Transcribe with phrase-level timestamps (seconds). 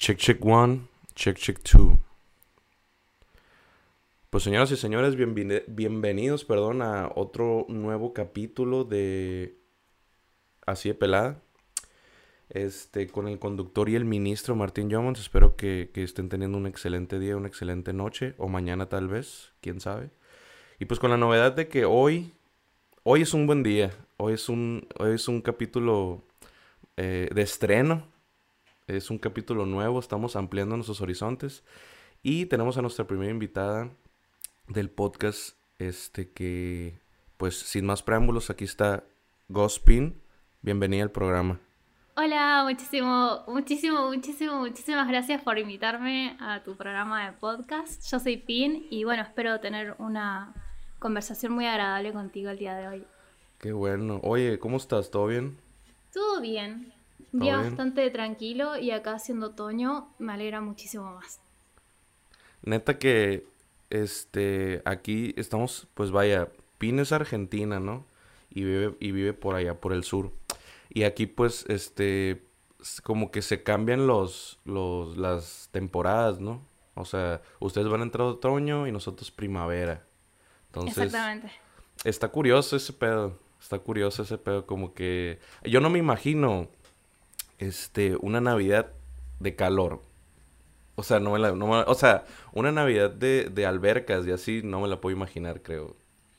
[0.00, 1.98] Check, check one, check, check two.
[4.30, 9.58] Pues señoras y señores, bienvenidos, perdón, a otro nuevo capítulo de
[10.64, 11.42] Así de Pelada.
[12.48, 15.20] Este, con el conductor y el ministro Martín Jomons.
[15.20, 19.52] Espero que, que, estén teniendo un excelente día, una excelente noche, o mañana tal vez,
[19.60, 20.08] quién sabe.
[20.78, 22.32] Y pues con la novedad de que hoy,
[23.02, 26.24] hoy es un buen día, hoy es un, hoy es un capítulo
[26.96, 28.09] eh, de estreno,
[28.96, 31.62] es un capítulo nuevo, estamos ampliando nuestros horizontes
[32.22, 33.90] y tenemos a nuestra primera invitada
[34.68, 36.98] del podcast, este que,
[37.36, 39.04] pues sin más preámbulos, aquí está
[39.48, 40.20] Gospin,
[40.62, 41.60] bienvenida al programa.
[42.16, 48.02] Hola, muchísimo, muchísimo, muchísimo, muchísimas gracias por invitarme a tu programa de podcast.
[48.10, 50.52] Yo soy Pin y bueno, espero tener una
[50.98, 53.04] conversación muy agradable contigo el día de hoy.
[53.58, 54.20] Qué bueno.
[54.22, 55.10] Oye, ¿cómo estás?
[55.10, 55.58] ¿Todo bien?
[56.12, 56.92] Todo bien.
[57.32, 61.40] Un día bastante tranquilo y acá siendo otoño me alegra muchísimo más.
[62.62, 63.46] Neta que
[63.90, 66.48] este aquí estamos, pues vaya,
[66.78, 68.04] Pin es argentina, ¿no?
[68.50, 70.32] Y vive, y vive por allá, por el sur.
[70.88, 72.44] Y aquí pues este
[73.02, 76.62] como que se cambian los, los las temporadas, ¿no?
[76.94, 80.04] O sea, ustedes van a entrar otoño y nosotros primavera.
[80.86, 81.50] Exactamente.
[82.04, 83.38] Está curioso ese pedo.
[83.60, 84.66] Está curioso ese pedo.
[84.66, 85.38] Como que.
[85.64, 86.68] Yo no me imagino.
[87.60, 88.16] Este.
[88.16, 88.90] Una Navidad
[89.38, 90.02] de calor.
[90.96, 91.52] O sea, no me la.
[91.52, 95.96] o sea, una Navidad de, de, albercas y así no me la puedo imaginar, creo.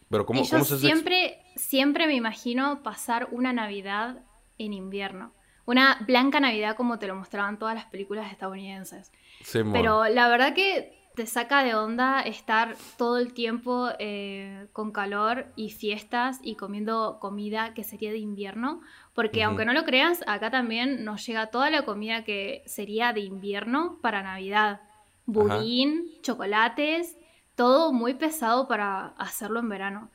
[0.10, 4.24] Pero ¿cómo, yo siempre, siempre me imagino pasar una Navidad
[4.58, 5.34] en invierno.
[5.66, 9.12] Una blanca Navidad como te lo mostraban todas las películas estadounidenses.
[9.44, 14.92] Sí, Pero la verdad que te saca de onda estar todo el tiempo eh, con
[14.92, 18.82] calor y fiestas y comiendo comida que sería de invierno,
[19.14, 23.22] porque aunque no lo creas, acá también nos llega toda la comida que sería de
[23.22, 24.82] invierno para Navidad.
[25.26, 27.18] Budín, chocolates,
[27.56, 30.12] todo muy pesado para hacerlo en verano.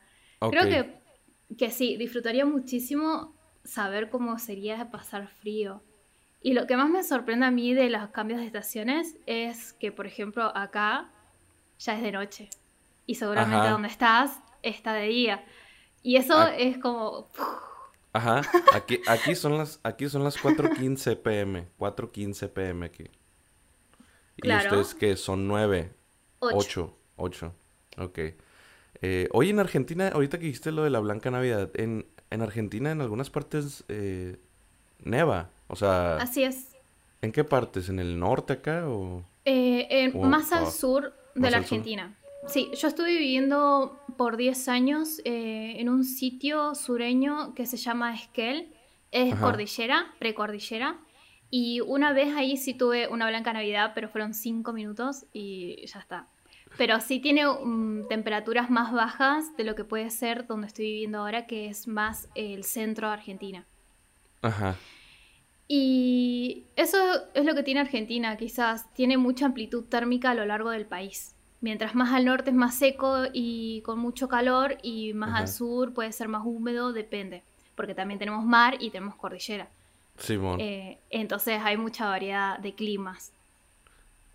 [0.49, 0.99] Creo que,
[1.57, 5.81] que sí, disfrutaría muchísimo saber cómo sería pasar frío.
[6.41, 9.91] Y lo que más me sorprende a mí de los cambios de estaciones es que,
[9.91, 11.09] por ejemplo, acá
[11.79, 12.49] ya es de noche.
[13.05, 15.45] Y seguramente donde estás está de día.
[16.03, 17.29] Y eso es como...
[18.17, 18.41] Ajá,
[18.73, 23.03] aquí, aquí son las, aquí son las 4.15 pm, 4.15 pm aquí.
[24.37, 25.93] Y ustedes que son 9,
[26.39, 27.53] 8, 8,
[27.99, 28.19] ok.
[29.03, 32.89] Eh, hoy en Argentina, ahorita que dijiste lo de la Blanca Navidad, en, en Argentina
[32.89, 34.37] en algunas partes eh,
[35.03, 35.51] neva.
[35.67, 36.15] O sea.
[36.15, 36.75] Así es.
[37.21, 37.87] ¿En qué partes?
[37.89, 39.23] ¿En el norte acá o.?
[39.45, 42.17] Eh, más al sur de la Argentina.
[42.45, 48.13] Sí, yo estuve viviendo por 10 años eh, en un sitio sureño que se llama
[48.13, 48.73] Esquel.
[49.11, 50.99] Es cordillera, precordillera.
[51.49, 55.99] Y una vez ahí sí tuve una blanca Navidad, pero fueron 5 minutos y ya
[55.99, 56.27] está.
[56.77, 61.19] Pero sí tiene mm, temperaturas más bajas de lo que puede ser donde estoy viviendo
[61.19, 63.65] ahora, que es más el centro de Argentina.
[64.41, 64.75] Ajá.
[65.67, 66.97] Y eso
[67.33, 71.36] es lo que tiene Argentina, quizás tiene mucha amplitud térmica a lo largo del país.
[71.59, 75.93] Mientras más al norte es más seco y con mucho calor y más al sur
[75.93, 77.43] puede ser más húmedo, depende,
[77.75, 79.67] porque también tenemos mar y tenemos cordillera.
[80.17, 83.33] Sí, eh, entonces hay mucha variedad de climas.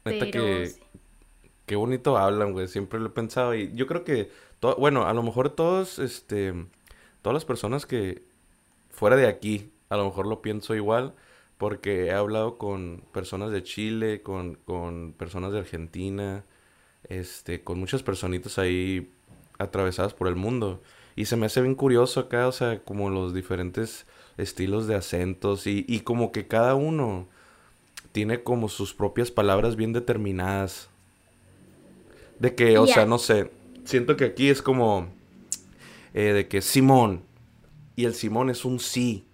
[0.04, 0.72] que,
[1.66, 4.30] qué bonito hablan, güey, siempre lo he pensado y yo creo que,
[4.78, 6.54] bueno, a lo mejor todos, este,
[7.22, 8.22] todas las personas que
[8.90, 11.14] fuera de aquí a lo mejor lo pienso igual
[11.58, 16.44] porque he hablado con personas de Chile, con, con personas de Argentina,
[17.08, 19.10] este, con muchas personitas ahí
[19.58, 20.82] atravesadas por el mundo.
[21.14, 24.06] Y se me hace bien curioso acá, o sea, como los diferentes
[24.38, 27.28] estilos de acentos y, y como que cada uno
[28.12, 30.88] tiene como sus propias palabras bien determinadas.
[32.38, 33.50] De que, o sea, no sé,
[33.84, 35.08] siento que aquí es como
[36.14, 37.22] eh, de que Simón
[37.94, 39.26] y el Simón es un sí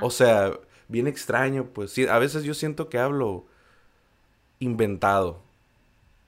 [0.00, 0.58] o sea,
[0.88, 3.46] bien extraño, pues sí, a veces yo siento que hablo
[4.58, 5.42] inventado.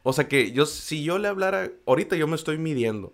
[0.09, 3.13] O sea que yo, si yo le hablara, ahorita yo me estoy midiendo,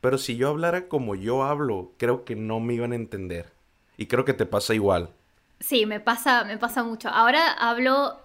[0.00, 3.52] pero si yo hablara como yo hablo, creo que no me iban a entender.
[3.96, 5.10] Y creo que te pasa igual.
[5.58, 7.08] Sí, me pasa, me pasa mucho.
[7.08, 8.16] Ahora hablo.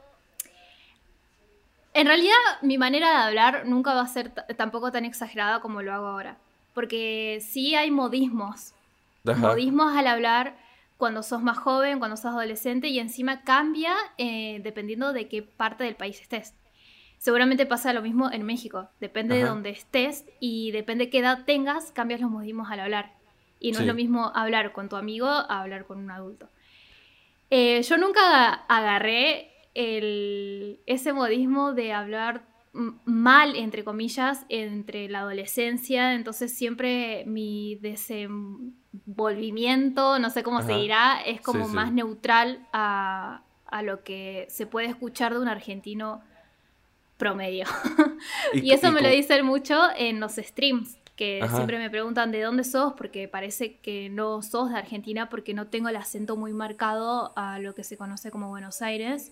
[1.96, 5.92] En realidad, mi manera de hablar nunca va a ser tampoco tan exagerada como lo
[5.92, 6.38] hago ahora.
[6.75, 8.75] Porque sí hay modismos.
[9.24, 10.56] Modismos al hablar
[10.98, 15.84] cuando sos más joven, cuando sos adolescente y encima cambia eh, dependiendo de qué parte
[15.84, 16.54] del país estés.
[17.25, 21.44] Seguramente pasa lo mismo en México, depende de dónde estés y depende de qué edad
[21.44, 23.13] tengas, cambias los modismos al hablar.
[23.60, 26.50] Y no es lo mismo hablar con tu amigo a hablar con un adulto.
[27.50, 36.13] Eh, yo nunca agarré el, ese modismo de hablar mal, entre comillas, entre la adolescencia,
[36.13, 43.81] entonces siempre mi desenvolvimiento, no sé cómo se dirá, es como más neutral a, a,
[43.81, 46.22] lo que se puede escuchar de un argentino
[47.18, 47.66] promedio.
[48.54, 52.64] y, eso me lo dicen mucho en los streams, que siempre me preguntan de dónde
[52.64, 57.32] sos, porque parece que no sos de Argentina, porque no tengo el acento muy marcado
[57.36, 59.32] a lo que se conoce como Buenos Aires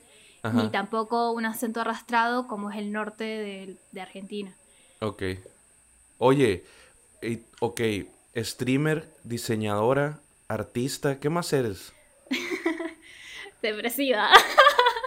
[0.52, 4.54] ni tampoco un acento arrastrado como es el norte de, Argentina.
[5.00, 5.24] Ok.
[6.18, 6.66] Oye,
[7.60, 7.82] ok,
[8.38, 11.94] streamer, diseñadora, artista, ¿qué más eres?
[13.62, 14.30] Depresiva.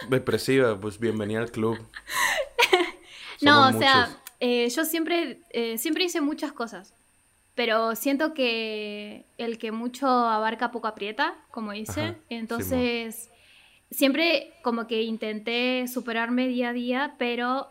[0.08, 1.78] Depresiva, pues bienvenida al club.
[3.42, 4.08] no, o sea,
[4.40, 6.94] eh, yo siempre, eh, siempre hice muchas cosas,
[7.54, 13.30] pero siento que el que mucho abarca poco aprieta, como dice, entonces
[13.90, 17.68] siempre como que intenté superarme día a día, pero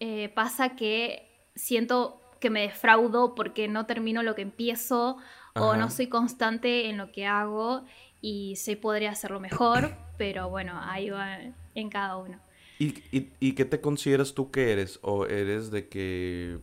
[0.00, 5.16] eh, pasa que siento que me defraudo porque no termino lo que empiezo
[5.54, 7.84] o no soy constante en lo que hago
[8.20, 11.38] y sé podría hacerlo mejor, pero bueno, ahí va
[11.74, 12.40] en cada uno.
[12.82, 14.98] ¿Y, y, qué te consideras tú que eres?
[15.02, 16.58] ¿O eres de que,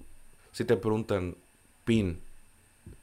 [0.51, 1.37] si te preguntan,
[1.85, 2.19] Pin,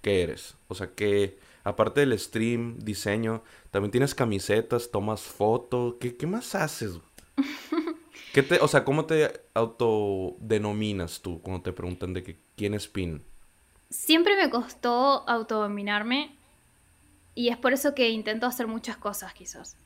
[0.03, 0.55] ¿qué eres?
[0.69, 5.95] O sea, ¿qué, aparte del stream, diseño, también tienes camisetas, tomas fotos.
[5.99, 7.01] ¿Qué, qué más haces?
[8.33, 12.87] ¿Qué te, o sea, ¿cómo te autodenominas tú cuando te preguntan de que, quién es
[12.87, 13.25] Pin?
[13.89, 16.37] Siempre me costó autodominarme
[17.35, 19.77] y es por eso que intento hacer muchas cosas quizás.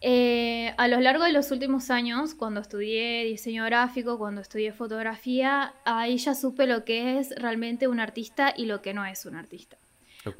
[0.00, 5.74] Eh, a lo largo de los últimos años, cuando estudié diseño gráfico, cuando estudié fotografía,
[5.84, 9.34] ahí ya supe lo que es realmente un artista y lo que no es un
[9.34, 9.76] artista.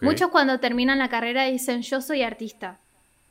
[0.02, 2.78] Muchos cuando terminan la carrera dicen yo soy artista.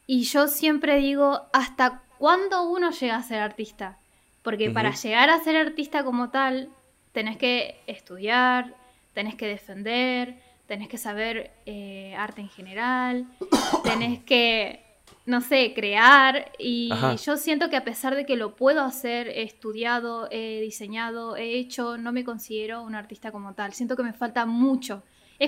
[0.06, 4.00] Y yo siempre digo, ¿hasta cuándo uno llega a ser artista?
[4.42, 6.70] Porque para llegar a ser artista como tal,
[7.12, 8.74] tenés que estudiar,
[9.14, 13.28] tenés que defender, tenés que saber eh, arte en general,
[13.84, 14.86] tenés que,
[15.28, 16.52] no sé, crear.
[16.58, 16.90] Y
[17.24, 21.60] yo siento que a pesar de que lo puedo hacer, he estudiado, he diseñado, he
[21.60, 23.74] hecho, no me considero un artista como tal.
[23.74, 25.04] Siento que me falta mucho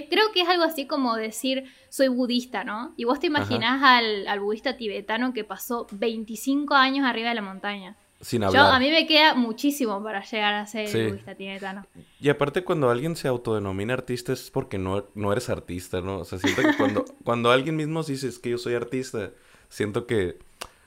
[0.10, 2.94] creo que es algo así como decir, soy budista, ¿no?
[2.98, 7.98] Y vos te imaginás al, budista tibetano que pasó 25 años arriba de la montaña.
[8.22, 8.66] Sin hablar.
[8.66, 11.86] Yo, a mí me queda muchísimo para llegar a ser budista tibetano.
[12.20, 16.20] Y aparte cuando alguien se autodenomina artista es porque no, no eres artista, ¿no?
[16.20, 19.32] O sea, siento que cuando, cuando alguien mismo dice que yo soy artista,
[19.70, 20.38] siento que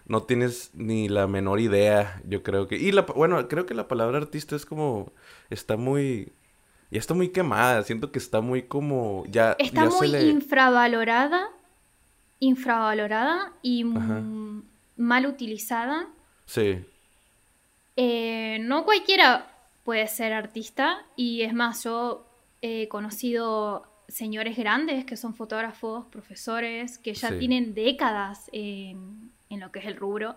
[0.06, 2.76] no tienes ni la menor idea, yo creo que...
[2.76, 5.12] Y la, bueno, creo que la palabra artista es como...
[5.48, 6.32] Está muy
[6.92, 9.24] ya está muy quemada, siento que está muy como...
[9.26, 11.48] Ya, está muy infravalorada,
[12.38, 16.10] infravalorada y mal utilizada.
[16.44, 16.84] Sí.
[17.96, 22.26] Eh, no cualquiera puede ser artista y es más, yo
[22.60, 29.72] he conocido señores grandes que son fotógrafos, profesores, que ya tienen décadas en, en lo
[29.72, 30.36] que es el rubro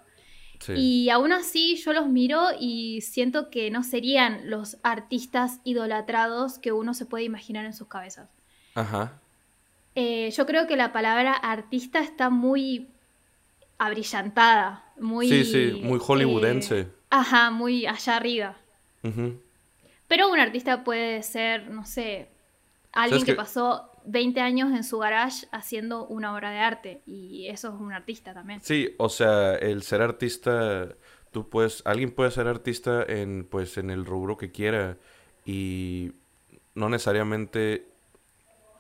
[0.76, 6.72] y aún así yo los miro y siento que no serían los artistas idolatrados que
[6.72, 8.30] uno se puede imaginar en sus cabezas.
[8.74, 9.20] Ajá.
[9.96, 12.90] Eh, yo creo que la palabra artista está muy
[13.78, 15.30] abrillantada, muy...
[15.30, 16.80] Sí, sí, muy hollywoodense.
[16.82, 18.58] Eh, ajá, muy allá arriba.
[20.08, 22.30] Pero un artista puede ser, no sé,
[22.96, 27.70] alguien que pasó 20 años en su garage haciendo una obra de arte y eso
[27.70, 28.62] es un artista también.
[28.62, 30.96] Sí, o sea, el ser artista,
[31.32, 34.98] tú puedes, alguien puede ser artista en, pues, en el rubro que quiera
[35.46, 36.14] y
[36.74, 37.88] no necesariamente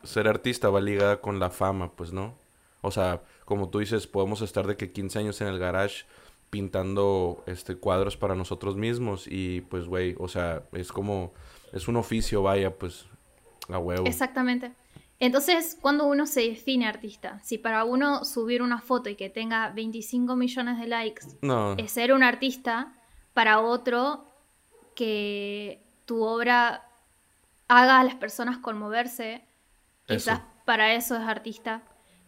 [0.03, 2.37] ser artista va ligada con la fama, pues, ¿no?
[2.81, 6.05] O sea, como tú dices, podemos estar de que 15 años en el garage
[6.51, 11.33] pintando este cuadros para nosotros mismos y pues güey, o sea, es como
[11.73, 13.07] es un oficio, vaya, pues
[13.69, 14.05] a huevo.
[14.05, 14.71] Exactamente.
[15.19, 19.69] Entonces, cuando uno se define artista, si para uno subir una foto y que tenga
[19.69, 21.25] 25 millones de likes
[21.77, 22.93] es ser un artista,
[23.33, 24.25] para otro
[24.95, 26.85] que tu obra
[27.67, 29.45] haga a las personas conmoverse,
[30.07, 31.83] quizás para eso es artista.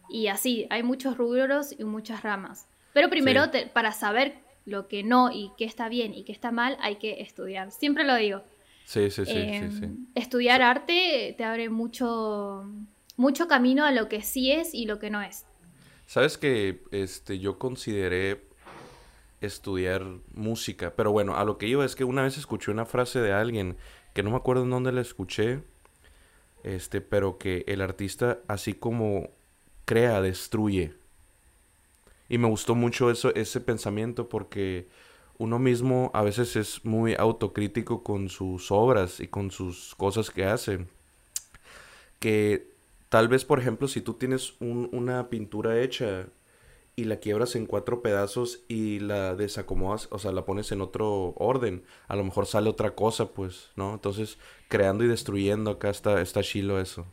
[0.08, 2.68] Y así, hay muchos rubros y muchas ramas.
[2.94, 6.78] Pero primero, para saber lo que no y qué está bien y qué está mal,
[6.80, 7.70] hay que estudiar.
[7.70, 8.42] Siempre lo digo.
[8.88, 9.84] Sí, sí, sí, sí, sí.
[9.84, 12.64] Em, estudiar arte te abre mucho,
[13.18, 15.44] mucho camino a lo que sí es y lo que no es.
[16.06, 18.46] Sabes que este, yo consideré
[19.42, 23.20] estudiar música, pero bueno, a lo que iba es que una vez escuché una frase
[23.20, 23.76] de alguien
[24.14, 25.60] que no me acuerdo en dónde la escuché,
[26.64, 29.28] este, pero que el artista así como
[29.84, 30.94] crea, destruye.
[32.30, 34.88] Y me gustó mucho eso, ese pensamiento porque
[35.38, 40.44] uno mismo a veces es muy autocrítico con sus obras y con sus cosas que
[40.44, 40.86] hace.
[42.18, 42.72] Que
[43.08, 46.26] tal vez, por ejemplo, si tú tienes una pintura hecha
[46.96, 51.32] y la quiebras en cuatro pedazos y la desacomodas, o sea, la pones en otro
[51.36, 53.94] orden, a lo mejor sale otra cosa, pues, ¿no?
[53.94, 57.06] Entonces, creando y destruyendo, acá está, está chilo eso.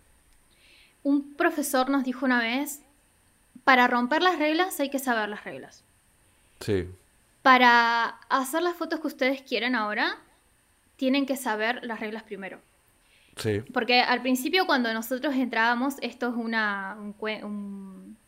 [1.03, 2.81] Un profesor nos dijo una vez,
[3.63, 5.83] para romper las reglas hay que saber las reglas.
[6.59, 6.87] Sí.
[7.45, 10.17] Para hacer las fotos que ustedes quieren ahora,
[10.95, 12.59] tienen que saber las reglas primero.
[13.35, 13.61] Sí.
[13.71, 16.97] Porque al principio cuando nosotros entrábamos, esto es una,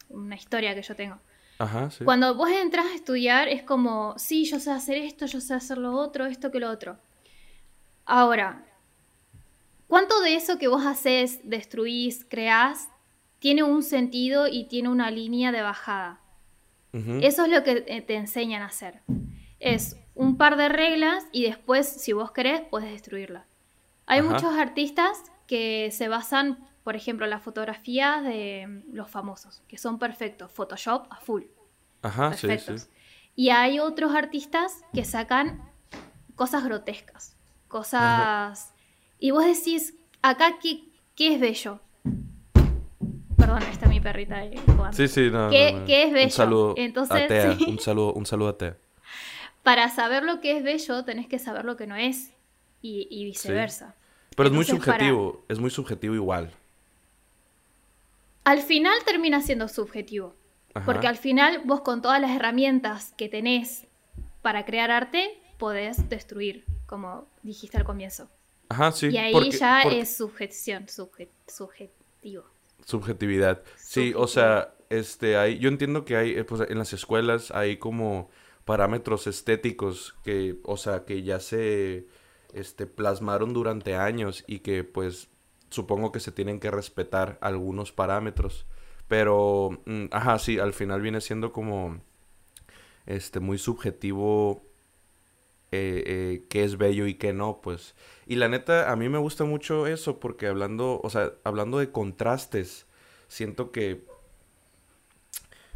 [0.10, 1.18] una historia que yo tengo.
[1.58, 2.04] Ajá, sí.
[2.04, 5.80] Cuando vos entras a estudiar es como, sí, yo sé hacer esto, yo sé hacer
[5.80, 7.00] lo otro, esto que lo otro.
[8.06, 8.66] Ahora,
[9.88, 12.88] ¿cuánto de eso que vos haces, destruís, creás,
[13.40, 16.22] tiene un sentido y tiene una línea de bajada?
[17.22, 19.02] Eso es lo que eh, te enseñan a hacer.
[19.60, 23.46] Es un par de reglas y después, si vos querés, puedes destruirla.
[24.06, 29.62] Hay muchos artistas que se basan, por ejemplo, en la fotografía de mm, los famosos,
[29.68, 31.44] que son perfectos, Photoshop a full.
[32.02, 32.74] Ajá, sí, sí.
[33.36, 35.70] Y hay otros artistas que sacan
[36.36, 37.36] cosas grotescas,
[37.68, 38.74] cosas...
[39.20, 41.82] Y vos decís, acá, ¿qué, qué es bello?
[43.48, 44.60] Perdón, está mi perrita ahí
[44.92, 45.50] Sí, sí, no.
[45.50, 46.26] ¿Qué, es bello?
[46.26, 48.78] Un saludo Entonces, un, saludo, un saludo a Tea.
[49.64, 52.34] Para saber lo que es bello, tenés que saber lo que no es.
[52.82, 53.96] Y, viceversa.
[54.36, 56.52] Pero es muy subjetivo, es muy subjetivo igual.
[58.44, 60.36] Al final termina siendo subjetivo.
[60.86, 63.88] Porque al final vos con todas las herramientas que tenés
[64.42, 68.30] para crear arte, podés destruir, como dijiste al comienzo.
[68.68, 69.08] Ajá, sí.
[69.08, 72.57] Y ahí ya es subjeción, subjetivo
[72.88, 73.64] subjetividad.
[73.76, 77.78] Sí, o sea, este, hay, yo entiendo que hay, eh, pues, en las escuelas hay
[77.78, 78.30] como
[78.64, 82.08] parámetros estéticos que, o sea, que ya se,
[82.54, 85.30] este, plasmaron durante años y que, pues,
[85.70, 88.66] supongo que se tienen que respetar algunos parámetros.
[89.10, 92.02] Pero, mm, ajá, sí, al final viene siendo como,
[93.06, 94.64] este, muy subjetivo
[95.72, 97.96] eh, eh, qué es bello y qué no, pues.
[98.26, 101.92] Y la neta, a mí me gusta mucho eso porque hablando, o sea, hablando de
[101.92, 102.86] contrastes,
[103.28, 104.06] siento que...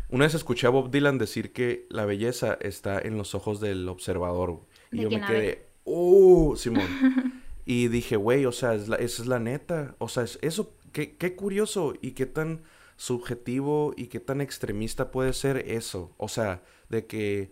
[0.09, 3.87] Una vez escuché a Bob Dylan decir que la belleza está en los ojos del
[3.87, 4.61] observador.
[4.91, 6.55] Y yo me quedé, ¡uh!
[6.57, 6.87] Simón.
[7.65, 9.95] y dije, güey, o sea, esa es la neta.
[9.99, 12.63] O sea, es eso, qué, qué curioso y qué tan
[12.97, 16.13] subjetivo y qué tan extremista puede ser eso.
[16.17, 17.51] O sea, de que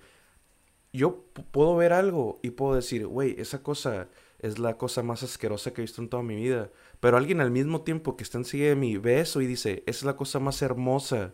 [0.93, 4.07] yo puedo ver algo y puedo decir, güey, esa cosa
[4.39, 6.69] es la cosa más asquerosa que he visto en toda mi vida.
[6.99, 9.99] Pero alguien al mismo tiempo que está enseguida de mí ve eso y dice, esa
[9.99, 11.33] es la cosa más hermosa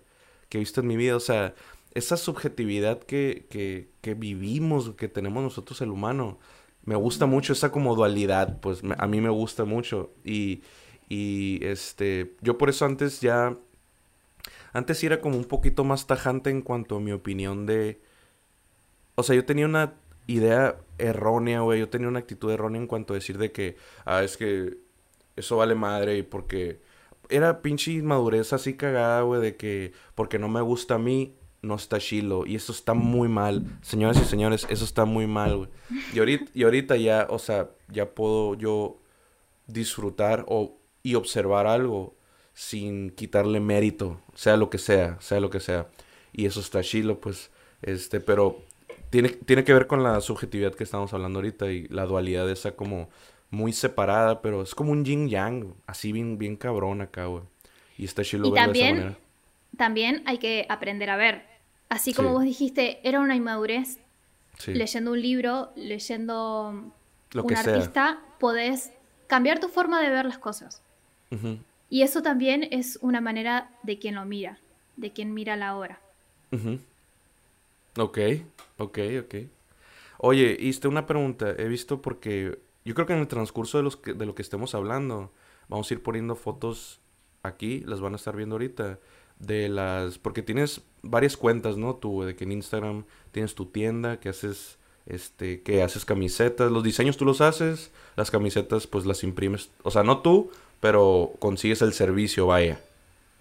[0.49, 1.15] que he visto en mi vida.
[1.15, 1.55] O sea,
[1.93, 6.39] esa subjetividad que, que, que vivimos, que tenemos nosotros el humano,
[6.83, 10.11] me gusta mucho esa como dualidad, pues a mí me gusta mucho.
[10.23, 10.61] Y,
[11.09, 13.57] y este, yo por eso antes ya,
[14.73, 18.01] antes era como un poquito más tajante en cuanto a mi opinión de
[19.15, 19.93] o sea, yo tenía una
[20.27, 21.79] idea errónea, güey.
[21.79, 24.77] Yo tenía una actitud errónea en cuanto a decir de que, ah, es que
[25.35, 26.79] eso vale madre y porque
[27.29, 31.75] era pinche inmadurez así cagada, güey, de que porque no me gusta a mí, no
[31.75, 32.45] está chilo.
[32.45, 33.65] Y eso está muy mal.
[33.81, 35.69] Señoras y señores, eso está muy mal, güey.
[36.13, 38.99] Y ahorita, y ahorita ya, o sea, ya puedo yo
[39.67, 42.15] disfrutar o, y observar algo
[42.53, 45.89] sin quitarle mérito, sea lo que sea, sea lo que sea.
[46.31, 48.61] Y eso está chilo, pues, este, pero
[49.09, 52.75] tiene, tiene que ver con la subjetividad que estamos hablando ahorita y la dualidad esa
[52.75, 53.09] como
[53.49, 57.43] muy separada, pero es como un yin yang, así bien, bien cabrón acá, güey.
[57.97, 59.17] Y está chido verlo de esa manera.
[59.77, 61.45] También hay que aprender a ver.
[61.89, 63.99] Así como vos dijiste, era una inmadurez.
[64.67, 66.91] Leyendo un libro, leyendo
[67.31, 68.91] Lo un artista, podés
[69.27, 70.81] cambiar tu forma de ver las cosas.
[71.89, 74.59] Y eso también es una manera de quien lo mira,
[74.95, 75.99] de quien mira la obra.
[77.97, 78.19] Ok,
[78.77, 79.35] ok, ok.
[80.17, 81.53] Oye, y una pregunta.
[81.57, 84.75] He visto porque yo creo que en el transcurso de, los de lo que estemos
[84.75, 85.31] hablando,
[85.69, 86.99] vamos a ir poniendo fotos
[87.43, 88.99] aquí, las van a estar viendo ahorita,
[89.39, 90.17] de las...
[90.17, 91.95] Porque tienes varias cuentas, ¿no?
[91.95, 96.83] Tú, de que en Instagram tienes tu tienda, que haces, este, que haces camisetas, los
[96.83, 101.81] diseños tú los haces, las camisetas pues las imprimes, o sea, no tú, pero consigues
[101.81, 102.81] el servicio, vaya.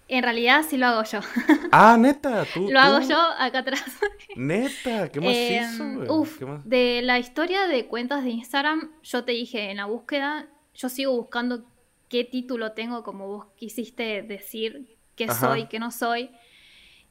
[0.07, 1.19] En realidad sí lo hago yo.
[1.71, 2.69] Ah, neta, tú.
[2.69, 3.83] lo hago yo acá atrás.
[4.35, 6.13] Neta, ¿qué más em, hizo?
[6.13, 10.87] Uf, de la historia de cuentas de Instagram, yo te dije en la búsqueda, yo
[10.87, 11.65] sigo buscando
[12.07, 16.29] qué título tengo, como vos quisiste decir, qué soy, qué no soy.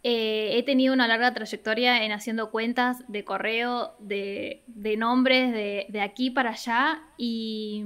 [0.03, 4.63] Eh, he tenido una larga trayectoria en haciendo cuentas de correo, de,
[4.99, 7.03] nombres, de, aquí para allá.
[7.17, 7.85] Y,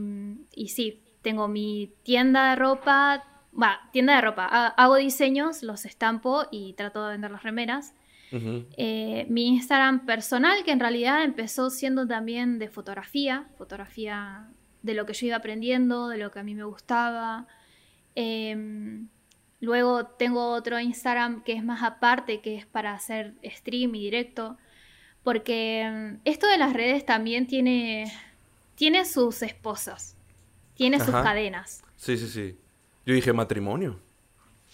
[0.52, 3.24] y, sí, tengo mi tienda de ropa,
[3.60, 4.46] va, tienda de ropa.
[4.46, 7.94] Hago diseños, los estampo y trato de vender las remeras.
[8.30, 14.48] Eh, mi Instagram personal, que en realidad empezó siendo también de fotografía, fotografía
[14.82, 17.46] de lo que yo iba aprendiendo, de lo que a mí me gustaba.
[18.14, 19.08] Em,
[19.60, 24.58] luego tengo otro Instagram que es más aparte, que es para hacer stream y directo,
[25.22, 28.12] porque em, esto de las redes también tiene,
[28.74, 30.16] tiene sus esposas,
[30.74, 31.82] tiene sus cadenas.
[31.96, 32.58] Sí, sí, sí.
[33.08, 33.98] Yo dije matrimonio.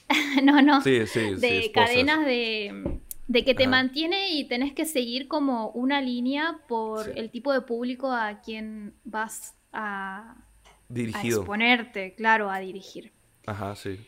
[0.43, 0.81] no, no.
[0.81, 2.99] Sí, sí, de cadenas de,
[3.29, 7.61] de que te mantiene y tenés que seguir como una línea por el tipo de
[7.61, 10.35] público a quien vas a,
[10.89, 11.43] Dirigido.
[11.43, 13.13] exponerte, claro, a dirigir.
[13.47, 14.05] Ajá, sí.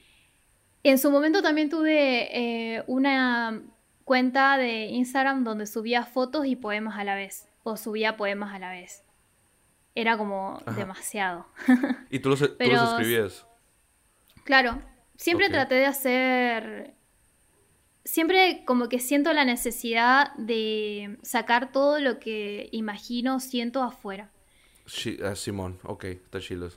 [0.83, 3.62] En su momento también tuve eh, una
[4.02, 8.59] cuenta de Instagram donde subía fotos y poemas a la vez, o subía poemas a
[8.59, 9.04] la vez.
[9.95, 11.47] Era como demasiado.
[12.11, 13.47] ¿Y tú los, escribías?
[14.46, 14.80] Claro,
[15.16, 16.94] siempre traté de hacer...
[18.04, 24.30] Siempre como que siento la necesidad de sacar todo lo que imagino, siento afuera.
[25.24, 26.70] Ah, Simón, ok, está chido.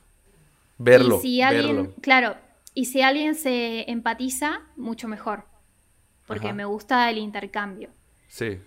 [0.78, 1.18] Verlo.
[1.18, 2.36] Y si alguien, claro,
[2.74, 5.44] y si alguien se empatiza, mucho mejor.
[6.26, 7.90] Porque me gusta el intercambio.
[8.26, 8.58] Sí.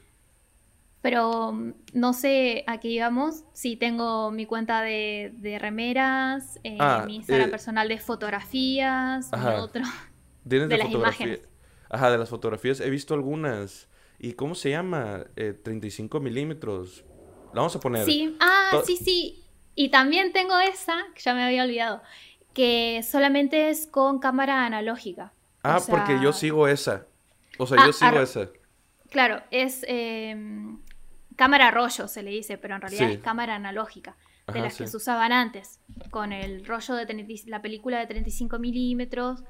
[1.03, 3.43] Pero mm, no sé a qué íbamos.
[3.53, 9.29] Si tengo mi cuenta de, remeras, eh, ah, mi Instagram eh, personal de fotografías,
[9.59, 9.83] otro.
[10.45, 11.41] de, las imágenes.
[11.89, 12.79] Ajá, de las fotografías.
[12.79, 13.89] He visto algunas.
[14.17, 15.25] ¿Y cómo se llama?
[15.35, 17.03] 35 eh, milímetros.
[17.47, 18.05] La vamos a poner.
[18.05, 19.43] Sí, ah, sí, sí.
[19.75, 22.01] Y también tengo esa, que ya me había olvidado,
[22.53, 25.33] que solamente es con cámara analógica.
[25.63, 27.07] Ah, porque yo sigo esa.
[27.57, 28.49] O sea, yo ah, sigo esa.
[29.13, 30.79] Claro, es em,
[31.35, 34.15] cámara rollo, se le dice, pero en realidad es cámara analógica,
[34.51, 35.79] de las que se usaban antes,
[36.11, 39.43] con el rollo de la película de 35 milímetros,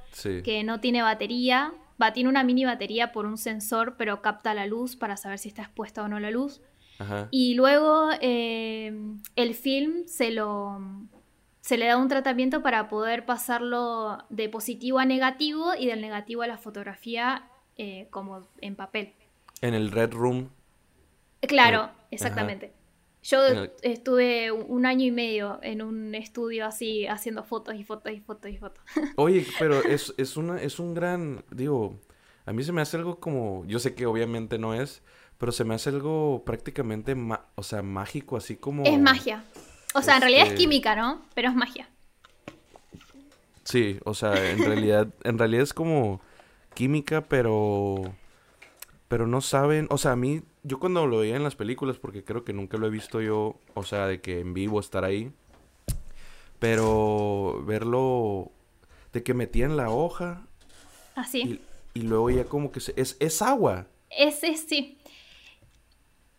[0.43, 4.67] que no tiene batería, va, tiene una mini batería por un sensor, pero capta la
[4.67, 6.61] luz para saber si está expuesta o no la luz.
[7.31, 8.93] Y luego eh,
[9.35, 10.79] el film se lo
[11.63, 16.41] se le da un tratamiento para poder pasarlo de positivo a negativo y del negativo
[16.41, 19.13] a la fotografía eh, como en papel.
[19.61, 20.49] En el Red Room.
[21.47, 22.73] Claro, exactamente.
[23.23, 23.39] Yo
[23.81, 28.51] estuve un año y medio en un estudio así, haciendo fotos y fotos y fotos
[28.51, 28.83] y fotos.
[29.15, 31.99] Oye, pero es, es, una, es un gran, digo,
[32.45, 35.01] a mí se me hace algo como, yo sé que obviamente no es,
[35.37, 37.15] pero se me hace algo prácticamente,
[37.55, 38.83] o sea, mágico, así como...
[38.83, 39.45] Es magia.
[39.93, 41.21] O sea, en realidad es este química, ¿no?
[41.33, 41.87] Pero es magia.
[43.63, 46.21] Sí, o sea, en realidad, en realidad es como
[46.73, 48.15] química, pero...
[49.07, 52.23] Pero no saben, o sea, a mí, yo cuando lo veía en las películas, porque
[52.23, 55.31] creo que nunca lo he visto yo, o sea, de que en vivo estar ahí,
[56.59, 58.51] pero verlo,
[59.11, 60.47] de que metían la hoja.
[61.15, 61.41] Así.
[61.43, 61.47] Ah,
[61.93, 63.87] y, y, luego ya como que se, es, es agua.
[64.09, 64.97] Es, es, sí.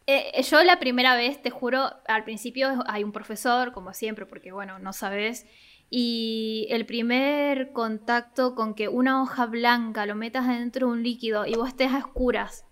[0.07, 4.53] Eh, yo la primera vez, te juro, al principio hay un profesor, como siempre, porque
[4.53, 5.47] bueno, no sabes.
[5.91, 11.47] Y el primer contacto con que una hoja blanca lo metas dentro de un líquido
[11.47, 12.65] y vos estés a oscuras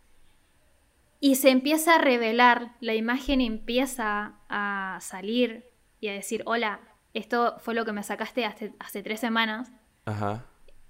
[1.25, 6.81] y se empieza a revelar, la imagen empieza a salir y a decir, hola,
[7.15, 9.71] esto fue lo que me sacaste hace, hace tres semanas,
[10.05, 10.45] Ajá.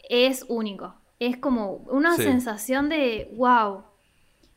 [0.08, 0.94] es único.
[1.18, 3.84] Es como una sensación de wow.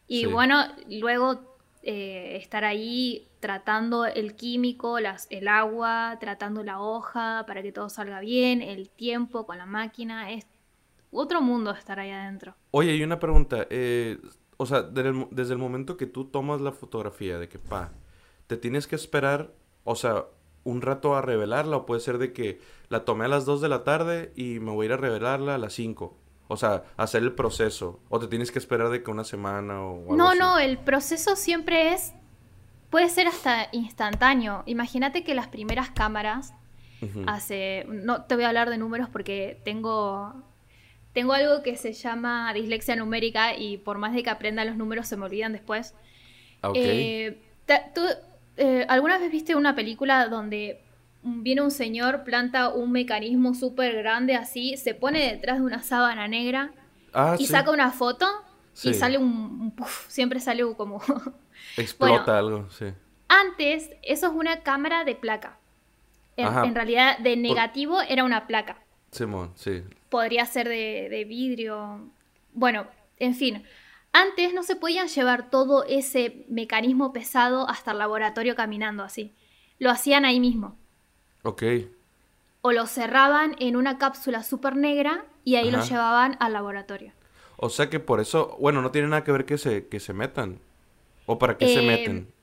[0.07, 7.43] Y bueno, luego eh, estar ahí tratando el químico, las, el agua, tratando la hoja
[7.45, 10.47] para que todo salga bien, el tiempo con la máquina, es
[11.11, 12.55] otro mundo estar ahí adentro.
[12.71, 14.19] Oye, y una pregunta, eh,
[14.57, 17.91] o sea, desde el, momento que tú tomas la fotografía de que, pa,
[18.47, 20.25] te tienes que esperar, o sea,
[20.63, 23.69] un rato a revelarla o puede ser de que la tomé a las 2 de
[23.69, 26.17] la tarde y me voy a ir a revelarla a las 5.
[26.47, 27.99] O sea, hacer el proceso.
[28.09, 31.35] O te tienes que esperar de que una semana o algo No, no, el proceso
[31.35, 32.13] siempre es.
[32.89, 34.63] Puede ser hasta instantáneo.
[34.67, 36.53] Imagínate que las primeras cámaras
[37.27, 37.85] hace.
[37.89, 40.33] No te voy a hablar de números porque tengo.
[41.15, 45.07] Tengo algo que se llama dislexia numérica y por más de que aprenda los números
[45.07, 45.95] se me olvidan después.
[46.61, 47.39] Ah, eh,
[47.93, 48.01] ¿Tú
[48.57, 50.81] eh, alguna vez viste una película donde
[51.23, 56.27] viene un señor, planta un mecanismo súper grande así, se pone detrás de una sábana
[56.27, 56.73] negra
[57.13, 58.27] ah, y saca una foto
[58.83, 59.73] y sale un,
[60.09, 61.01] siempre sale como...
[61.77, 62.87] Explota algo, sí.
[63.29, 65.59] Antes, eso es una cámara de placa.
[66.35, 68.79] En, realidad, de negativo era una placa.
[69.11, 69.81] Simón, sí.
[70.15, 72.09] Podría ser de, vidrio.
[72.53, 72.87] Bueno,
[73.19, 73.63] En fin,
[74.13, 79.33] antes no se podían llevar todo ese mecanismo pesado hasta el laboratorio caminando así.
[79.77, 80.77] Lo hacían ahí mismo.
[81.43, 81.63] Ok.
[82.61, 87.11] O lo cerraban en una cápsula súper negra y ahí lo llevaban al laboratorio.
[87.57, 90.13] O sea que por eso, bueno, no tiene nada que ver que se, que se
[90.13, 90.59] metan.
[91.25, 92.33] ¿O para qué se eh, meten?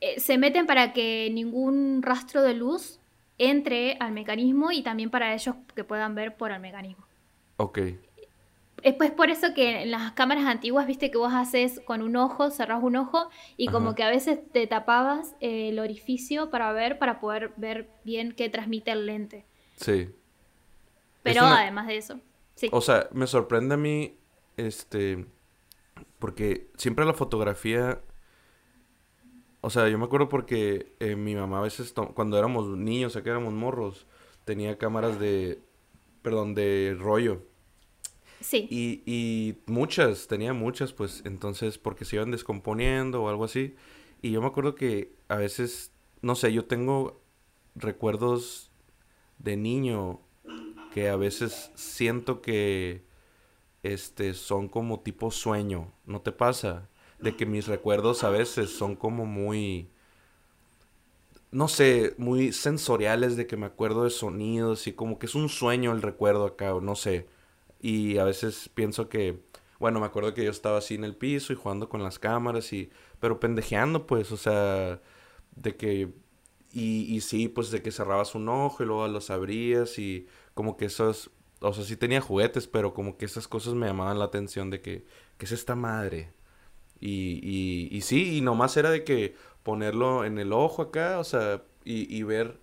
[0.00, 2.98] Eh, se meten para que ningún rastro de luz
[3.36, 7.09] entre al mecanismo y también para ellos que puedan ver por el mecanismo.
[7.60, 7.78] Ok.
[8.82, 12.16] Es pues por eso que en las cámaras antiguas, viste que vos haces con un
[12.16, 16.98] ojo, cerrás un ojo y como que a veces te tapabas el orificio para ver,
[16.98, 19.44] para poder ver bien qué transmite el lente.
[19.76, 20.08] Sí.
[21.22, 22.20] Pero además de eso.
[22.54, 22.70] Sí.
[22.72, 24.16] O sea, me sorprende a mí,
[24.56, 25.26] este,
[26.18, 28.00] porque siempre la fotografía
[29.62, 33.14] o sea, yo me acuerdo porque eh, mi mamá a veces, cuando éramos niños, o
[33.14, 34.06] sea, que éramos morros,
[34.46, 35.60] tenía cámaras de,
[36.22, 37.42] perdón, de rollo.
[38.40, 38.66] Sí.
[38.70, 43.74] Y, y muchas, tenía muchas, pues, entonces, porque se iban descomponiendo o algo así.
[44.22, 47.20] Y yo me acuerdo que a veces, no sé, yo tengo
[47.74, 48.70] recuerdos
[49.38, 50.20] de niño
[50.92, 53.04] que a veces siento que,
[53.82, 56.88] este, son como tipo sueño, ¿no te pasa?
[57.20, 59.90] de que mis recuerdos a veces son como muy,
[61.50, 65.48] no sé, muy sensoriales, de que me acuerdo de sonidos y como que es un
[65.48, 67.26] sueño el recuerdo acá, o no sé.
[67.80, 69.40] Y a veces pienso que,
[69.78, 72.72] bueno, me acuerdo que yo estaba así en el piso y jugando con las cámaras
[72.72, 72.90] y,
[73.20, 75.00] pero pendejeando pues, o sea,
[75.56, 76.12] de que,
[76.72, 80.76] y, y sí, pues de que cerrabas un ojo y luego los abrías y como
[80.76, 84.26] que esos, o sea, sí tenía juguetes, pero como que esas cosas me llamaban la
[84.26, 85.04] atención de que,
[85.38, 86.32] ¿qué es esta madre?
[87.00, 91.24] Y, y, y sí, y nomás era de que ponerlo en el ojo acá, o
[91.24, 92.58] sea, y, y ver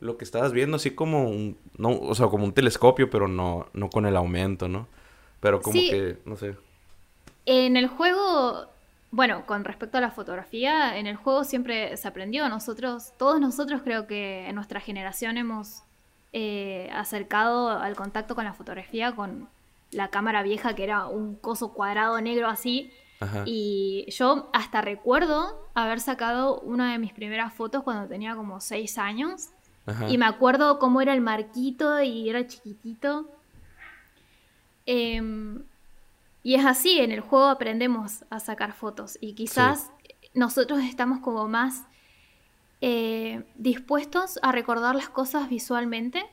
[0.00, 3.66] lo que estabas viendo, así como un, no, o sea, como un telescopio, pero no,
[3.72, 4.88] no con el aumento, ¿no?
[5.40, 6.56] Pero como que, no sé.
[7.46, 8.66] En el juego,
[9.10, 12.48] bueno, con respecto a la fotografía, en el juego siempre se aprendió.
[12.48, 15.82] Nosotros, todos nosotros creo que en nuestra generación hemos
[16.32, 19.48] eh, acercado al contacto con la fotografía con
[19.90, 22.92] la cámara vieja, que era un coso cuadrado negro así,
[23.44, 28.96] y yo hasta recuerdo haber sacado una de mis primeras fotos cuando tenía como seis
[28.96, 29.50] años.
[30.08, 33.28] Y me acuerdo cómo era el marquito y era chiquitito.
[34.86, 35.62] Em,
[36.42, 39.18] y es así, en el juego aprendemos a sacar fotos.
[39.20, 39.90] Y quizás
[40.34, 41.84] nosotros estamos como más
[42.80, 46.24] eh, dispuestos a recordar las cosas visualmente.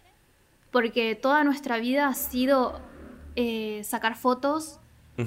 [0.71, 2.79] Porque toda nuestra vida ha sido
[3.35, 4.79] eh, sacar fotos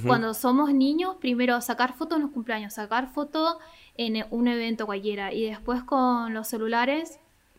[0.07, 3.57] cuando somos niños, primero sacar fotos en los cumpleaños, sacar fotos
[3.97, 7.19] en un evento cualquiera y después con los celulares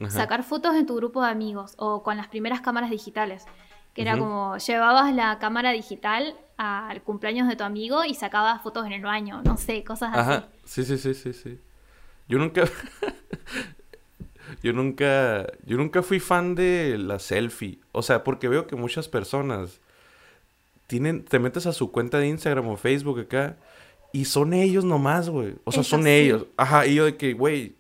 [0.10, 3.46] sacar fotos en tu grupo de amigos o con las primeras cámaras digitales.
[3.94, 8.86] Que era como llevabas la cámara digital al cumpleaños de tu amigo y sacabas fotos
[8.86, 10.46] en el baño, no sé, cosas así.
[10.64, 11.60] Sí, sí, sí, sí, sí.
[12.30, 12.64] Yo nunca
[14.64, 19.10] yo nunca yo nunca fui fan de la selfie, o sea, porque veo que muchas
[19.10, 19.82] personas
[20.88, 23.58] te metes a su cuenta de Instagram o Facebook acá
[24.12, 25.56] y son ellos nomás, güey.
[25.64, 26.46] O sea, son ellos.
[26.58, 27.76] Ajá, y yo de que, güey,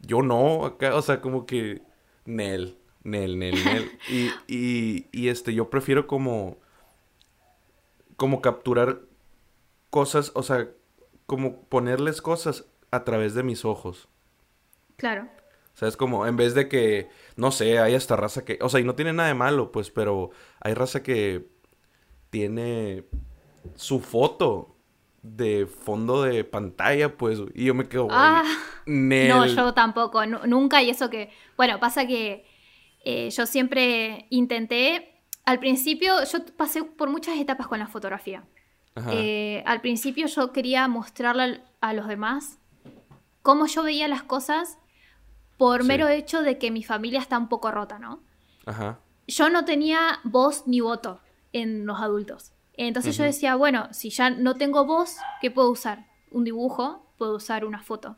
[0.00, 1.82] yo no, acá, o sea, como que,
[2.24, 3.98] Nel, Nel, Nel, Nel.
[4.08, 6.58] y, y, y este, yo prefiero como,
[8.16, 9.00] como capturar
[9.90, 10.68] cosas, o sea,
[11.26, 14.08] como ponerles cosas a través de mis ojos.
[14.96, 15.28] Claro.
[15.74, 18.68] O sea, es como, en vez de que, no sé, hay esta raza que, o
[18.68, 20.30] sea, y no tiene nada de malo, pues, pero
[20.60, 21.46] hay raza que
[22.30, 23.04] tiene
[23.76, 24.74] su foto
[25.36, 28.44] de fondo de pantalla, pues, y yo me quedo, ah,
[28.86, 32.46] No, yo tampoco, nunca, y eso que, bueno, pasa que
[33.04, 38.44] eh, yo siempre intenté, al principio, yo pasé por muchas etapas con la fotografía.
[39.12, 42.58] Eh, al principio yo quería mostrarle a los demás
[43.42, 44.78] cómo yo veía las cosas
[45.56, 48.24] por mero hecho de que mi familia está un poco rota, ¿no?
[48.66, 48.98] Ajá.
[49.28, 51.20] Yo no tenía voz ni voto
[51.52, 52.52] en los adultos.
[52.78, 56.06] Entonces yo decía, bueno, si ya no tengo voz, ¿qué puedo usar?
[56.30, 58.16] Un dibujo, puedo usar una foto.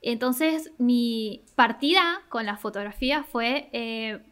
[0.00, 4.22] Entonces mi partida con la fotografía fue eh,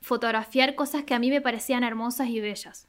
[0.00, 2.88] fotografiar cosas que a mí me parecían hermosas y bellas.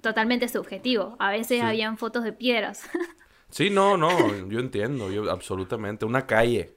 [0.00, 1.16] Totalmente subjetivo.
[1.18, 2.88] A veces habían fotos de piedras.
[3.50, 6.04] sí, no, no, yo entiendo, yo absolutamente.
[6.04, 6.74] Una calle.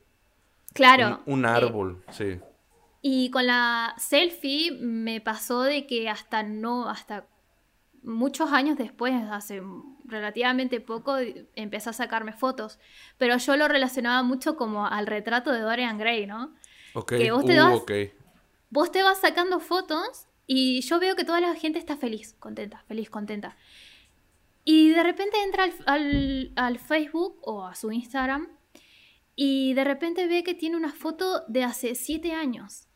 [0.73, 1.21] Claro.
[1.27, 2.39] Un, eh, árbol, sí.
[3.01, 7.27] Y con la selfie me pasó de que hasta no, hasta
[8.03, 9.62] muchos años después, hace
[10.05, 11.17] relativamente poco,
[11.55, 12.79] empecé a sacarme fotos.
[13.17, 16.55] Pero yo lo relacionaba mucho como al retrato de Dorian Gray, ¿no?
[16.93, 17.81] Ok, que vos, te uh, vas,
[18.69, 22.83] vos te vas sacando fotos y yo veo que toda la gente está feliz, contenta,
[22.88, 23.55] feliz, contenta.
[24.65, 28.49] Y de repente entra al, Facebook o a su Instagram
[29.35, 32.88] y de repente ve que tiene una foto de hace siete años.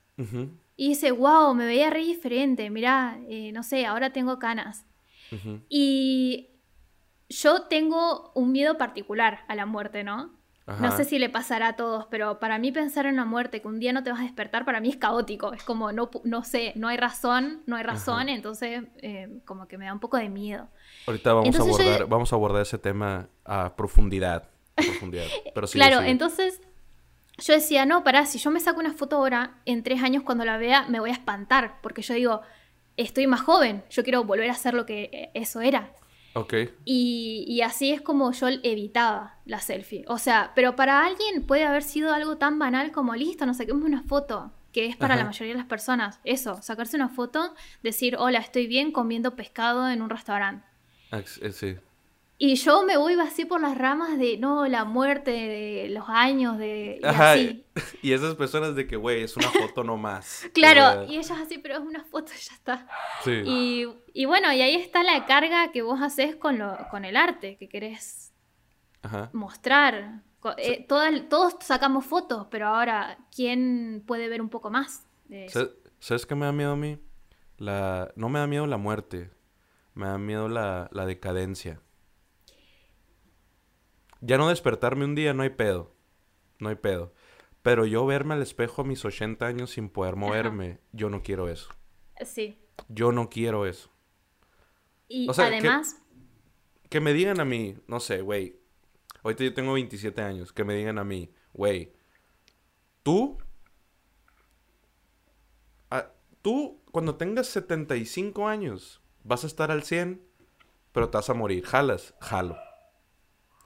[0.75, 4.85] Y dice, wow, me veía re diferente, mirá, eh, no sé, ahora tengo canas.
[5.69, 6.49] Y
[7.29, 10.31] yo tengo un miedo particular a la muerte, ¿no?
[10.65, 13.67] No sé si le pasará a todos, pero para mí pensar en la muerte, que
[13.67, 15.51] un día no te vas a despertar, para mí es caótico.
[15.53, 19.77] Es como, no, no sé, no hay razón, no hay razón, entonces eh, como que
[19.77, 20.69] me da un poco de miedo.
[21.05, 24.49] Ahorita vamos, a abordar, vamos a abordar ese tema a profundidad.
[24.75, 25.25] profundidad.
[25.53, 26.61] Pero claro, entonces
[27.39, 30.45] yo decía, no, pará, si yo me saco una foto ahora, en tres años cuando
[30.45, 32.41] la vea me voy a espantar, porque yo digo,
[32.97, 35.91] estoy más joven, yo quiero volver a ser lo que eh, eso era.
[36.33, 36.53] Ok.
[36.83, 40.03] Y, así es como yo evitaba la selfie.
[40.07, 43.83] O sea, pero para alguien puede haber sido algo tan banal como, listo, nos saquemos
[43.83, 46.19] una foto, que es para la mayoría de las personas.
[46.23, 47.53] Eso, sacarse una foto,
[47.83, 50.65] decir, hola, estoy bien comiendo pescado en un restaurante.
[51.11, 51.75] Eh, sí.
[52.45, 56.57] Y yo me voy así por las ramas de, no, la muerte, de los años,
[56.57, 56.99] de...
[57.01, 57.65] Y, así.
[58.01, 60.49] y esas personas de que, güey, es una foto nomás.
[60.53, 62.85] claro, y ellas así, pero es una foto y ya está.
[63.23, 63.85] Sí.
[64.13, 67.55] Y, bueno, y ahí está la carga que vos haces con, lo, con el arte,
[67.55, 68.33] que querés
[69.31, 70.23] mostrar.
[70.57, 75.07] Eh, todos sacamos fotos, pero ahora, ¿quién puede ver un poco más?
[75.29, 75.47] De
[75.99, 76.99] ¿Sabes qué me da miedo a mí?
[77.55, 78.11] La...
[78.17, 79.31] No me da miedo la muerte,
[79.93, 81.79] me da miedo la, la decadencia.
[84.25, 85.93] Ya no despertarme un día no hay pedo.
[86.57, 87.13] No hay pedo.
[87.61, 91.49] Pero yo verme al espejo a mis 80 años sin poder moverme, yo no quiero
[91.49, 91.69] eso.
[92.23, 92.57] Sí.
[92.87, 93.91] Yo no quiero eso.
[95.09, 95.97] Y además...
[96.89, 98.61] Que, me digan a mí, no sé, güey.
[99.23, 100.53] Ahorita yo tengo 27 años.
[100.53, 101.93] Que me digan a mí, güey.
[103.03, 103.37] Tú...
[106.41, 110.25] tú, cuando tengas 75 años, vas a estar al 100,
[110.93, 111.65] pero te vas a morir.
[111.65, 112.57] Jalas, jalo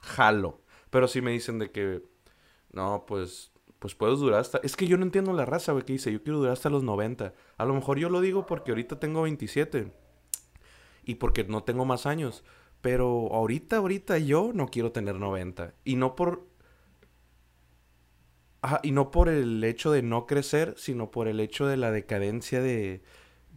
[0.00, 0.60] jalo.
[0.90, 2.02] Pero si me dicen de que,
[2.72, 4.58] no, pues, pues puedes durar hasta...
[4.62, 6.82] Es que yo no entiendo la raza, güey, que dice, yo quiero durar hasta los
[6.82, 7.34] 90.
[7.56, 9.92] A lo mejor yo lo digo porque ahorita tengo 27
[11.04, 12.44] y porque no tengo más años.
[12.80, 15.74] Pero ahorita, ahorita yo no quiero tener 90.
[15.84, 16.46] Y no por...
[18.82, 22.60] y no por el hecho de no crecer, sino por el hecho de la decadencia
[22.60, 23.02] de...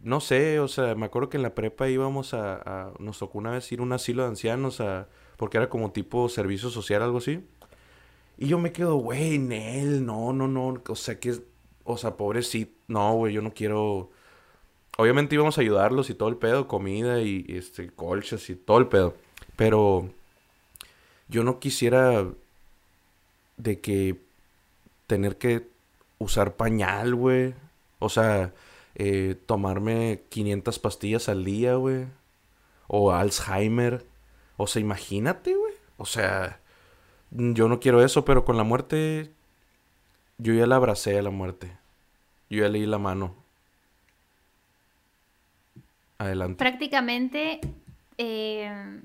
[0.02, 2.56] No sé, o sea, me acuerdo que en la prepa íbamos a...
[2.64, 5.08] a nos tocó una vez ir a un asilo de ancianos a
[5.42, 7.44] porque era como tipo servicio social, algo así.
[8.38, 11.34] Y yo me quedo, güey, Nel, no, no, no, o sea, que,
[11.82, 14.08] o sea, pobrecito, no, güey, yo no quiero...
[14.98, 18.86] Obviamente íbamos a ayudarlos y todo el pedo, comida y, este, colchas y todo el
[18.86, 19.16] pedo.
[19.56, 20.10] Pero
[21.26, 22.24] yo no quisiera
[23.56, 24.20] de que
[25.08, 25.66] tener que
[26.20, 27.52] usar pañal, güey.
[27.98, 28.54] O sea,
[28.94, 32.06] eh, tomarme 500 pastillas al día, güey.
[32.86, 34.11] O Alzheimer.
[34.56, 35.74] O sea, imagínate, güey.
[35.96, 36.60] O sea,
[37.30, 39.32] yo no quiero eso, pero con la muerte,
[40.38, 41.76] yo ya la abracé a la muerte.
[42.50, 43.36] Yo ya leí la mano.
[46.18, 46.58] Adelante.
[46.58, 47.60] Prácticamente
[48.18, 49.00] eh,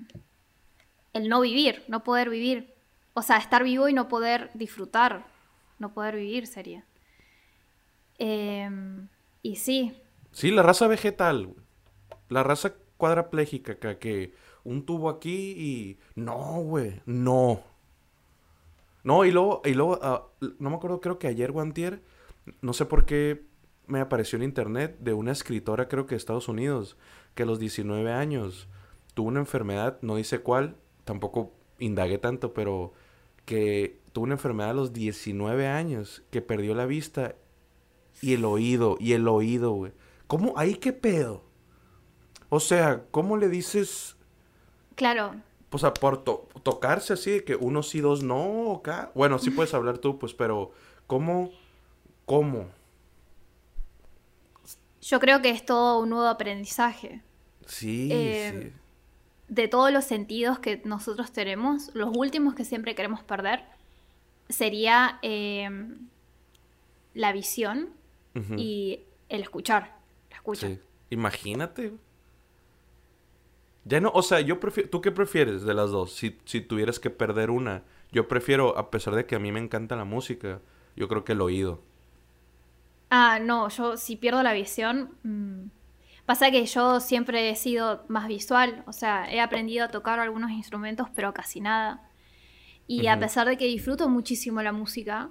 [1.13, 2.73] el no vivir, no poder vivir.
[3.13, 5.25] O sea, estar vivo y no poder disfrutar,
[5.79, 6.85] no poder vivir sería.
[8.19, 9.07] Em,
[9.41, 9.99] y sí.
[10.31, 11.55] Sí, la raza vegetal,
[12.29, 14.33] la raza cuadraplégica que
[14.67, 15.97] un tubo aquí y...
[16.15, 17.61] No, güey, no.
[19.03, 20.27] No, y luego, y luego ah,
[20.59, 22.01] no me acuerdo, creo que ayer Guantier,
[22.61, 23.45] no sé por qué
[23.87, 26.97] me apareció en internet de una escritora, creo que de Estados Unidos,
[27.33, 28.67] que a los 19 años
[29.13, 30.75] tuvo una enfermedad, no dice cuál,
[31.05, 32.91] tampoco indagué tanto, pero
[33.45, 37.35] que tuvo una enfermedad a los 19 años, que perdió la vista
[38.21, 39.93] y el oído, y el oído, güey.
[40.27, 40.55] ¿Cómo?
[40.57, 41.45] ¿Ahí qué pedo?
[42.49, 44.16] O sea, ¿cómo le dices
[44.97, 45.35] Claro.
[45.69, 49.11] Pues a por tocarse así, de que uno sí, dos no, acá.
[49.13, 50.71] Bueno, sí puedes hablar tú, pues, pero
[51.05, 51.51] ¿cómo?
[52.25, 52.65] ¿Cómo?
[55.01, 57.21] Yo creo que es todo un nuevo aprendizaje.
[57.67, 58.73] Sí, eh, sí.
[59.49, 63.65] De todos los sentidos que nosotros tenemos, los últimos que siempre queremos perder
[64.49, 66.07] sería em,
[67.13, 67.91] la visión
[68.55, 69.95] y el escuchar.
[70.31, 70.67] La escucha.
[70.67, 70.79] Sí.
[71.11, 71.93] Imagínate.
[73.87, 76.13] Ya no, o sea, yo prefiero, ¿tú qué prefieres de las dos?
[76.13, 79.59] Si, si tuvieras que perder una, yo prefiero, a pesar de que a mí me
[79.59, 80.61] encanta la música,
[80.95, 81.81] yo creo que el oído.
[83.09, 85.69] Ah, no, yo si pierdo la visión, mm,
[86.25, 90.51] pasa que yo siempre he sido más visual, o sea, he aprendido a tocar algunos
[90.51, 92.03] instrumentos, pero casi nada.
[92.87, 95.29] Y a pesar de que disfruto muchísimo la música,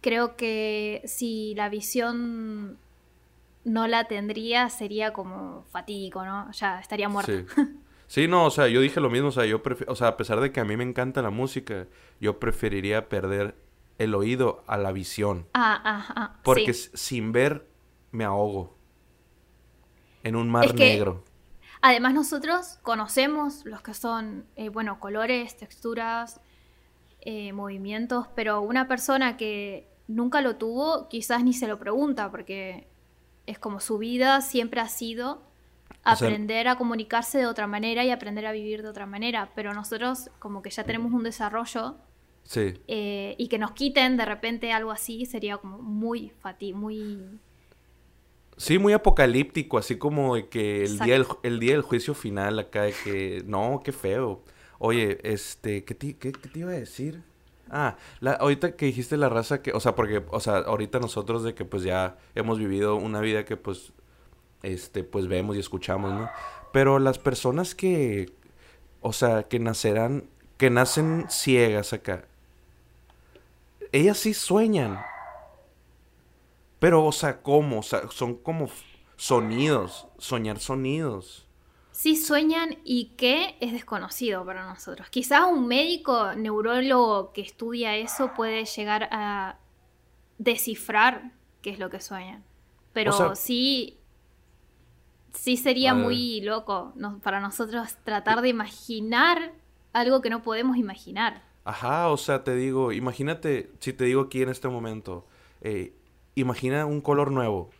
[0.00, 2.78] creo que si la visión
[3.66, 6.50] no la tendría sería como fatídico, ¿no?
[6.52, 7.32] Ya estaría muerto.
[8.08, 10.16] Sí, no, o sea, yo dije lo mismo, o sea, yo prefiero, o sea, a
[10.16, 11.88] pesar de que a mí me encanta la música,
[12.20, 13.56] yo preferiría perder
[13.98, 15.48] el oído a la visión.
[15.54, 16.36] Ah, ah, ah.
[16.44, 17.66] Porque sin ver
[18.12, 18.76] me ahogo
[20.22, 21.24] en un mar negro.
[21.82, 26.40] Además nosotros conocemos los que son, eh, bueno, colores, texturas,
[27.22, 32.86] eh, movimientos, pero una persona que nunca lo tuvo quizás ni se lo pregunta porque
[33.46, 35.42] es como su vida siempre ha sido
[36.02, 40.30] aprender a comunicarse de otra manera y aprender a vivir de otra manera, pero nosotros
[40.38, 41.96] como que ya tenemos un desarrollo
[42.44, 42.74] sí.
[42.86, 47.40] Eh, y que nos quiten de repente algo así sería como muy fati, muy...
[48.56, 52.58] Sí, muy apocalíptico, así como de que el día, del, el día del juicio final
[52.58, 54.42] acá de que, no, qué feo.
[54.78, 57.22] Oye, este, ¿qué te, qué, te iba a decir?
[57.70, 61.42] Ah, la, ahorita que dijiste la raza que, o sea, porque, o sea, ahorita nosotros
[61.42, 63.92] de que pues ya hemos vivido una vida que pues
[64.62, 66.30] este, pues vemos y escuchamos, ¿no?
[66.72, 68.32] Pero las personas que,
[69.00, 72.24] o sea, que nacerán, que nacen ciegas acá,
[73.92, 75.00] ellas sí sueñan.
[76.78, 77.80] Pero, o sea, ¿cómo?
[77.80, 78.68] O sea, son como
[79.16, 81.45] sonidos, soñar sonidos.
[81.96, 85.08] Sí sueñan y qué es desconocido para nosotros.
[85.08, 89.56] Quizás un médico neurólogo que estudia eso puede llegar a
[90.36, 91.32] descifrar
[91.62, 92.44] qué es lo que sueñan.
[92.92, 93.98] Pero sí
[95.32, 99.54] sí sería muy loco para nosotros tratar de imaginar
[99.94, 101.44] algo que no podemos imaginar.
[101.64, 105.26] Ajá, o sea, te digo, imagínate, si te digo aquí en este momento,
[105.62, 105.94] eh,
[106.34, 107.70] imagina un color nuevo.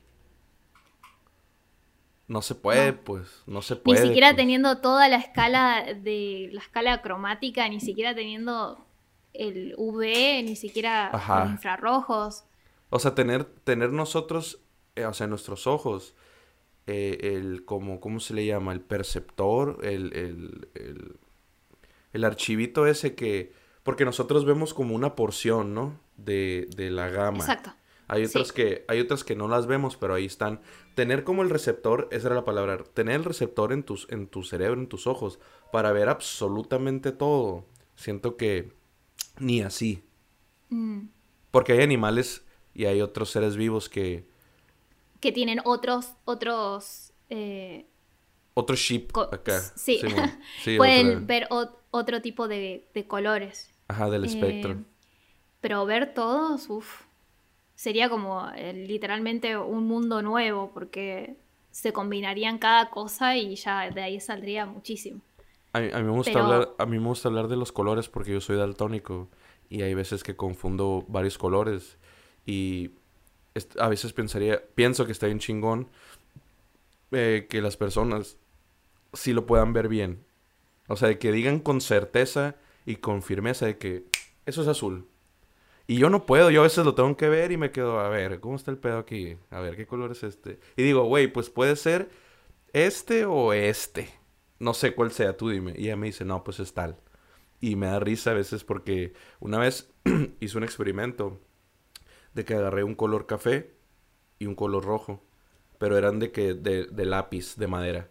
[2.28, 4.00] No se puede, pues, no se puede.
[4.00, 4.36] Ni siquiera pues.
[4.36, 8.84] teniendo toda la escala de la escala cromática, ni siquiera teniendo
[9.32, 10.02] el UV,
[10.44, 12.44] ni siquiera los infrarrojos.
[12.90, 14.60] O sea, tener, tener nosotros,
[14.96, 16.14] eh, o sea, nuestros ojos,
[16.86, 18.72] eh, el, como, ¿cómo se le llama?
[18.72, 21.16] El perceptor, el, el, el,
[22.12, 25.98] el, archivito ese que, porque nosotros vemos como una porción, ¿no?
[26.16, 27.38] De, de la gama.
[27.38, 27.72] Exacto.
[28.08, 30.60] Hay otras, que, hay otras que no las vemos, pero ahí están.
[30.96, 34.42] Tener como el receptor, esa era la palabra, tener el receptor en, tus, en tu
[34.42, 35.38] cerebro, en tus ojos,
[35.70, 37.64] para ver absolutamente todo.
[37.94, 38.72] Siento que
[39.38, 40.02] ni así.
[40.70, 41.02] Mm.
[41.52, 44.26] Porque hay animales y hay otros seres vivos que,
[45.20, 47.12] que tienen otros, otros...
[47.30, 47.86] Eh,
[48.54, 49.60] otro chip acá.
[49.74, 50.00] Sí,
[50.78, 53.70] pueden ver otro tipo de, colores.
[53.88, 54.78] Ajá, del eh, espectro.
[55.60, 57.02] pero ver todos, uff,
[57.76, 61.36] sería como eh, literalmente un mundo nuevo, porque
[61.70, 65.20] se combinarían cada cosa y ya de ahí saldría muchísimo.
[65.72, 68.40] A, mí, me gusta hablar, a mí me gusta hablar de los colores porque yo
[68.40, 69.28] soy daltónico
[69.68, 71.98] y hay veces que confundo varios colores
[72.46, 72.92] y
[73.78, 75.88] a veces pensaría, pienso que está bien chingón
[77.12, 78.38] eh, que las personas
[79.12, 80.24] sí lo puedan ver bien.
[80.88, 84.04] O sea, de que digan con certeza y con firmeza de que
[84.46, 85.06] eso es azul.
[85.86, 88.08] Y yo no puedo, yo a veces lo tengo que ver y me quedo, a
[88.08, 89.36] ver, ¿cómo está el pedo aquí?
[89.50, 90.58] A ver, ¿qué color es este?
[90.76, 92.10] Y digo, güey, pues puede ser
[92.72, 94.10] este o este.
[94.58, 95.74] No sé cuál sea, tú dime.
[95.76, 96.98] Y ella me dice, no, pues es tal.
[97.60, 99.92] Y me da risa a veces porque una vez
[100.40, 101.40] hice un experimento
[102.34, 103.74] de que agarré un color café
[104.38, 105.22] y un color rojo.
[105.78, 108.10] Pero eran de que, de, de lápiz, de madera.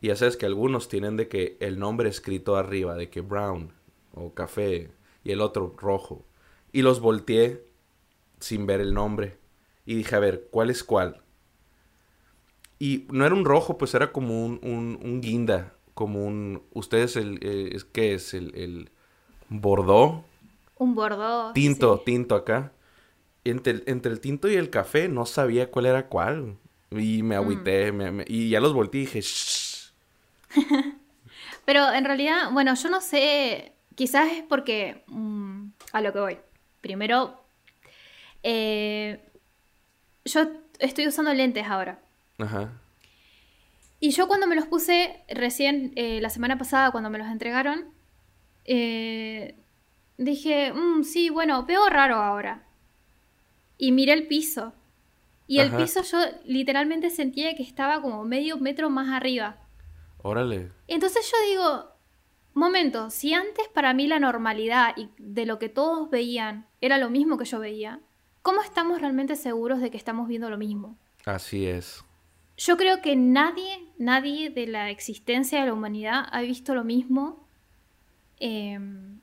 [0.00, 3.72] Y ya sabes que algunos tienen de que el nombre escrito arriba, de que brown
[4.12, 4.90] o café,
[5.24, 6.26] y el otro rojo.
[6.72, 7.64] Y los volteé
[8.40, 9.38] sin ver el nombre.
[9.84, 11.22] Y dije, a ver, ¿cuál es cuál?
[12.78, 15.74] Y no era un rojo, pues era como un, un, guinda.
[15.94, 16.62] Como un.
[16.72, 17.38] ¿Ustedes el.
[17.42, 18.34] Eh, ¿Qué es?
[18.34, 18.90] El, el.
[19.48, 20.24] Bordeaux.
[20.78, 21.52] Un bordeaux.
[21.52, 22.72] Tinto, tinto acá
[23.44, 26.56] entre, el tinto y el café no sabía cuál era cuál.
[26.90, 27.42] Y me mm.
[27.42, 27.92] agüité,
[28.26, 29.92] y ya los volteé y dije, Shh.
[31.64, 36.38] Pero en realidad, bueno, yo no sé, quizás es porque, mm, a lo que voy.
[36.82, 37.40] Primero,
[38.42, 39.24] eh,
[40.26, 41.98] yo estoy usando lentes ahora.
[42.38, 42.70] Ajá.
[44.00, 47.84] Y yo cuando me los puse recién, eh, la semana pasada, cuando me los entregaron,
[48.64, 49.54] eh,
[50.18, 52.64] dije, mm, sí, bueno, veo raro ahora
[53.78, 54.72] y miré el piso.
[55.46, 59.56] Y el piso yo literalmente sentía que estaba como medio metro más arriba.
[60.22, 60.70] Órale.
[60.88, 61.91] Entonces yo digo,
[62.54, 67.10] momento, si antes para mí la normalidad y de lo que todos veían era lo
[67.10, 68.00] mismo que yo veía,
[68.42, 70.96] ¿cómo estamos realmente seguros de que estamos viendo lo mismo?
[71.24, 72.04] Así es.
[72.56, 77.46] Yo creo que nadie, nadie de la existencia de la humanidad ha visto lo mismo,
[78.38, 79.20] em,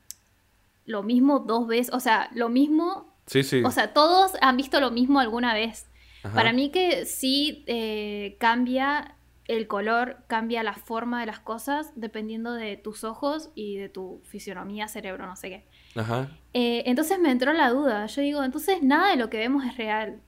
[0.86, 3.62] lo mismo dos veces, o sea, lo mismo Sí, sí.
[3.64, 5.86] O sea, todos han visto lo mismo alguna vez.
[6.34, 9.16] Para mí que sí eh, cambia
[9.50, 14.22] el color cambia la forma de las cosas dependiendo de tus ojos y de tu
[14.24, 15.68] fisionomía, cerebro, no sé qué.
[16.00, 16.30] Ajá.
[16.54, 18.06] Eh, entonces me entró la duda.
[18.06, 20.22] Yo digo, entonces nada de lo que vemos es real.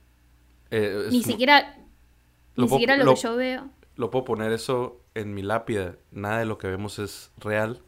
[0.72, 1.78] Eh, ni siquiera,
[2.56, 3.70] ni siquiera lo, que yo veo.
[3.96, 5.98] Lo puedo poner eso en mi lápida.
[6.10, 7.84] Nada de lo que vemos es real.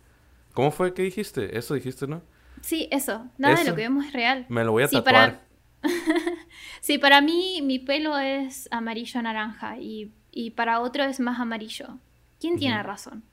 [0.54, 1.58] ¿Cómo fue que dijiste?
[1.58, 2.22] Eso dijiste, ¿no?
[2.62, 3.28] Sí, eso.
[3.40, 4.46] Nada de lo que vemos es real.
[4.50, 5.48] Me lo voy a tatuar.
[6.80, 10.14] sí, para mí mi pelo es amarillo naranja y,
[10.56, 11.98] para otro es más amarillo.
[12.40, 13.24] ¿Quién tiene razón?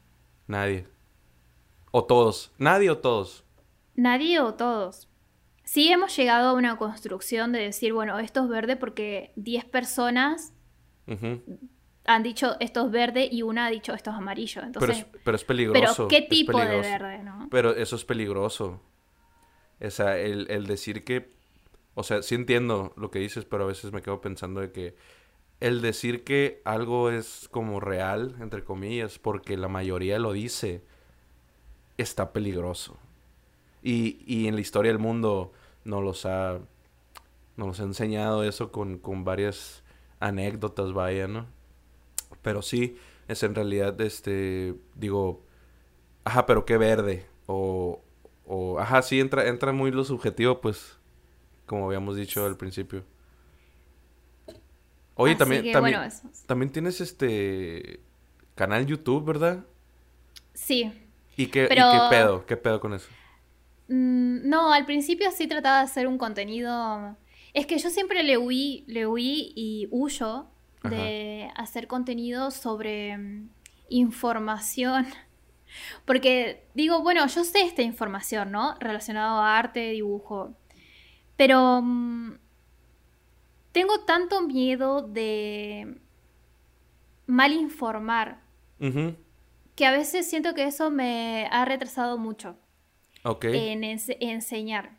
[0.46, 0.86] Nadie.
[1.90, 2.52] O todos.
[2.58, 3.44] Nadie o todos.
[3.94, 5.08] Nadie o todos.
[5.64, 10.52] Sí hemos llegado a una construcción de decir, bueno, esto es verde porque 10 personas
[12.04, 14.62] han dicho esto es verde y una ha dicho esto es amarillo.
[14.62, 16.08] Entonces, pero, es, peligroso.
[16.08, 17.48] Pero ¿qué tipo de verde, no?
[17.50, 18.80] Pero eso es peligroso.
[19.80, 21.32] O sea, el, decir que...
[21.94, 24.94] O sea, sí entiendo lo que dices, pero a veces me quedo pensando de que
[25.60, 30.82] el decir que algo es como real, entre comillas, porque la mayoría lo dice,
[31.98, 32.98] está peligroso.
[33.82, 35.52] Y, y en la historia del mundo
[35.84, 36.60] nos los ha,
[37.56, 39.82] nos los ha enseñado eso con, con varias
[40.18, 41.46] anécdotas, vaya, ¿no?
[42.42, 42.96] Pero sí,
[43.28, 45.42] es en realidad, este, digo,
[46.24, 47.26] ajá, pero qué verde.
[47.46, 48.02] O,
[48.46, 50.98] o ajá, sí, entra, entra muy lo subjetivo, pues,
[51.66, 53.04] como habíamos dicho al principio.
[55.20, 56.00] Oye, también, también,
[56.46, 58.00] también tienes este
[58.54, 59.66] canal YouTube, ¿verdad?
[60.54, 60.90] Sí.
[61.36, 62.46] ¿Y qué, ¿y qué pedo?
[62.46, 63.06] ¿Qué pedo con eso?
[63.88, 67.16] Mm, no, al principio sí trataba de hacer un contenido.
[67.52, 70.46] Es que yo siempre le huí, le huí y huyo
[70.84, 73.50] de hacer contenido sobre mm,
[73.90, 75.06] información.
[76.06, 78.74] Porque digo, bueno, yo sé esta información, ¿no?
[78.80, 80.54] Relacionado a arte, dibujo.
[81.36, 82.38] Pero mm,
[83.72, 86.00] tengo tanto miedo de
[87.26, 88.42] mal informar
[89.76, 92.56] que a veces siento que eso me ha retrasado mucho
[93.42, 94.98] en enseñar.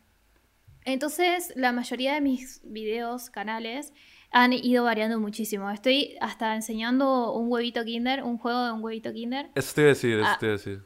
[0.84, 3.92] Entonces, la mayoría de mis videos, canales,
[4.32, 5.70] han ido variando muchísimo.
[5.70, 9.50] Estoy hasta enseñando un huevito Kinder, un juego de un huevito Kinder.
[9.54, 10.82] Eso te iba a decir, eso te iba a decir.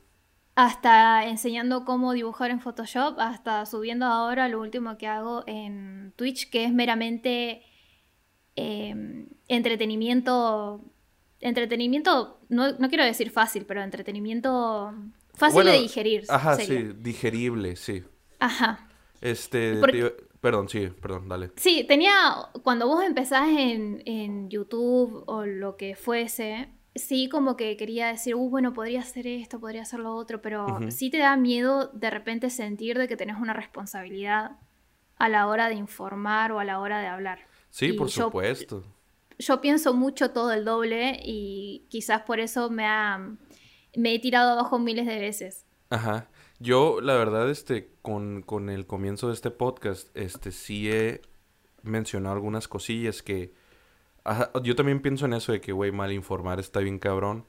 [0.55, 6.51] Hasta enseñando cómo dibujar en Photoshop, hasta subiendo ahora lo último que hago en Twitch,
[6.51, 7.63] que es meramente
[8.57, 10.85] em, entretenimiento.
[11.41, 14.95] Entretenimiento, no, quiero decir fácil, pero entretenimiento
[15.35, 16.25] fácil de digerir.
[16.29, 18.03] Ajá, sí, digerible, sí.
[18.41, 18.89] Ajá.
[19.21, 19.81] Este,
[20.41, 21.51] Perdón, sí, perdón, dale.
[21.57, 22.15] Sí, tenía,
[22.63, 28.49] cuando vos empezás en, YouTube o lo que fuese, sí como que quería decir, uh,
[28.49, 32.49] bueno, podría hacer esto, podría hacer lo otro, pero sí te da miedo de repente
[32.51, 34.53] sentir de que tenés una responsabilidad
[35.17, 37.46] a la hora de informar o a la hora de hablar.
[37.77, 38.83] Sí, por supuesto.
[39.39, 43.19] Yo pienso mucho todo el doble y quizás por eso me, ha,
[43.95, 45.67] me he tirado abajo miles de veces.
[45.91, 46.31] Ajá.
[46.59, 51.21] Yo, la verdad, este, con, con el comienzo de este podcast, este, sí he
[51.83, 53.53] mencionado algunas cosillas que...
[54.63, 57.45] yo también pienso en eso de que, güey, mal informar está bien cabrón.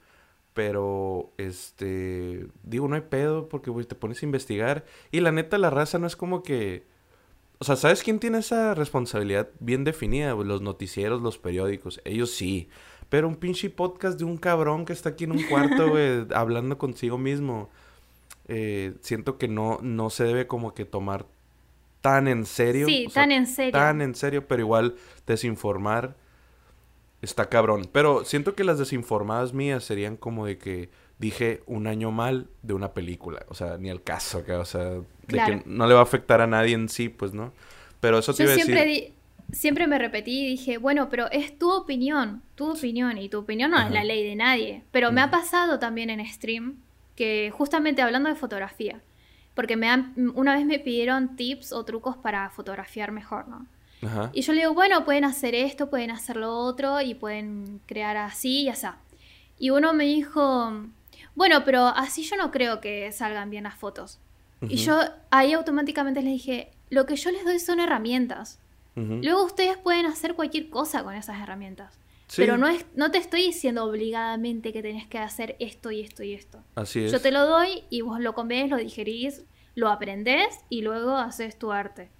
[0.52, 4.84] Pero, este, digo, no hay pedo porque, güey, te pones a investigar.
[5.10, 6.97] Y la neta, la raza no es como que...
[7.58, 10.34] O sea, ¿sabes quién tiene esa responsabilidad bien definida?
[10.34, 12.00] Los noticieros, los periódicos.
[12.04, 12.68] Ellos sí.
[13.08, 16.78] Pero un pinche podcast de un cabrón que está aquí en un cuarto, güey, hablando
[16.78, 17.68] consigo mismo.
[18.46, 21.26] Eh, siento que no, no se debe como que tomar
[22.00, 22.86] tan en serio.
[22.86, 23.72] Sí, tan en serio.
[23.72, 24.94] Tan en serio, pero igual
[25.26, 26.16] desinformar
[27.22, 27.88] está cabrón.
[27.92, 32.74] Pero siento que las desinformadas mías serían como de que dije un año mal de
[32.74, 33.44] una película.
[33.48, 36.46] O sea, ni al caso, o sea, de que no le va a afectar a
[36.46, 37.52] nadie en sí, pues, ¿no?
[38.00, 39.12] Pero eso te iba a decir...
[39.50, 43.70] siempre me repetí y dije, bueno, pero es tu opinión, tu opinión, y tu opinión
[43.70, 44.82] no es la ley de nadie.
[44.92, 46.76] Pero me ha pasado también en stream
[47.16, 49.00] que justamente hablando de fotografía,
[49.54, 49.88] porque me
[50.34, 53.66] una vez me pidieron tips o trucos para fotografiar mejor, ¿no?
[54.32, 58.16] Y yo le digo, bueno, pueden hacer esto, pueden hacer lo otro y pueden crear
[58.16, 58.86] así y así.
[59.58, 60.72] Y uno me dijo,
[61.38, 64.18] bueno, pero así yo no creo que salgan bien las fotos.
[64.68, 64.98] Y yo
[65.30, 68.58] ahí automáticamente les dije, lo que yo les doy son herramientas.
[68.96, 71.96] Luego ustedes pueden hacer cualquier cosa con esas herramientas.
[72.34, 76.24] Pero no, es, no te estoy diciendo obligadamente que tenés que hacer esto y esto
[76.24, 76.58] y esto.
[76.74, 77.12] Así es.
[77.12, 79.44] Yo te lo doy y vos lo comés, lo digerís,
[79.76, 82.10] lo aprendés y luego haces tu arte.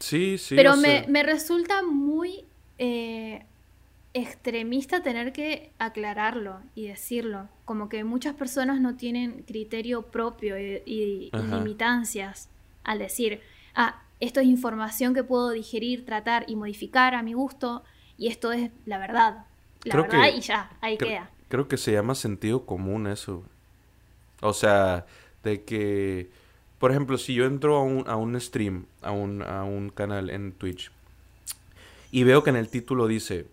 [0.00, 0.54] Sí, sí.
[0.54, 2.44] Pero me, me, resulta muy
[2.76, 3.46] eh,
[4.20, 7.48] extremista tener que aclararlo y decirlo.
[7.64, 12.48] Como que muchas personas no tienen criterio propio y, y limitancias
[12.84, 13.40] al decir,
[13.74, 17.84] ah, esto es información que puedo digerir, tratar y modificar a mi gusto
[18.16, 19.44] y esto es la verdad
[19.86, 21.30] la verdad y ya, ahí queda.
[21.48, 23.44] creo que se llama sentido común eso.
[24.40, 25.06] O sea,
[25.42, 26.30] de que,
[26.78, 30.30] por ejemplo, si yo entro a un, a un stream, a un, a un canal
[30.30, 30.90] en Twitch,
[32.10, 33.46] y veo que en el título dice,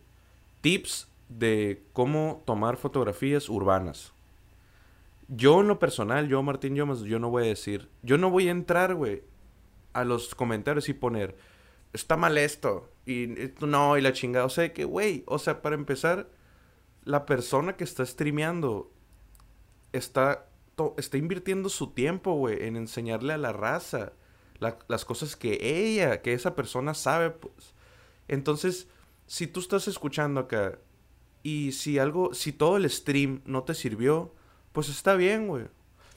[0.64, 4.14] tips de cómo tomar fotografías urbanas.
[5.28, 6.86] Yo en lo personal, yo Martín yo
[7.20, 9.24] no voy a decir, yo no voy a entrar, güey,
[9.92, 11.36] a los comentarios y poner,
[11.92, 14.46] está mal esto, y esto no, y la chingada.
[14.46, 16.30] O sea, que, güey, o sea, para empezar,
[17.04, 18.90] la persona que está streameando
[19.92, 20.48] está,
[20.98, 24.14] está invirtiendo su tiempo, güey, en enseñarle a la raza
[24.88, 27.74] las cosas que ella, que esa persona sabe, pues.
[28.30, 28.88] Entonces,
[29.34, 30.78] si tú estás escuchando acá
[31.42, 34.32] y si algo, si todo el stream no te sirvió,
[34.74, 35.66] pues está bien, güey.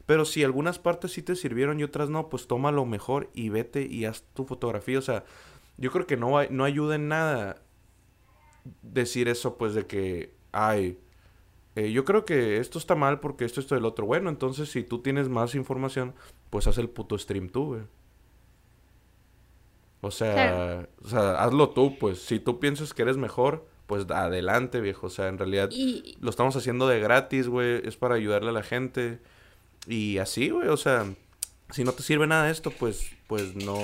[0.05, 3.49] Pero si algunas partes sí te sirvieron y otras no, pues toma lo mejor y
[3.49, 4.99] vete y haz tu fotografía.
[4.99, 5.25] O sea,
[5.79, 7.63] yo creo que no, no ayuda en nada
[8.83, 10.99] decir eso, pues de que, ay,
[11.75, 14.05] eh, yo creo que esto está mal porque esto, esto, el otro.
[14.05, 16.15] Bueno, entonces si tú tienes más información,
[16.51, 17.83] pues haz el puto stream tú, güey.
[20.01, 22.21] O sea, o sea, hazlo tú, pues.
[22.21, 25.07] Si tú piensas que eres mejor, pues adelante, viejo.
[25.07, 25.71] O sea, en realidad
[26.21, 27.87] lo estamos haciendo de gratis, güey.
[27.87, 29.21] Es para ayudarle a la gente.
[29.87, 30.69] Y así, güey.
[30.69, 31.07] O sea,
[31.71, 33.79] si no te sirve nada de esto, pues, pues no,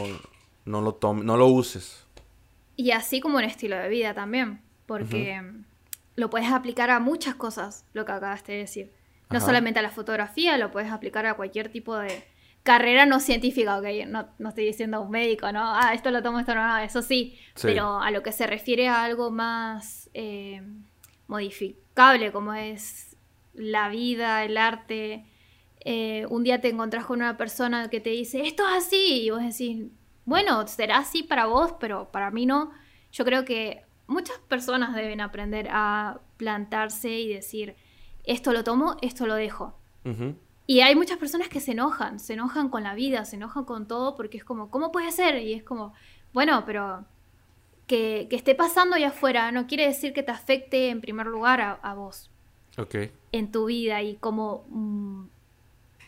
[0.65, 2.07] no lo tomes, no lo uses.
[2.77, 4.61] Y así como un estilo de vida también.
[4.87, 5.41] Porque
[6.17, 8.93] lo puedes aplicar a muchas cosas, lo que acabaste de decir.
[9.31, 12.23] No solamente a la fotografía, lo puedes aplicar a cualquier tipo de
[12.63, 15.63] carrera no científica, ok, no, no estoy diciendo un médico, ¿no?
[15.63, 19.03] Ah, esto lo tomo, esto no, eso sí, pero a lo que se refiere a
[19.05, 20.63] algo más eh,
[21.27, 23.17] modificable, como es
[23.55, 25.27] la vida, el arte.
[25.85, 29.31] Eh, un día te encontrás con una persona que te dice, esto es así, y
[29.31, 29.87] vos decís,
[30.25, 32.71] bueno, será así para vos, pero para mí no.
[33.11, 37.75] Yo creo que muchas personas deben aprender a plantarse y decir,
[38.25, 39.77] esto lo tomo, esto lo dejo.
[40.67, 43.89] Y hay muchas personas que se enojan, se enojan con la vida, se enojan con
[43.89, 45.43] todo porque es como, ¿cómo puede ser?
[45.43, 45.93] Y es como,
[46.33, 47.05] bueno, pero
[47.87, 51.95] que, esté pasando allá afuera no quiere decir que te afecte en primer lugar a,
[51.95, 52.31] vos.
[52.79, 52.95] Ok.
[53.33, 55.25] En tu vida y cómo mm,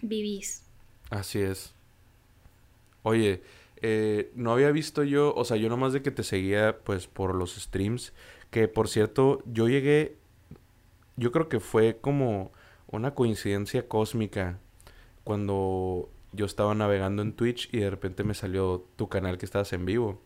[0.02, 0.64] vivís.
[1.11, 1.74] Así es.
[3.02, 3.42] Oye,
[3.82, 7.34] eh, no había visto yo, o sea, yo nomás de que te seguía pues por
[7.34, 8.14] los streams,
[8.50, 10.16] que por cierto, yo llegué,
[11.16, 12.52] yo creo que fue como
[12.95, 14.59] una coincidencia cósmica
[15.24, 19.72] cuando yo estaba navegando en Twitch y de repente me salió tu canal que estabas
[19.72, 20.20] en vivo.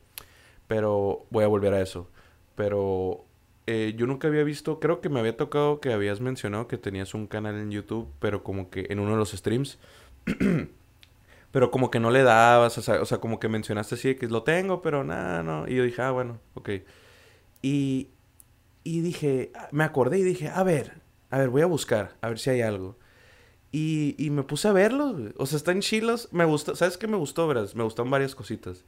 [0.66, 2.10] Pero voy a volver a eso.
[2.54, 3.24] Pero
[3.66, 7.14] eh, yo nunca había visto, creo que me había tocado que habías mencionado que tenías
[7.14, 9.78] un canal en YouTube, pero como que en uno de los streams.
[11.52, 14.26] pero como que no le dabas, o sea, o sea como que mencionaste así que
[14.28, 15.68] lo tengo, pero nada, no.
[15.68, 16.70] Y yo dije, ah, bueno, ok.
[17.62, 18.08] Y,
[18.84, 21.00] y dije, me acordé y dije, a ver,
[21.30, 22.96] a ver, voy a buscar, a ver si hay algo.
[23.70, 26.28] Y, y me puse a verlos, O sea, están chilos.
[26.32, 27.74] Me gustó, ¿sabes qué me gustó, verás?
[27.74, 28.84] Me gustaron varias cositas.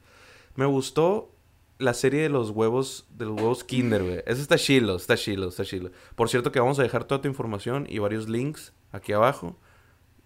[0.55, 1.31] Me gustó
[1.77, 4.23] la serie de los huevos, de los huevos Kinder, güey.
[4.25, 5.91] Eso está chilo, está chilo, está chilo.
[6.15, 9.55] Por cierto que vamos a dejar toda tu información y varios links aquí abajo.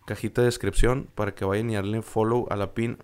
[0.05, 2.97] Cajita de descripción para que vayan y darle follow a la pin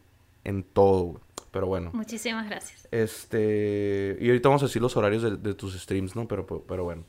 [0.44, 1.20] en todo,
[1.52, 1.92] Pero bueno.
[1.94, 2.88] Muchísimas gracias.
[2.92, 4.18] Este.
[4.22, 6.28] Y ahorita vamos a decir los horarios de, de tus streams, ¿no?
[6.28, 7.04] Pero, pero bueno.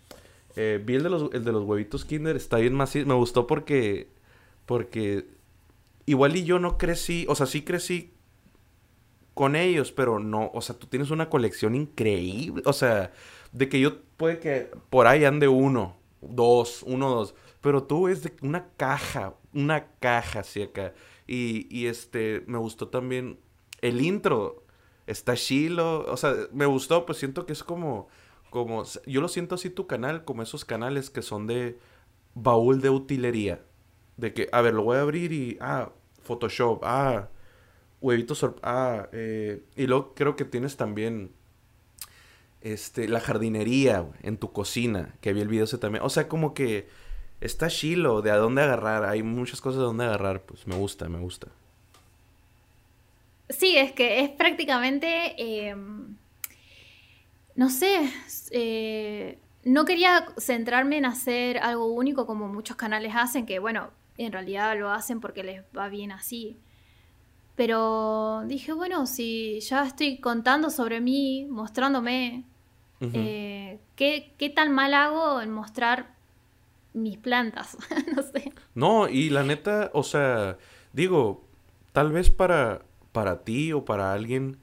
[0.56, 3.06] Eh, vi el de, los, el de los huevitos Kinder, está bien macizo.
[3.06, 4.08] Me gustó porque.
[4.66, 5.26] Porque.
[6.06, 7.26] Igual y yo no crecí.
[7.28, 8.12] O sea, sí crecí
[9.34, 10.50] con ellos, pero no.
[10.54, 12.62] O sea, tú tienes una colección increíble.
[12.66, 13.12] O sea,
[13.52, 17.34] de que yo puede que por ahí ande uno, dos, uno, dos.
[17.60, 20.94] Pero tú es de una caja, una caja así acá.
[21.26, 23.38] Y, y este, me gustó también
[23.80, 24.64] el intro.
[25.06, 26.04] Está chilo.
[26.08, 28.08] O sea, me gustó, pues siento que es como
[28.52, 31.78] como, yo lo siento así tu canal, como esos canales que son de
[32.34, 33.62] baúl de utilería.
[34.18, 35.90] De que, a ver, lo voy a abrir y, ah,
[36.22, 37.30] Photoshop, ah,
[38.02, 41.32] huevitos, ah, eh, y luego creo que tienes también,
[42.60, 46.04] este, la jardinería en tu cocina, que vi el video ese también.
[46.04, 46.86] O sea, como que
[47.40, 51.08] está chilo de a dónde agarrar, hay muchas cosas de dónde agarrar, pues me gusta,
[51.08, 51.48] me gusta.
[53.48, 55.34] Sí, es que es prácticamente...
[55.38, 56.16] Em,
[57.54, 58.10] no sé,
[58.50, 64.32] eh, no quería centrarme en hacer algo único como muchos canales hacen, que bueno, en
[64.32, 66.56] realidad lo hacen porque les va bien así.
[67.54, 72.44] Pero dije, bueno, si ya estoy contando sobre mí, mostrándome,
[73.00, 76.14] eh, ¿qué, ¿qué, tan mal hago en mostrar
[76.94, 77.76] mis plantas?
[78.16, 78.52] no sé.
[78.74, 80.56] No, y la neta, o sea,
[80.92, 81.44] digo,
[81.92, 82.82] tal vez para,
[83.12, 84.58] para ti o para alguien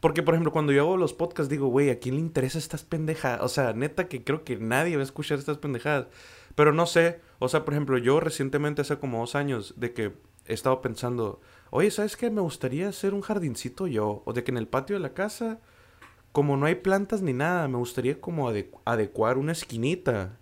[0.00, 2.84] porque, por ejemplo, cuando yo hago los podcasts, digo, güey, ¿a quién le interesa estas
[2.84, 3.40] pendejadas?
[3.42, 6.06] O sea, neta que creo que nadie va a escuchar estas pendejadas.
[6.54, 10.12] Pero no sé, o sea, por ejemplo, yo recientemente, hace como dos años, de que
[10.46, 11.40] he estado pensando,
[11.70, 12.30] oye, ¿sabes qué?
[12.30, 15.60] Me gustaría hacer un jardincito yo, o de que en el patio de la casa,
[16.32, 18.48] como no hay plantas ni nada, me gustaría como
[18.84, 20.38] adecuar una esquinita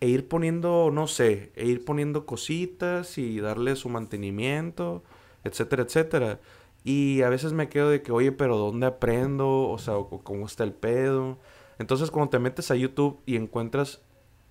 [0.00, 5.02] e ir poniendo, no sé, e ir poniendo cositas y darle su mantenimiento,
[5.42, 6.40] etcétera, etcétera.
[6.86, 9.68] Y a veces me quedo de que, oye, pero ¿dónde aprendo?
[9.68, 11.36] O sea, ¿cómo está el pedo?
[11.80, 14.02] Entonces, cuando te metes a YouTube y encuentras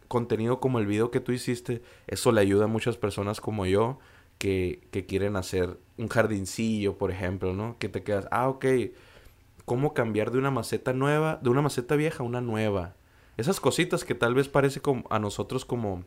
[0.09, 3.99] contenido como el video que tú hiciste, eso le ayuda a muchas personas como yo
[4.37, 7.77] que, que quieren hacer un jardincillo, por ejemplo, ¿no?
[7.79, 8.65] Que te quedas, ah, ok,
[9.63, 12.97] ¿cómo cambiar de una maceta nueva, de una maceta vieja a una nueva?
[13.37, 16.03] Esas cositas que tal vez parece como a nosotros como,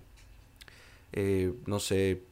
[1.12, 2.22] eh, no sé,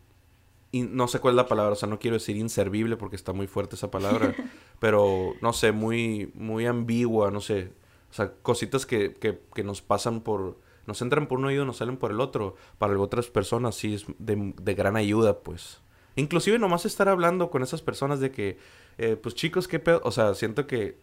[0.72, 3.46] no sé cuál es la palabra, o sea, no quiero decir inservible porque está muy
[3.46, 4.34] fuerte esa palabra,
[4.78, 7.72] pero no sé, muy, muy ambigua, no sé.
[8.10, 11.78] O sea, cositas que, que, que nos pasan por, nos entran por un oído, nos
[11.78, 12.56] salen por el otro.
[12.78, 15.80] Para otras personas sí es de, de gran ayuda, pues.
[16.14, 18.58] Inclusive nomás estar hablando con esas personas de que,
[18.98, 20.00] eh, pues chicos, qué pedo.
[20.04, 20.96] O sea, siento que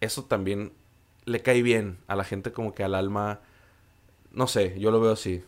[0.00, 0.72] eso también
[1.24, 3.40] le cae bien a la gente como que al alma.
[4.32, 5.42] No sé, yo lo veo así.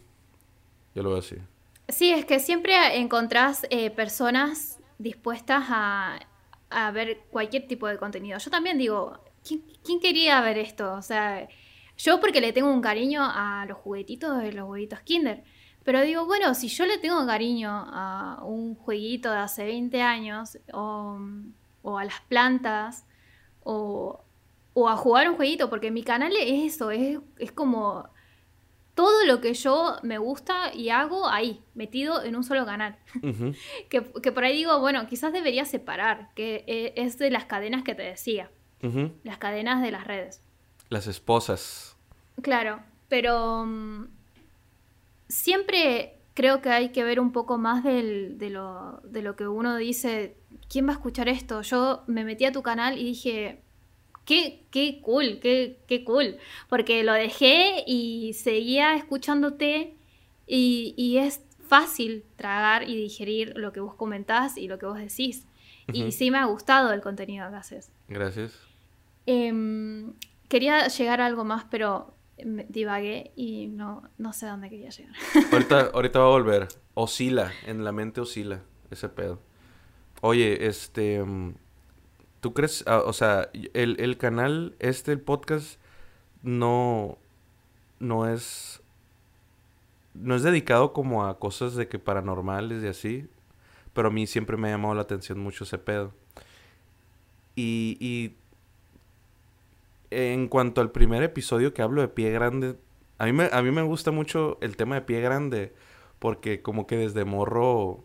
[0.95, 1.37] Yo lo veo así.
[1.89, 6.21] Sí, es que siempre encontrás eh, personas dispuestas a,
[6.71, 8.39] a, ver cualquier tipo de contenido.
[8.39, 10.95] Yo también digo, ¿quién, quería ver esto?
[10.95, 11.49] O sea,
[11.99, 15.45] yo porque le tengo un cariño a los juguetitos de los huevitos Kinder.
[15.85, 20.59] Pero digo, bueno, si yo le tengo cariño a un jueguito de hace 20 años,
[20.73, 21.19] o,
[21.83, 23.05] o a las plantas,
[23.65, 24.23] o,
[24.75, 28.09] o, a jugar un jueguito, porque mi canal es eso, es, es como
[28.95, 32.97] todo lo que yo me gusta y hago ahí, metido en un solo canal.
[33.89, 37.95] que, por ahí digo, bueno, quizás debería separar, que e, es de las cadenas que
[37.95, 38.51] te decía,
[39.23, 40.43] las cadenas de las redes.
[40.89, 41.97] Las esposas.
[42.43, 44.09] Claro, pero mm,
[45.29, 49.77] siempre creo que hay que ver un poco más de, lo, de lo que uno
[49.77, 50.37] dice,
[50.69, 51.63] ¿quién va a escuchar esto?
[51.63, 53.63] Yo me metí a tu canal y dije,
[54.25, 56.37] qué, qué cool, qué, qué cool.
[56.69, 59.95] Porque lo dejé y seguía escuchándote
[60.47, 64.99] y, y, es fácil tragar y digerir lo que vos comentás y lo que vos
[64.99, 65.47] decís.
[65.93, 67.91] Y sí me ha gustado el contenido que haces.
[68.09, 68.59] Gracias.
[69.27, 70.13] Em,
[70.49, 72.15] quería llegar a algo más, pero
[72.69, 75.15] divagué y no, no sé dónde quería llegar.
[75.53, 76.69] Ahorita, ahorita va a volver.
[76.95, 79.41] Oscila, en la mente oscila ese pedo.
[80.21, 81.25] Oye, este...
[82.43, 85.79] ¿Tú crees, ah, o sea, el, el, canal, este, el podcast,
[86.43, 87.17] no,
[88.01, 88.83] no es,
[90.15, 93.29] no es dedicado como a cosas de que paranormales y así,
[93.93, 96.13] pero a mí siempre me ha llamado la atención mucho ese pedo.
[97.55, 98.35] Y, y
[100.11, 102.75] en cuanto al primer episodio que hablo de Pie Grande,
[103.19, 105.73] a mí me, a mí me gusta mucho el tema de Pie Grande,
[106.19, 108.03] porque como que desde morro,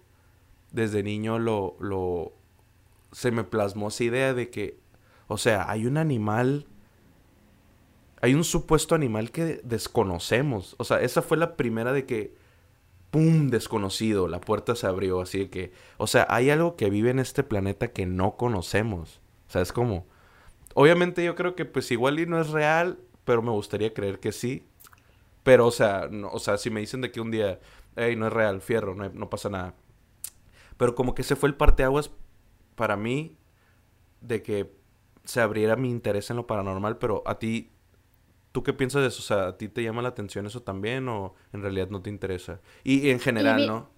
[0.72, 2.37] desde niño lo, lo,
[3.12, 4.80] se me plasmó esa idea de que,
[5.28, 6.66] o sea, hay un animal,
[8.22, 10.76] hay un supuesto animal que desconocemos.
[10.78, 12.36] O sea, esa fue la primera de que,
[13.12, 17.20] ¡pum!, desconocido, la puerta se abrió, así que, o sea, hay algo que vive en
[17.20, 19.22] este planeta que no conocemos.
[19.48, 20.06] O sea, es como,
[20.74, 24.32] obviamente yo creo que pues igual y no es real, pero me gustaría creer que
[24.32, 24.64] sí.
[25.44, 27.60] Pero, o sea, no, o sea, si me dicen de que un día,
[27.96, 29.76] hey, no es real, fierro, no, no pasa nada.
[30.78, 32.12] Pero como que se fue el parteaguas
[32.78, 33.36] para mí
[34.22, 34.72] de que
[35.26, 37.72] se abriera mi interés en lo paranormal, pero a ti,
[38.54, 39.20] ¿tú qué piensas de eso?
[39.20, 42.10] O sea, ¿a ti te llama la atención eso también o en realidad no te
[42.10, 42.62] interesa?
[42.86, 43.90] Y, en general, ¿no?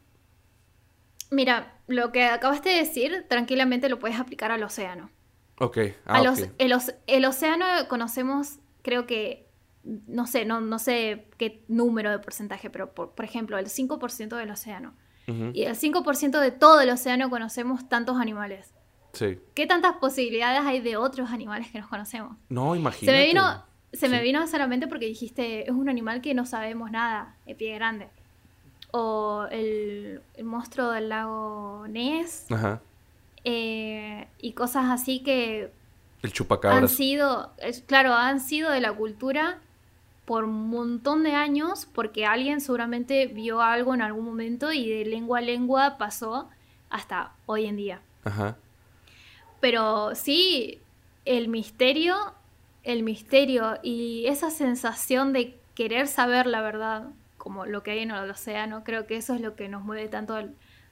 [1.30, 5.12] Mira, lo que acabaste de decir, tranquilamente lo puedes aplicar al océano.
[5.60, 5.78] Ok.
[6.06, 6.24] Ah,
[6.58, 9.50] el, océano conocemos, creo que,
[9.84, 14.38] no sé, no, no sé qué número de porcentaje, pero por, por ejemplo, el 5%
[14.38, 14.96] del océano.
[15.54, 18.74] Y el 5% de todo el océano conocemos tantos animales.
[19.14, 19.40] Sí.
[19.54, 22.38] ¿Qué tantas posibilidades hay de otros animales que nos conocemos?
[22.50, 23.06] No, imagínate.
[23.06, 23.64] Se me vino,
[23.94, 27.76] se me vino solamente porque dijiste, es un animal que no sabemos nada, de pie
[27.76, 28.08] grande.
[28.92, 32.52] O el, monstruo del lago Ness.
[32.52, 32.82] Ajá.
[33.44, 35.72] Eh, y cosas así que...
[36.22, 36.84] El chupacabras.
[36.84, 37.54] Han sido,
[37.86, 39.60] claro, han sido de la cultura
[40.30, 45.04] por un montón de años porque alguien seguramente vio algo en algún momento y de
[45.04, 46.52] lengua a lengua pasó
[46.92, 48.02] hasta hoy en día.
[48.24, 48.56] Ajá.
[49.60, 50.82] Pero sí,
[51.26, 52.16] el misterio,
[52.84, 57.08] el misterio y esa sensación de querer saber la verdad,
[57.40, 60.10] como lo que hay en el océano, creo que eso es lo que nos mueve
[60.10, 60.40] tanto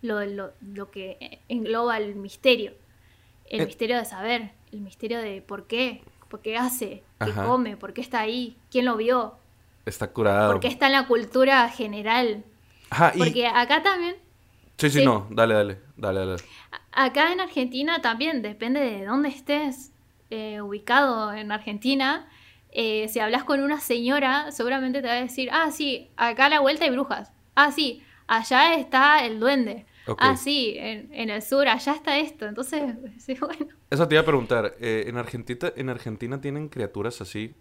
[0.02, 2.74] lo, lo, lo que engloba el misterio.
[3.46, 3.66] El eh.
[3.68, 8.02] misterio de saber, el misterio de por qué, por qué hace, qué come, por qué
[8.02, 9.36] está ahí, quién lo vio.
[9.86, 10.52] Está curado.
[10.52, 12.44] Porque está en la cultura general.
[13.18, 14.16] Porque acá también...
[14.78, 16.44] Sí, sí, no, dale, dale, dale, dale.
[16.92, 19.92] Acá en Argentina también, depende de dónde estés
[20.30, 22.28] eh, ubicado en Argentina.
[22.72, 26.50] Eh, si hablas con una señora, seguramente te va a decir, ah, sí, acá a
[26.50, 27.32] la vuelta hay brujas.
[27.56, 29.86] Ah, sí, allá está el duende.
[30.18, 32.46] Ah, sí, en, el sur, allá está esto.
[32.46, 33.68] Entonces, sí, bueno.
[33.90, 37.56] Eso te iba a preguntar, eh, ¿en, Argentina, ¿en Argentina tienen criaturas así?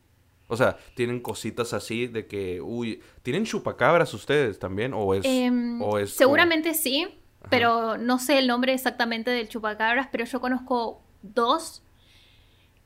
[0.48, 4.92] O sea, ¿tienen cositas así de que, uy, ¿tienen chupacabras ustedes también?
[4.94, 5.24] ¿O es...?
[5.24, 7.08] Em, seguramente sí,
[7.50, 11.82] pero no sé el nombre exactamente del chupacabras, pero yo conozco dos.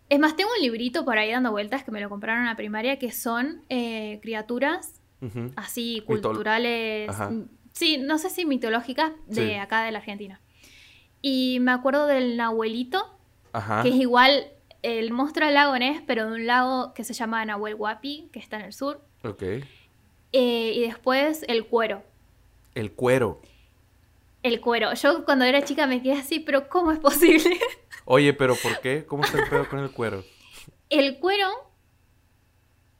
[0.08, 2.56] Es más, tengo un librito por ahí dando vueltas que me lo compraron en la
[2.56, 5.00] primaria que son eh, criaturas
[5.56, 7.10] así culturales
[7.80, 10.38] Sí, no sé si mitológicas de acá de la Argentina.
[11.22, 13.18] Y me acuerdo del Nahuelito,
[13.82, 14.52] que es igual
[14.82, 18.38] el monstruo del lago Ness, pero de un lago que se llama Nahuel Huapi, que
[18.38, 19.00] está en el sur.
[19.24, 19.42] Ok.
[19.42, 19.64] Eh,
[20.74, 22.02] y después el cuero.
[22.74, 23.40] El cuero.
[24.42, 24.92] El cuero.
[24.92, 27.58] Yo cuando era chica me quedé así, pero ¿cómo es posible?
[28.04, 29.06] Oye, pero ¿por qué?
[29.06, 30.22] ¿Cómo está el pedo con el cuero?
[30.90, 31.48] El cuero.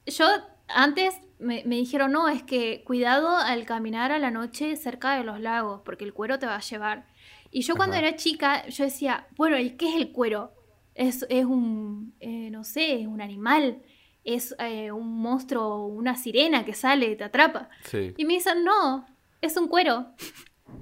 [0.06, 0.26] Yo
[0.74, 5.40] antes me, dijeron, no, es que cuidado al caminar a la noche cerca de los
[5.40, 7.06] lagos, porque el cuero te va a llevar.
[7.50, 10.52] Y yo cuando era chica, yo decía, bueno, ¿y qué es el cuero?
[10.94, 13.82] Es, es un, eh, no sé, es un animal,
[14.22, 17.68] es eh, un monstruo, una sirena que sale y te atrapa.
[18.16, 19.06] Y me dicen, no,
[19.40, 20.12] es un cuero.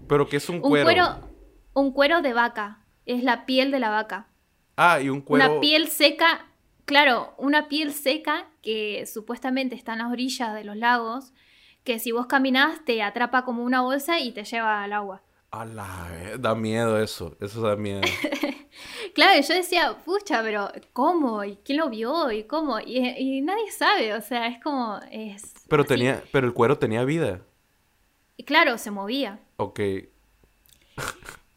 [0.09, 0.89] ¿Pero qué es un cuero?
[0.89, 1.31] Un cuero,
[1.73, 4.29] un cuero de vaca, es la piel de la vaca.
[4.77, 5.53] Ah, y un cuero...
[5.53, 6.48] Una piel seca
[6.89, 11.35] Claro, una piel seca que supuestamente está en las orillas de los lagos,
[11.85, 15.23] que si vos caminás te atrapa como una bolsa y te lleva al agua.
[15.53, 16.09] la
[16.39, 18.01] da miedo eso, eso da miedo.
[19.15, 21.45] claro, yo decía, pucha, pero ¿cómo?
[21.45, 22.33] ¿Y quién lo vio?
[22.33, 22.81] ¿Y cómo?
[22.81, 24.99] Y, nadie sabe, o sea, es como...
[25.11, 27.43] Es pero, tenía, pero el cuero tenía vida.
[28.39, 29.41] Y claro, se movía.
[29.59, 29.81] Ok.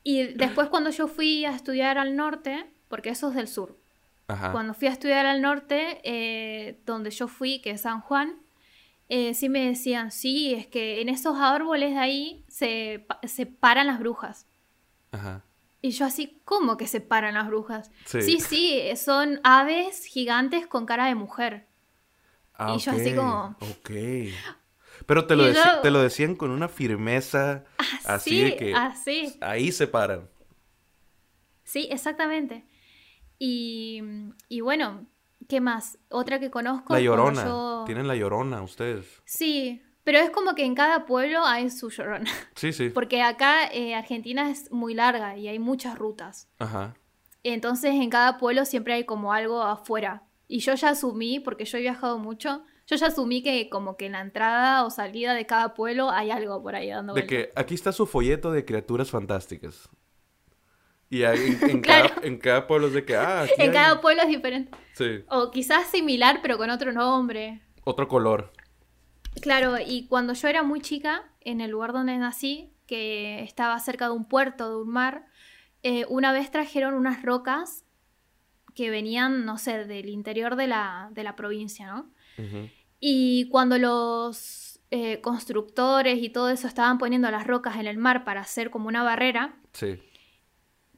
[0.04, 3.81] y después cuando yo fui a estudiar al norte, porque eso es del sur,
[4.52, 8.42] cuando fui a estudiar al norte, eh, donde yo fui, que es San Juan,
[9.10, 13.88] eh, sí me decían, sí, es que en esos árboles de ahí se, se paran
[13.88, 14.48] las brujas.
[15.82, 17.92] Y yo así, ¿cómo que se paran las brujas?
[18.06, 18.40] Sí.
[18.40, 21.68] sí, son aves gigantes con cara de mujer.
[22.54, 23.58] Ah, y yo así como...
[23.60, 23.92] Ok.
[25.06, 25.44] Pero te lo,
[25.82, 27.66] te lo decían con una firmeza
[28.06, 29.36] así, de que así.
[29.42, 30.30] ahí se paran.
[31.64, 32.64] Sí, exactamente.
[33.44, 34.04] Y,
[34.50, 35.08] y bueno,
[35.50, 35.98] ¿qué más?
[36.10, 36.94] Otra que conozco.
[36.94, 37.86] La Llorona.
[37.88, 39.08] Tienen la Llorona ustedes.
[39.26, 42.30] Sí, pero es como que en cada pueblo hay su Llorona.
[42.56, 42.90] Sí, sí.
[42.90, 46.50] Porque acá eh, Argentina es muy larga y hay muchas rutas.
[46.60, 46.94] Ajá.
[47.42, 50.22] Entonces en cada pueblo siempre hay como algo afuera.
[50.48, 54.06] Y yo ya asumí, porque yo he viajado mucho, yo ya asumí que como que
[54.06, 57.50] en la entrada o salida de cada pueblo hay algo por ahí dando De que
[57.56, 59.90] aquí está su folleto de criaturas fantásticas.
[61.12, 61.82] Y en,
[62.40, 64.72] cada, pueblo es de que, ah, En cada pueblo es diferente.
[64.94, 65.24] Sí.
[65.28, 67.62] O quizás similar, pero con otro nombre.
[67.84, 68.54] Otro color.
[69.42, 74.06] Claro, y cuando yo era muy chica, en el lugar donde nací, que estaba cerca
[74.06, 75.26] de un puerto, de un mar,
[75.84, 77.84] eh, una vez trajeron unas rocas
[78.74, 82.10] que venían, no sé, del interior de la, de la provincia, ¿no?
[83.00, 88.24] Y cuando los eh, constructores y todo eso estaban poniendo las rocas en el mar
[88.24, 90.00] para hacer como una barrera, sí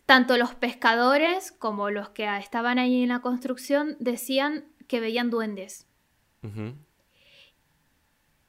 [0.06, 5.88] tanto los pescadores como los que estaban ahí en la construcción decían que veían duendes.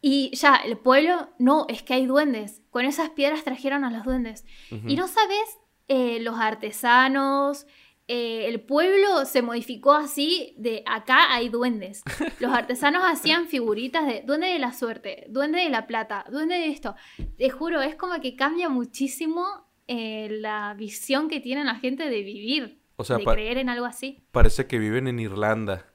[0.01, 2.61] Y ya, el pueblo, no, es que hay duendes.
[2.71, 4.45] Con esas piedras trajeron a los duendes.
[4.87, 7.67] Y no sabes, eh, los artesanos,
[8.07, 12.03] eh, el pueblo se modificó así de acá hay duendes.
[12.39, 16.69] Los artesanos hacían figuritas de duende de la suerte, duende de la plata, duende de
[16.69, 16.95] esto.
[17.39, 22.23] Te juro, es como que cambia muchísimo eh, la visión que tiene la gente de
[22.23, 24.27] vivir, o sea, de creer en algo así.
[24.31, 25.93] Parece que viven en Irlanda.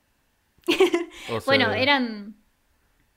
[1.45, 2.35] bueno, eran...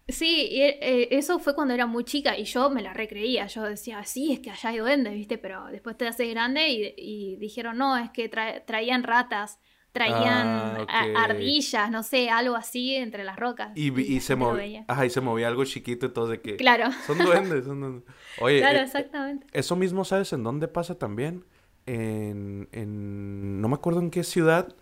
[0.09, 3.47] Sí, eh, eso fue cuando era muy chica y yo me la recreía.
[3.47, 5.39] Yo decía, sí, es que allá hay duendes, ¿viste?
[5.39, 9.61] Pero después te haces grande y, dijeron, no, es que traían ratas
[9.93, 13.71] traían ah, ardillas, no sé, algo así entre las rocas.
[13.77, 14.87] Y, se movía.
[15.05, 16.57] y se movía algo chiquito y todo de que.
[16.57, 16.91] Claro.
[17.07, 18.05] Son duendes, son duendes.
[18.41, 19.47] Oye, claro, eh, exactamente.
[19.53, 21.45] Eso mismo, ¿sabes en dónde pasa también?
[21.87, 23.61] En, en.
[23.61, 24.75] No me acuerdo en qué ciudad,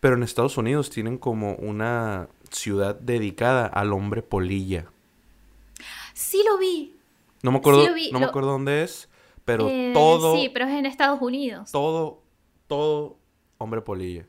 [0.00, 4.86] pero en Estados Unidos tienen como una ciudad dedicada al hombre polilla.
[6.12, 6.94] Sí lo vi.
[7.42, 9.08] No me acuerdo, no me acuerdo dónde es,
[9.44, 10.36] pero eh, todo.
[10.36, 11.70] Sí, pero es en Estados Unidos.
[11.70, 12.22] Todo,
[12.66, 13.16] todo
[13.58, 14.26] Hombre polilla.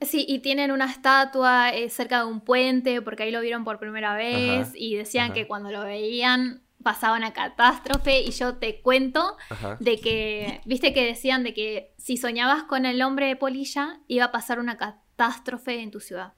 [0.00, 3.78] Sí, y tienen una estatua eh, cerca de un puente porque ahí lo vieron por
[3.78, 9.36] primera vez y decían que cuando lo veían pasaba una catástrofe y yo te cuento
[9.78, 14.26] de que, viste que decían de que si soñabas con el hombre de polilla iba
[14.26, 16.32] a pasar una catástrofe en tu ciudad.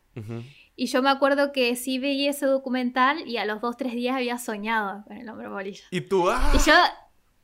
[0.74, 4.16] Y yo me acuerdo que sí veía ese documental y a los dos, tres días
[4.16, 5.84] había soñado con el hombre de polilla.
[5.90, 6.50] Y tú, ¡ah!
[6.54, 6.74] Y yo,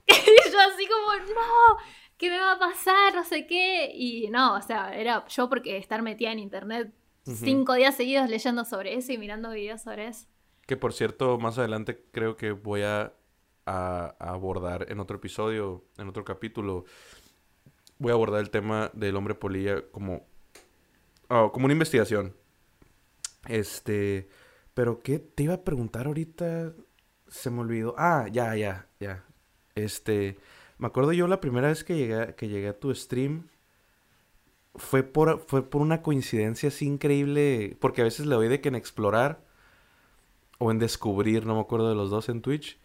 [0.09, 1.77] yo así como, no,
[2.19, 3.15] ¿qué me va a pasar?
[3.15, 3.91] No sé qué.
[3.95, 6.93] Y no, o sea, era yo porque estar metida en internet
[7.37, 10.27] cinco días seguidos leyendo sobre eso y mirando videos sobre eso.
[10.67, 13.13] Que por cierto, más adelante creo que voy a,
[13.67, 16.87] abordar en otro episodio, en otro capítulo,
[17.99, 20.27] voy a abordar el tema del hombre polilla como,
[21.29, 22.35] oh, como una investigación.
[23.47, 24.31] Este,
[24.73, 26.73] pero ¿qué te iba a preguntar ahorita?
[27.27, 27.95] Se me olvidó.
[27.99, 29.23] Ah, ya, ya, ya.
[29.75, 30.39] Este,
[30.79, 33.49] me acuerdo yo la primera vez que llegué, que llegué a tu stream
[34.77, 38.69] fue por, fue por una coincidencia así increíble, porque a veces le doy de que
[38.69, 39.45] en explorar
[40.59, 42.79] o en descubrir, no me acuerdo de los dos en Twitch.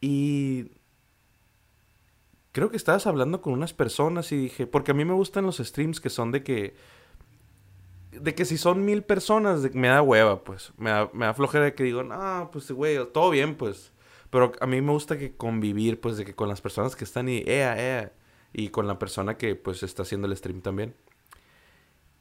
[0.00, 0.72] Y
[2.52, 5.58] creo que estabas hablando con unas personas y dije, porque a mí me gustan los
[5.58, 6.74] streams que son de que,
[8.12, 11.64] de que si son mil personas, me da hueva, pues, me da, me da flojera
[11.64, 13.92] de que digo, no, pues, güey, todo bien, pues.
[14.30, 17.28] Pero a mí me gusta que convivir, pues, de que con las personas que están
[17.28, 18.12] y, ea, ea,
[18.52, 20.94] y con la persona que, pues, está haciendo el stream también.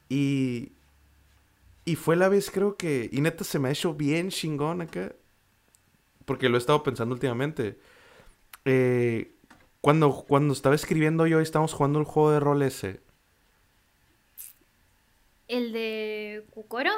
[0.09, 0.71] Y
[1.87, 3.09] y fue la vez, creo que.
[3.13, 5.13] Y neta se me ha hecho bien chingón acá.
[6.25, 7.79] Porque lo he estado pensando últimamente.
[8.65, 9.31] Eh,
[9.79, 12.99] cuando, cuando estaba escribiendo yo, estábamos jugando el juego de rol ese.
[15.47, 16.91] ¿El de Kukoro?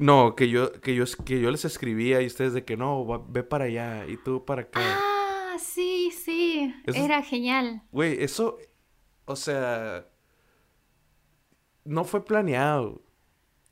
[0.00, 3.42] No, que yo, que yo, que yo les escribía y ustedes de que no, ve
[3.42, 4.80] para allá y tú para acá.
[4.82, 6.74] Ah, sí, sí.
[6.86, 7.82] Era genial.
[7.92, 8.56] Güey, eso.
[9.26, 10.08] O sea.
[11.84, 13.02] No fue planeado.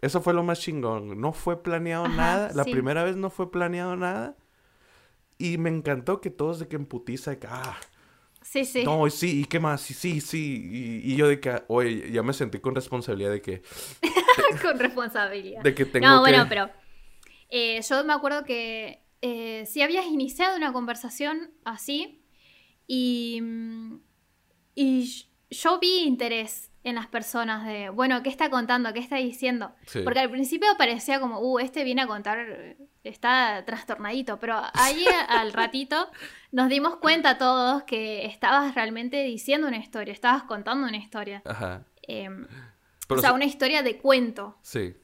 [0.03, 1.19] Eso fue lo más chingón.
[1.19, 2.51] No fue planeado nada.
[2.55, 4.37] La primera vez no fue planeado nada.
[5.39, 7.79] Y me encantó que todos de que emputiza, de que, ah.
[8.51, 8.83] Sí, sí.
[8.83, 9.83] No, sí, ¿y qué más?
[9.83, 11.03] Sí, sí, sí.
[11.05, 13.61] Y, yo de que, oye, ya me sentí con responsabilidad de que.
[14.63, 15.61] con responsabilidad.
[15.63, 16.71] De que tengo No, bueno, pero.
[17.51, 22.23] Eh, yo me acuerdo que eh, si habías iniciado una conversación así
[22.87, 23.41] y.
[23.43, 24.01] Mm,
[24.75, 28.93] y yo vi interés en las personas de, bueno, ¿qué está contando?
[28.93, 29.73] ¿Qué está diciendo?
[30.05, 35.53] Porque al principio parecía como, uh, este viene a contar, está trastornadito, pero ahí al
[35.53, 36.09] ratito
[36.53, 41.43] nos dimos cuenta todos que estabas realmente diciendo una historia, estabas contando una historia.
[41.45, 41.85] Ajá.
[42.03, 42.47] Em,
[43.09, 44.59] o sea, una historia de cuento.
[44.63, 44.95] Sí.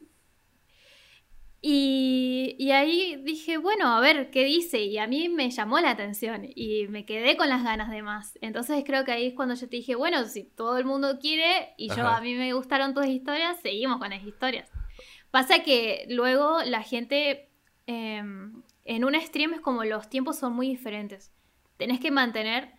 [1.67, 4.83] Y, ahí dije, bueno, a ver qué dice.
[4.83, 8.39] Y a mí me llamó la atención y me quedé con las ganas de más.
[8.43, 11.73] Entonces creo que ahí es cuando yo te dije, bueno, si todo el mundo quiere
[11.79, 14.71] y yo a mí me gustaron tus historias, seguimos con las historias.
[15.31, 17.49] Pasa que luego la gente
[17.87, 21.33] em, en un stream es como los tiempos son muy diferentes.
[21.79, 22.73] Tenés que mantener...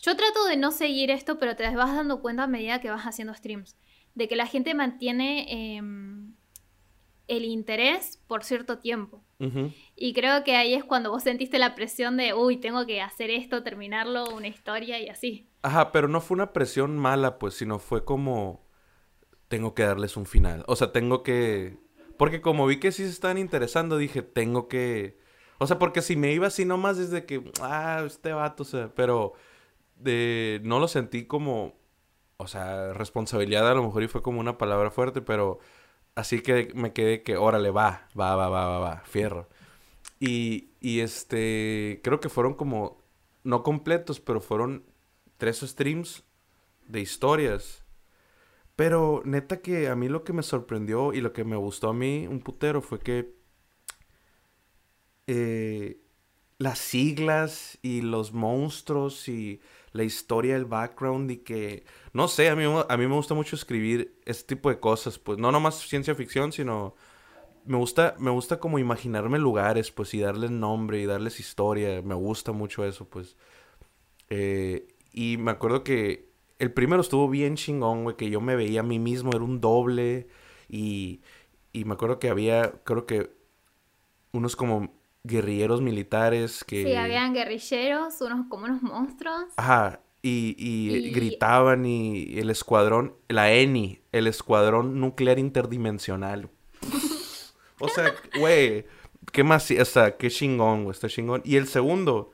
[0.00, 3.04] Yo trato de no seguir esto, pero te vas dando cuenta a medida que vas
[3.04, 3.76] haciendo streams.
[4.16, 5.76] De que la gente mantiene...
[5.76, 6.35] Em,
[7.28, 9.22] el interés por cierto tiempo.
[9.94, 13.30] Y creo que ahí es cuando vos sentiste la presión de, uy, tengo que hacer
[13.30, 15.50] esto, terminarlo, una historia y así.
[15.60, 18.66] Ajá, pero no fue una presión mala, pues, sino fue como,
[19.48, 20.64] tengo que darles un final.
[20.68, 21.76] O sea, tengo que...
[22.16, 25.18] Porque como vi que sí se estaban interesando, dije, tengo que...
[25.58, 28.90] O sea, porque si me iba así nomás desde que, ah, este vato, o sea,
[28.94, 29.34] pero
[29.96, 30.60] de...
[30.64, 31.74] no lo sentí como,
[32.38, 35.58] o sea, responsabilidad a lo mejor y fue como una palabra fuerte, pero
[36.16, 39.48] Así que me quedé que, órale, va, va, va, va, va, va, fierro.
[40.20, 43.02] Y, y este, creo que fueron como,
[43.44, 44.84] no completos, pero fueron
[45.38, 46.24] tres streams
[46.88, 47.84] de historias.
[48.76, 51.94] Pero neta que a mí lo que me sorprendió y lo que me gustó a
[51.94, 53.34] mí un putero fue que
[55.26, 55.98] eh,
[56.58, 59.60] las siglas y los monstruos y
[59.92, 63.56] la historia, el background y que, no sé, a mí, a mí me gusta mucho
[63.56, 66.94] escribir este tipo de cosas, pues no nomás ciencia ficción, sino
[67.64, 72.14] me gusta, me gusta como imaginarme lugares, pues y darles nombre y darles historia, me
[72.14, 73.36] gusta mucho eso, pues.
[74.30, 76.28] Eh, y me acuerdo que
[76.58, 79.60] el primero estuvo bien chingón, güey, que yo me veía a mí mismo, era un
[79.60, 80.28] doble
[80.68, 81.20] y,
[81.72, 83.30] y me acuerdo que había, creo que
[84.32, 84.92] unos como
[85.26, 86.84] guerrilleros militares que...
[86.84, 89.44] Sí, habían guerrilleros, unos como unos monstruos.
[89.56, 96.50] Ajá, y, gritaban y el escuadrón, la ENI, el escuadrón nuclear interdimensional.
[97.80, 98.86] o sea, güey,
[99.32, 99.70] ¿qué más?
[99.70, 101.42] O sea, qué chingón, güey, está chingón.
[101.44, 102.32] Y el segundo,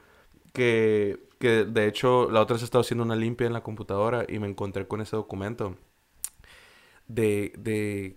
[0.52, 4.38] que, que de hecho la otra vez estaba haciendo una limpia en la computadora y
[4.38, 5.76] me encontré con ese documento
[7.08, 8.16] de, de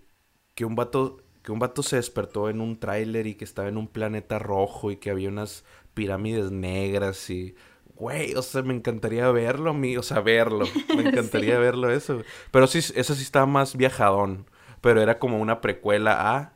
[0.54, 3.76] que un vato que un vato se despertó en un tráiler y que estaba en
[3.76, 7.54] un planeta rojo y que había unas pirámides negras y
[7.94, 10.66] güey, o sea, me encantaría verlo, mi, o sea, verlo,
[10.96, 12.20] me encantaría verlo eso.
[12.50, 16.52] Pero sí, eso sí estaba más viajadón, pero era como una precuela a,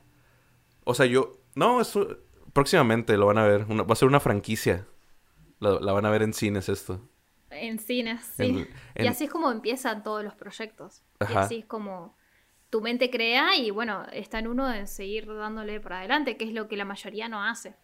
[0.82, 2.18] o sea, yo, no, eso,
[2.52, 4.88] próximamente lo van a ver, va a ser una franquicia,
[5.60, 7.00] la, van a ver en cines esto.
[7.50, 8.66] En cines, sí.
[8.96, 11.04] Y así es como empiezan todos los proyectos.
[11.20, 12.16] Y así es como
[12.70, 16.52] tu mente crea y bueno, está en uno de seguir dándole para adelante, que es
[16.52, 17.74] lo que la mayoría no hace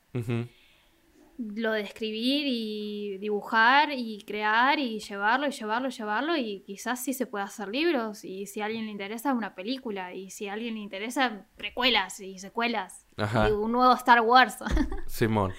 [1.38, 7.04] lo de escribir y dibujar y crear y llevarlo y llevarlo y llevarlo y quizás
[7.04, 10.48] sí se puede hacer libros y si a alguien le interesa una película y si
[10.48, 14.58] a alguien le interesa precuelas y secuelas y un nuevo Star Wars.
[15.06, 15.52] Simón.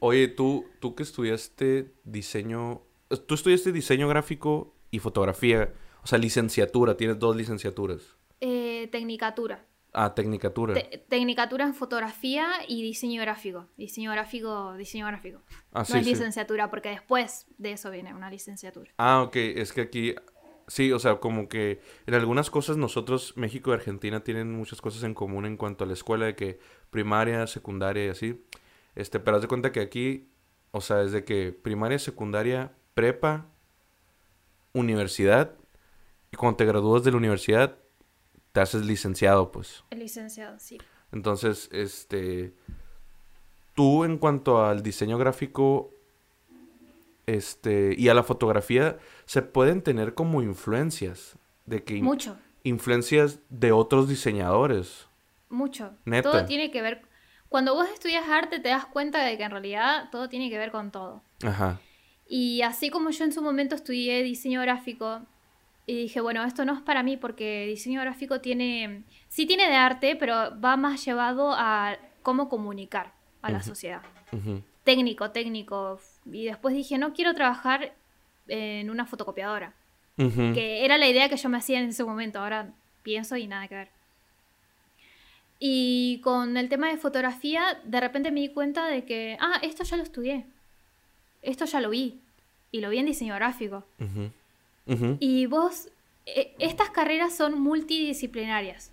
[0.00, 2.82] Oye, tú, tú que estudiaste diseño,
[3.26, 5.72] tú estudiaste diseño gráfico y fotografía,
[6.08, 8.16] o sea, licenciatura, tienes dos licenciaturas.
[8.40, 9.66] Eh, tecnicatura.
[9.92, 10.72] Ah, tecnicatura.
[11.06, 13.66] tecnicatura en fotografía y diseño gráfico.
[13.76, 15.42] Diseño gráfico, diseño gráfico.
[15.74, 18.90] Ah, no es licenciatura, porque después de eso viene una licenciatura.
[18.96, 19.36] Ah, ok.
[19.36, 20.14] Es que aquí,
[20.66, 25.02] sí, o sea, como que en algunas cosas nosotros, México y Argentina, tienen muchas cosas
[25.02, 28.42] en común en cuanto a la escuela, de que primaria, secundaria y así.
[28.94, 30.30] Este, pero haz de cuenta que aquí,
[30.70, 33.44] o sea, desde que primaria, secundaria, prepa,
[34.72, 35.58] universidad,
[36.32, 37.76] y cuando te gradúas de la universidad,
[38.52, 39.84] te haces licenciado, pues.
[39.90, 40.78] El licenciado, sí.
[41.12, 42.54] Entonces, este,
[43.74, 45.90] tú en cuanto al diseño gráfico,
[47.26, 52.36] este, y a la fotografía, se pueden tener como influencias de que mucho
[52.68, 55.06] influencias de otros diseñadores.
[55.48, 55.92] Mucho.
[56.22, 57.02] Todo tiene que ver.
[57.48, 60.70] Cuando vos estudias arte te das cuenta de que en realidad todo tiene que ver
[60.70, 61.22] con todo.
[61.42, 61.80] Ajá.
[62.28, 65.22] Y así como yo en su momento estudié diseño gráfico
[65.88, 69.74] y dije, bueno, esto no es para mí porque diseño gráfico tiene, sí tiene de
[69.74, 74.02] arte, pero va más llevado a cómo comunicar a la sociedad.
[74.84, 75.98] Técnico, técnico.
[76.30, 77.94] Y después dije, no quiero trabajar
[78.48, 79.72] en una fotocopiadora.
[80.14, 82.38] Que era la idea que yo me hacía en ese momento.
[82.38, 82.70] Ahora
[83.02, 83.88] pienso y nada que ver.
[85.58, 89.84] Y con el tema de fotografía, de repente me di cuenta de que, ah, esto
[89.84, 90.44] ya lo estudié.
[91.40, 92.20] Esto ya lo vi.
[92.72, 93.86] Y lo vi en diseño gráfico.
[95.20, 95.88] Y vos,
[96.26, 98.92] e, estas carreras son multidisciplinarias.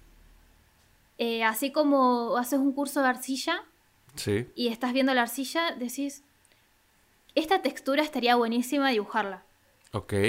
[1.17, 3.63] Eh, así como haces un curso de arcilla
[4.55, 6.23] y estás viendo la arcilla, decís,
[7.35, 9.43] esta textura estaría buenísima dibujarla.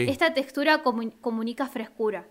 [0.09, 2.27] Esta textura comunica frescura.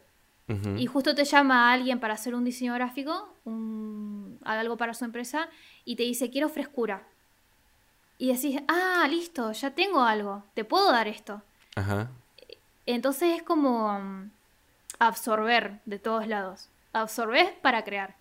[0.77, 5.03] Y justo te llama a alguien para hacer un diseño gráfico, un, algo para su
[5.03, 5.49] empresa,
[5.85, 7.07] y te dice, quiero frescura.
[8.19, 11.41] Y decís, ah, listo, ya tengo algo, te puedo dar esto.
[11.75, 12.11] Ajá.
[12.85, 14.31] Entonces es como mm,
[14.99, 16.69] absorber de todos lados.
[16.93, 18.15] Absorbes para crear.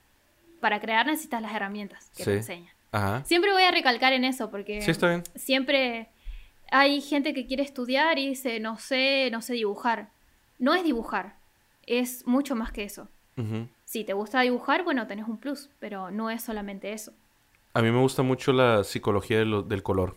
[0.61, 2.75] Para crear necesitas las herramientas que te enseñan.
[3.25, 4.81] Siempre voy a recalcar en eso porque
[5.35, 6.09] siempre
[6.71, 10.11] hay gente que quiere estudiar y dice, no sé, no sé dibujar.
[10.59, 11.37] No es dibujar,
[11.87, 13.09] es mucho más que eso.
[13.85, 17.13] Si te gusta dibujar, bueno, tenés un plus, pero no es solamente eso.
[17.73, 20.17] A mí me gusta mucho la psicología del color.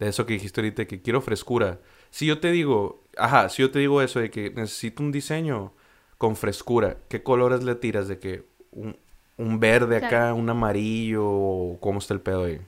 [0.00, 1.78] De eso que dijiste ahorita, que quiero frescura.
[2.10, 5.72] Si yo te digo, ajá, si yo te digo eso de que necesito un diseño
[6.18, 8.08] con frescura, ¿qué colores le tiras?
[8.08, 12.60] De que un, verde acá, un amarillo, o cómo está el pedo ahí.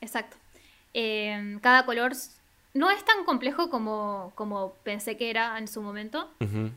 [0.00, 0.36] Exacto.
[0.94, 2.12] Em, cada color
[2.72, 6.30] no es tan complejo como, como pensé que era en su momento.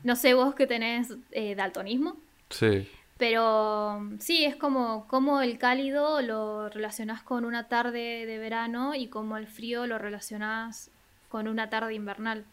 [0.03, 2.17] No sé vos que tenés eh, daltonismo.
[2.49, 2.89] Sí.
[3.17, 9.07] Pero sí, es como, como el cálido lo relacionás con una tarde de verano y
[9.07, 10.89] como el frío lo relacionás
[11.29, 12.45] con una tarde invernal.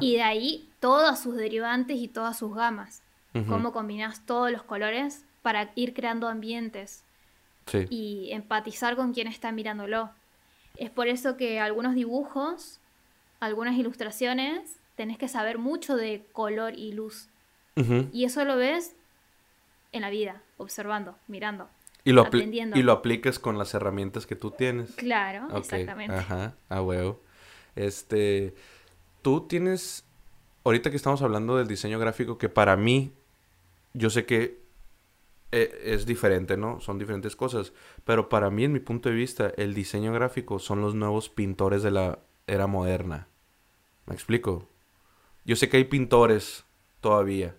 [0.00, 3.02] Y de ahí todos sus derivantes y todas sus gamas.
[3.48, 7.04] Cómo combinás todos los colores para ir creando ambientes.
[7.88, 10.10] Y empatizar con quien está mirándolo.
[10.76, 12.80] Es por eso que algunos dibujos,
[13.40, 17.28] algunas ilustraciones, tenés que saber mucho de color y luz.
[18.12, 18.94] Y eso lo ves
[19.92, 21.68] en la vida, observando, mirando.
[22.04, 22.76] Y lo, aprendiendo.
[22.76, 24.90] y lo apliques con las herramientas que tú tienes.
[24.96, 26.16] Claro, exactamente.
[26.16, 27.20] Ajá, a huevo.
[27.76, 28.54] Este,
[29.22, 30.04] tú tienes,
[30.64, 33.12] ahorita que estamos hablando del diseño gráfico, que para mí,
[33.94, 34.62] yo sé que
[35.52, 36.80] eh, es diferente, ¿no?
[36.80, 37.72] Son diferentes cosas,
[38.04, 41.82] pero para mí, en mi punto de vista, el diseño gráfico son los nuevos pintores
[41.82, 43.28] de la era moderna.
[44.06, 44.68] ¿Me explico?
[45.44, 46.64] Yo sé que hay pintores
[47.00, 47.56] todavía,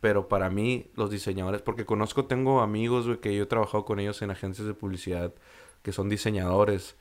[0.00, 4.22] pero para mí los diseñadores, porque conozco, tengo amigos que yo he trabajado con ellos
[4.22, 5.34] en agencias de publicidad
[5.82, 6.96] que son diseñadores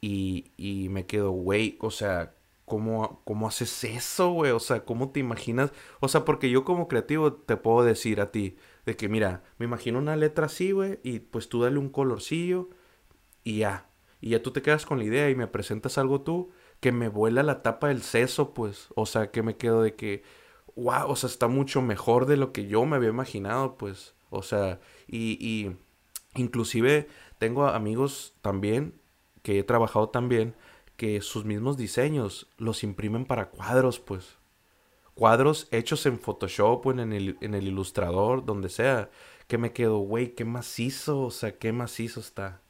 [0.00, 2.34] y, y me quedo, güey, o sea,
[2.68, 4.52] ¿cómo, cómo haces eso, güey?
[4.52, 5.72] O sea, ¿cómo te imaginas?
[6.00, 9.66] O sea, porque yo como creativo te puedo decir a ti, de que mira, me
[9.66, 12.70] imagino una letra así, güey, y pues tú dale un colorcillo
[13.44, 13.88] y ya.
[14.20, 17.08] Y ya tú te quedas con la idea y me presentas algo tú que me
[17.08, 18.88] vuela la tapa del seso, pues.
[18.94, 20.22] O sea, que me quedo de que,
[20.76, 24.14] wow, o sea, está mucho mejor de lo que yo me había imaginado, pues.
[24.30, 25.76] O sea, y, y
[26.34, 28.94] inclusive tengo amigos también
[29.42, 30.54] que he trabajado también
[30.96, 34.36] que sus mismos diseños los imprimen para cuadros, pues.
[35.14, 39.10] Cuadros hechos en Photoshop o en el, en el ilustrador, donde sea.
[39.46, 42.60] Que me quedo, güey, qué macizo, o sea, qué macizo está.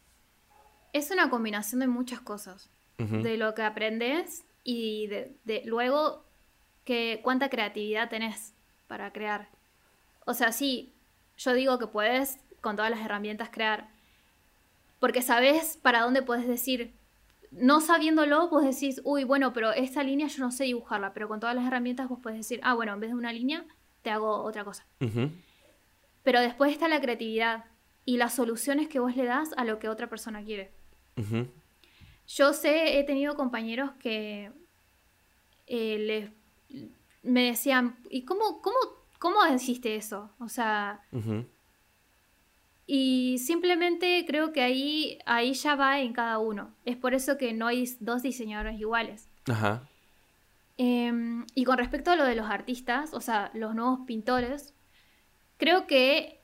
[0.92, 2.70] Es una combinación de muchas cosas.
[2.98, 6.24] De lo que aprendes y de, de luego
[6.84, 8.54] que cuánta creatividad tenés
[8.88, 9.50] para crear.
[10.26, 10.92] O sea, sí,
[11.36, 13.88] yo digo que puedes con todas las herramientas crear,
[14.98, 16.94] porque sabes para dónde puedes decir,
[17.50, 21.40] no sabiéndolo, vos decís, uy, bueno, pero esta línea yo no sé dibujarla, pero con
[21.40, 23.64] todas las herramientas vos puedes decir, ah, bueno, en vez de una línea,
[24.02, 24.86] te hago otra cosa.
[26.22, 27.64] Pero después está la creatividad
[28.04, 30.70] y las soluciones que vos le das a lo que otra persona quiere.
[32.28, 34.52] Yo sé, he tenido compañeros que
[35.66, 36.82] eh, les,
[37.22, 38.76] me decían, ¿y cómo, cómo,
[39.18, 40.30] cómo hiciste eso?
[40.38, 41.00] O sea,
[42.90, 46.74] y simplemente creo que ahí, ahí ya va en cada uno.
[46.86, 49.28] Es por eso que no hay dos diseñadores iguales.
[49.46, 49.86] Ajá.
[50.78, 54.72] Em, y con respecto a lo de los artistas, o sea, los nuevos pintores,
[55.58, 56.40] creo que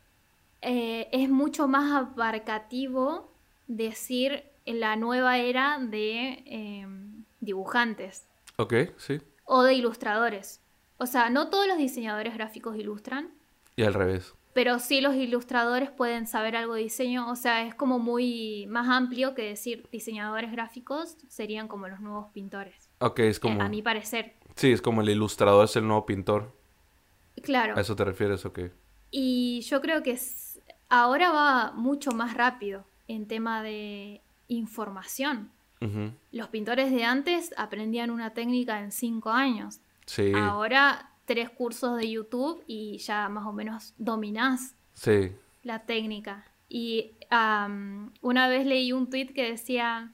[0.60, 3.32] eh, es mucho más abarcativo
[3.66, 8.28] decir la nueva era de em, dibujantes.
[8.58, 9.22] Ok, sí.
[9.46, 10.60] O de ilustradores.
[10.98, 13.32] O sea, no todos los diseñadores gráficos ilustran.
[13.76, 17.74] Y al revés pero sí los ilustradores pueden saber algo de diseño, o sea, es
[17.74, 22.88] como muy más amplio que decir diseñadores gráficos serían como los nuevos pintores.
[23.00, 23.60] Ok, es como...
[23.60, 24.36] a mi parecer.
[24.54, 26.56] Sí, es como el ilustrador es el nuevo pintor.
[27.42, 27.76] Claro.
[27.76, 28.46] ¿A eso te refieres?
[28.46, 28.60] Ok.
[29.10, 30.18] Y yo creo que
[30.88, 35.50] ahora va mucho más rápido en tema de información.
[36.32, 39.80] Los pintores de antes aprendían una técnica en cinco años.
[40.06, 40.32] Sí.
[40.34, 44.76] Ahora tres cursos de YouTube y ya más o menos dominás
[45.62, 46.44] la técnica.
[46.68, 47.12] Y
[48.20, 50.12] una vez leí un tweet que decía,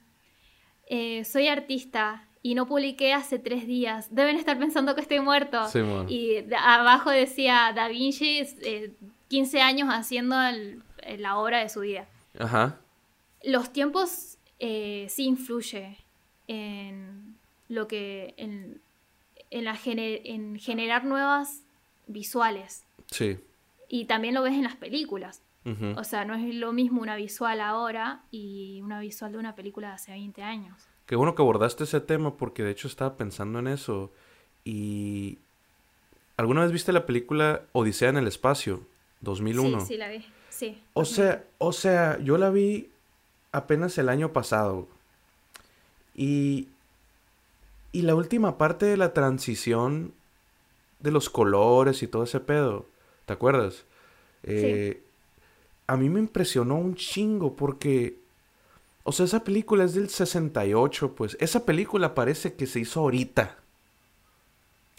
[0.86, 5.66] eh, soy artista y no publiqué hace tres días, deben estar pensando que estoy muerto.
[6.08, 8.42] y abajo decía, Da Vinci,
[9.28, 10.36] 15 eh, años haciendo
[11.18, 12.08] la obra de su vida.
[12.38, 12.80] Ajá.
[13.42, 15.98] Los tiempos eh, sí influye
[16.46, 17.38] en
[17.68, 18.34] lo que...
[18.36, 18.80] En,
[19.50, 21.62] en, la en generar nuevas
[22.06, 22.84] visuales.
[23.10, 23.38] Sí.
[23.88, 25.42] Y también lo ves en las películas.
[25.96, 29.88] O sea, no es lo mismo una visual ahora y una visual de una película
[29.88, 30.88] de hace 20 años.
[31.04, 34.10] Qué bueno que abordaste ese tema porque de hecho estaba pensando en eso.
[34.64, 35.38] Y...
[36.38, 38.80] ¿Alguna vez viste la película Odisea en el Espacio?
[39.20, 39.80] 2001.
[39.80, 40.24] Sí, sí, la vi.
[40.48, 40.82] Sí.
[40.94, 42.88] O sea, o sea, yo la vi
[43.52, 44.88] apenas el año pasado.
[46.14, 46.68] Y
[47.92, 50.12] y la última parte de la transición
[51.00, 52.86] de los colores y todo ese pedo,
[53.26, 53.84] ¿te acuerdas?
[54.42, 55.02] Eh,
[55.86, 58.16] a mí me impresionó un chingo porque,
[59.02, 63.58] o sea, esa película es del 68, pues esa película parece que se hizo ahorita.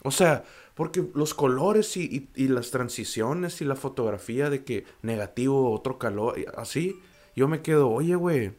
[0.04, 0.44] O sea,
[0.76, 6.36] porque los colores y, y las transiciones y la fotografía de que negativo, otro calor,
[6.58, 7.00] así,
[7.36, 8.52] yo me quedo, oye, güey,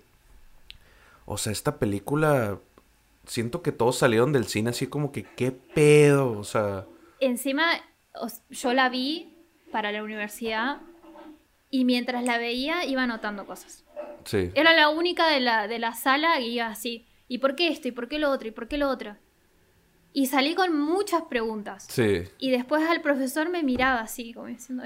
[1.26, 2.58] o sea, esta película
[3.26, 6.38] siento que todos salieron del cine así como que, ¿qué pedo?
[6.38, 6.86] O sea...
[7.20, 7.64] Encima,
[8.50, 9.34] yo la vi
[9.70, 10.80] para la universidad
[11.70, 13.84] y mientras la veía iba anotando cosas.
[14.24, 14.50] Sí.
[14.54, 17.88] Era la única de la, de la sala y iba así, ¿y por qué esto?
[17.88, 18.48] ¿Y por qué lo otro?
[18.48, 19.16] ¿Y por qué lo otro?
[20.14, 21.86] Y salí con muchas preguntas.
[21.88, 22.24] Sí.
[22.38, 24.84] Y después al profesor me miraba así, como diciendo,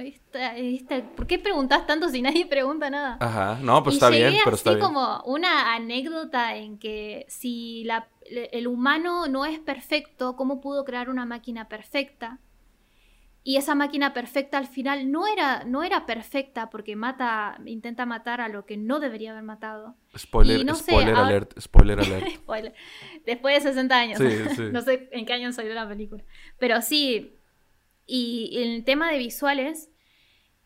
[1.17, 3.19] ¿por qué preguntas tanto si nadie pregunta nada?
[3.21, 4.81] Ajá, no, pues está bien, pero está bien.
[4.81, 11.11] como una anécdota en que si la, el humano no es perfecto, ¿cómo pudo crear
[11.11, 12.41] una máquina perfecta?
[13.47, 18.41] Y esa máquina perfecta al final no era, no era perfecta porque mata, intenta matar
[18.41, 19.95] a lo que no debería haber matado.
[20.19, 22.01] Spoiler, spoiler alert, spoiler
[22.49, 22.75] alert.
[23.25, 24.21] Después de 60 años.
[24.73, 26.25] no sé en qué año salió la película.
[26.59, 27.37] Pero sí,
[28.05, 29.91] y el tema de visuales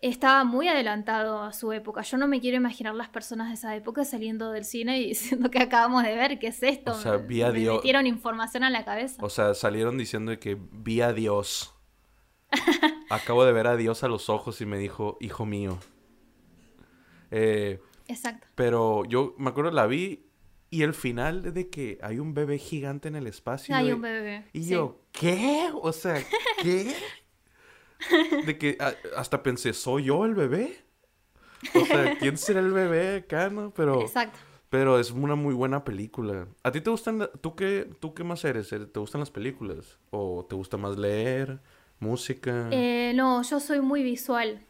[0.03, 2.03] estaba muy adelantado a su época.
[2.03, 5.51] Yo no me quiero imaginar las personas de esa época saliendo del cine y diciendo
[5.51, 6.93] que acabamos de ver, ¿qué es esto?
[6.93, 7.77] O sea, vi a Dios.
[7.77, 9.23] metieron información a la cabeza.
[9.23, 11.75] O sea, salieron diciendo que vi a Dios.
[13.11, 15.79] Acabo de ver a Dios a los ojos y me dijo, hijo mío.
[17.31, 18.47] Eh, Exacto.
[18.55, 20.27] Pero yo me acuerdo, la vi
[20.71, 23.75] Y el final de que hay un bebé gigante en el espacio.
[23.75, 24.47] Hay un bebé.
[24.53, 25.69] Y yo, ¿qué?
[25.83, 26.23] O sea,
[26.63, 26.95] ¿qué?
[28.47, 28.79] de que
[29.17, 30.79] hasta pensé, ¿soy yo el bebé?
[31.75, 33.73] O sea, ¿quién será el bebé acá, no?
[33.75, 34.01] Pero...
[34.03, 34.39] Exacto.
[34.71, 36.47] Pero es una muy buena película.
[36.63, 38.69] ¿A ti te gustan, tú qué, tú qué más eres?
[38.69, 39.99] ¿Te gustan las películas?
[40.11, 41.59] ¿O te gusta más leer,
[41.99, 42.69] música?
[42.71, 44.65] Eh, no, yo soy muy visual.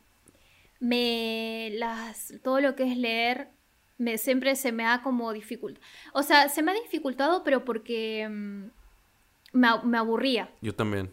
[0.81, 3.51] Me, las, todo lo que es leer,
[3.98, 5.86] me, siempre se me ha como dificultado.
[6.15, 8.65] O sea, se me ha dificultado, pero porque mm,
[9.52, 10.51] me, me aburría.
[10.62, 11.12] Yo también.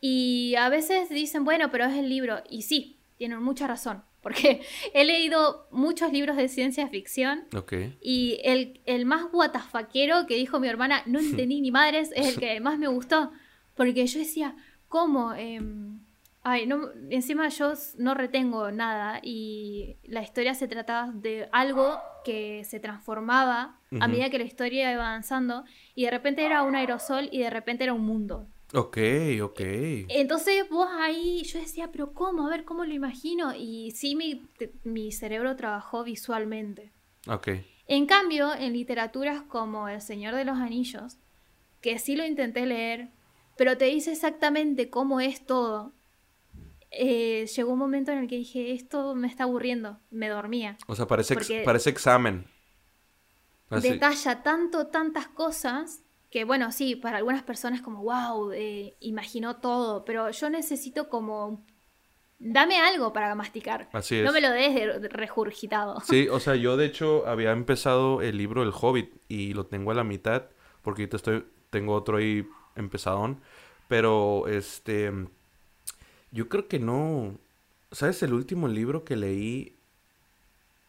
[0.00, 2.42] Y a veces dicen, bueno, pero es el libro.
[2.48, 4.62] Y sí, tienen mucha razón porque
[4.92, 7.44] he leído muchos libros de ciencia ficción.
[8.00, 12.40] Y el, el más guatafaquero que dijo mi hermana, no entendí ni madres, es el
[12.40, 13.32] que más me gustó.
[13.74, 14.56] Porque yo decía,
[14.88, 15.32] ¿cómo?
[15.32, 16.00] Em,
[16.42, 22.64] ay, no, encima yo no retengo nada y la historia se trataba de algo que
[22.64, 25.64] se transformaba a medida que la historia iba avanzando
[25.94, 28.46] y de repente era un aerosol y de repente era un mundo.
[28.72, 28.98] Ok,
[29.42, 29.60] ok.
[30.08, 32.46] Entonces vos ahí, yo decía, pero ¿cómo?
[32.46, 33.54] A ver, ¿cómo lo imagino?
[33.56, 34.46] Y sí, mi,
[34.84, 36.92] mi cerebro trabajó visualmente.
[37.26, 37.48] Ok.
[37.86, 41.16] En cambio, en literaturas como El Señor de los Anillos,
[41.80, 43.08] que sí lo intenté leer,
[43.56, 45.92] pero te dice exactamente cómo es todo,
[46.92, 50.78] eh, llegó un momento en el que dije, esto me está aburriendo, me dormía.
[50.86, 52.46] O sea, parece, parece examen.
[53.70, 60.04] Detalla tanto, tantas cosas que bueno, sí, para algunas personas como, wow, eh, imaginó todo,
[60.04, 61.64] pero yo necesito como,
[62.38, 63.88] dame algo para masticar.
[63.92, 64.24] Así es.
[64.24, 66.00] No me lo des de regurgitado.
[66.04, 69.90] Sí, o sea, yo de hecho había empezado el libro El Hobbit y lo tengo
[69.90, 70.44] a la mitad,
[70.82, 72.46] porque ahorita estoy, tengo otro ahí
[72.76, 73.40] empezadón,
[73.88, 75.12] pero este,
[76.30, 77.38] yo creo que no,
[77.90, 78.22] ¿sabes?
[78.22, 79.76] El último libro que leí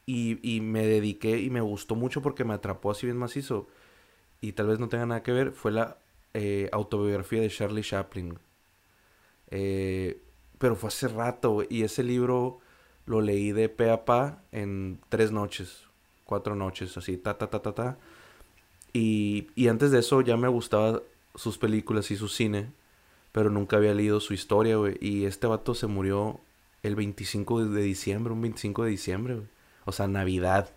[0.05, 3.67] y, y me dediqué y me gustó mucho porque me atrapó así bien macizo
[4.41, 5.97] y tal vez no tenga nada que ver, fue la
[6.33, 8.39] eh, autobiografía de Charlie Chaplin.
[9.51, 10.21] Eh,
[10.57, 12.59] pero fue hace rato, y ese libro
[13.05, 15.83] lo leí de pe a pa en tres noches,
[16.25, 17.97] cuatro noches, así, ta, ta, ta, ta, ta.
[18.93, 21.01] Y, y antes de eso ya me gustaba
[21.35, 22.71] sus películas y su cine,
[23.31, 24.97] pero nunca había leído su historia, güey.
[24.99, 26.39] Y este vato se murió
[26.83, 29.41] el 25 de diciembre, un 25 de diciembre.
[29.85, 30.69] O sea, Navidad.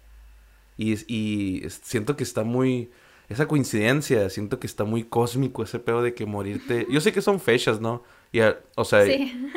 [0.77, 2.91] Y, y siento que está muy
[3.29, 6.87] esa coincidencia, siento que está muy cósmico ese pedo de que morirte.
[6.91, 8.03] Yo sé que son fechas, ¿no?
[8.33, 8.41] Y,
[8.77, 9.05] o sea,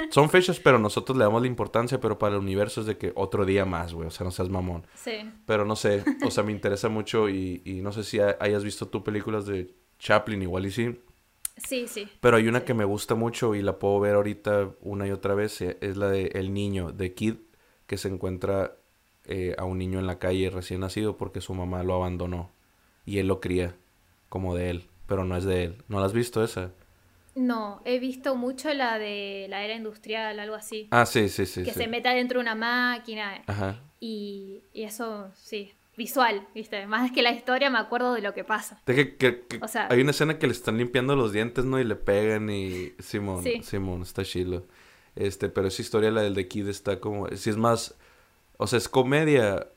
[0.10, 3.12] son fechas, pero nosotros le damos la importancia, pero para el universo es de que
[3.16, 4.86] otro día más, güey, o sea, no seas mamón.
[4.96, 5.30] Sí.
[5.46, 8.88] Pero no sé, o sea, me interesa mucho y, y no sé si hayas visto
[8.88, 11.00] tú películas de Chaplin, igual y sí.
[11.58, 12.08] Sí, sí.
[12.22, 15.34] Pero hay una que me gusta mucho y la puedo ver ahorita una y otra
[15.34, 17.36] vez, eh, es la de El Niño, de Kid,
[17.88, 18.76] que se encuentra
[19.26, 22.52] eh, a un niño en la calle recién nacido porque su mamá lo abandonó
[23.08, 23.74] y él lo cría
[24.30, 25.84] como de él, pero no es de él.
[25.88, 26.72] ¿No la has visto esa?
[27.34, 30.88] No, he visto mucho la de la era industrial, algo así.
[30.92, 31.64] Ah, sí, sí, sí.
[31.64, 33.42] Que se meta dentro de una máquina.
[33.48, 33.80] Ajá.
[34.00, 36.86] Y, y, eso, sí, visual, ¿viste?
[36.86, 38.82] Más que la historia me acuerdo de lo que pasa.
[38.86, 41.80] De que, o sea, hay una escena que le están limpiando los dientes, ¿no?
[41.80, 42.92] Y le pegan y...
[43.00, 44.66] Simón, Simón, está chilo.
[45.16, 47.30] Este, pero esa historia, la del de Kid, está como...
[47.30, 47.96] Si es más...
[48.58, 49.68] O sea, es comedia,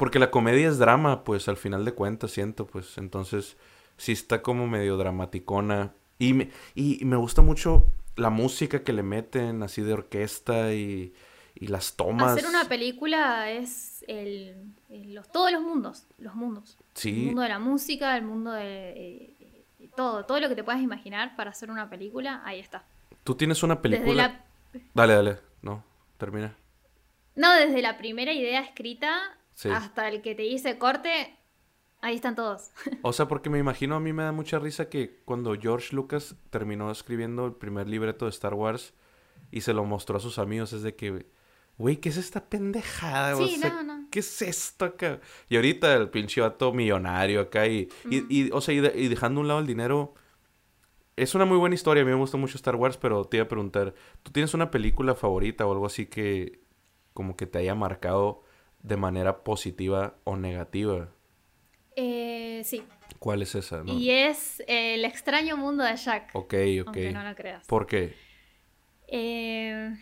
[0.00, 3.58] porque la comedia es drama, pues al final de cuentas siento, pues entonces
[3.98, 5.92] sí está como medio dramaticona.
[6.18, 7.84] Y me, y, me gusta mucho
[8.16, 11.12] la música que le meten, así de orquesta y,
[11.54, 12.32] y las tomas.
[12.32, 16.78] Hacer una película es el, los, todos los mundos, los mundos.
[16.94, 17.10] Sí.
[17.10, 20.80] El mundo de la música, el mundo de, eh, todo, todo lo que te puedas
[20.80, 22.86] imaginar para hacer una película, ahí está.
[23.22, 24.46] Tú tienes una película.
[24.94, 25.84] Dale, dale, no,
[26.16, 26.56] termina.
[27.36, 29.36] No, desde la primera idea escrita
[29.70, 31.36] hasta el que te dice corte,
[32.00, 32.70] ahí están todos.
[33.02, 36.36] O sea, porque me imagino, a mí me da mucha risa que cuando George Lucas
[36.50, 38.94] terminó escribiendo el primer libreto de Star Wars
[39.50, 41.26] y se lo mostró a sus amigos, es de que,
[41.78, 43.36] güey, ¿qué es esta pendejada?
[43.36, 44.06] Sí, no, no.
[44.10, 45.20] ¿Qué es esto acá?
[45.48, 49.48] Y ahorita el pinche vato millonario acá y, y, o sea, y, dejando a un
[49.48, 50.14] lado el dinero.
[51.16, 53.44] Es una muy buena historia, a mí me gusta mucho Star Wars, pero te iba
[53.44, 56.62] a preguntar, ¿tú tienes una película favorita o algo así que
[57.12, 58.42] como que te haya marcado
[58.82, 61.08] de manera positiva o negativa.
[61.96, 62.82] Eh, sí.
[63.18, 63.82] ¿Cuál es esa?
[63.86, 66.30] Y es El extraño mundo de Jack.
[66.34, 66.86] Ok, ok.
[66.86, 67.66] Aunque no lo creas.
[67.66, 68.14] ¿Por qué?
[69.08, 69.94] Eh,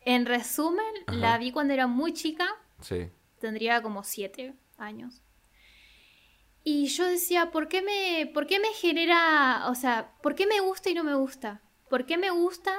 [0.00, 2.46] en resumen, la vi cuando era muy chica.
[2.80, 3.08] Sí.
[3.40, 5.22] Tendría como siete años.
[6.62, 10.60] Y yo decía, ¿por qué me, por qué me genera, o sea, por qué me
[10.60, 11.62] gusta y no me gusta?
[11.88, 12.72] ¿Por qué me gusta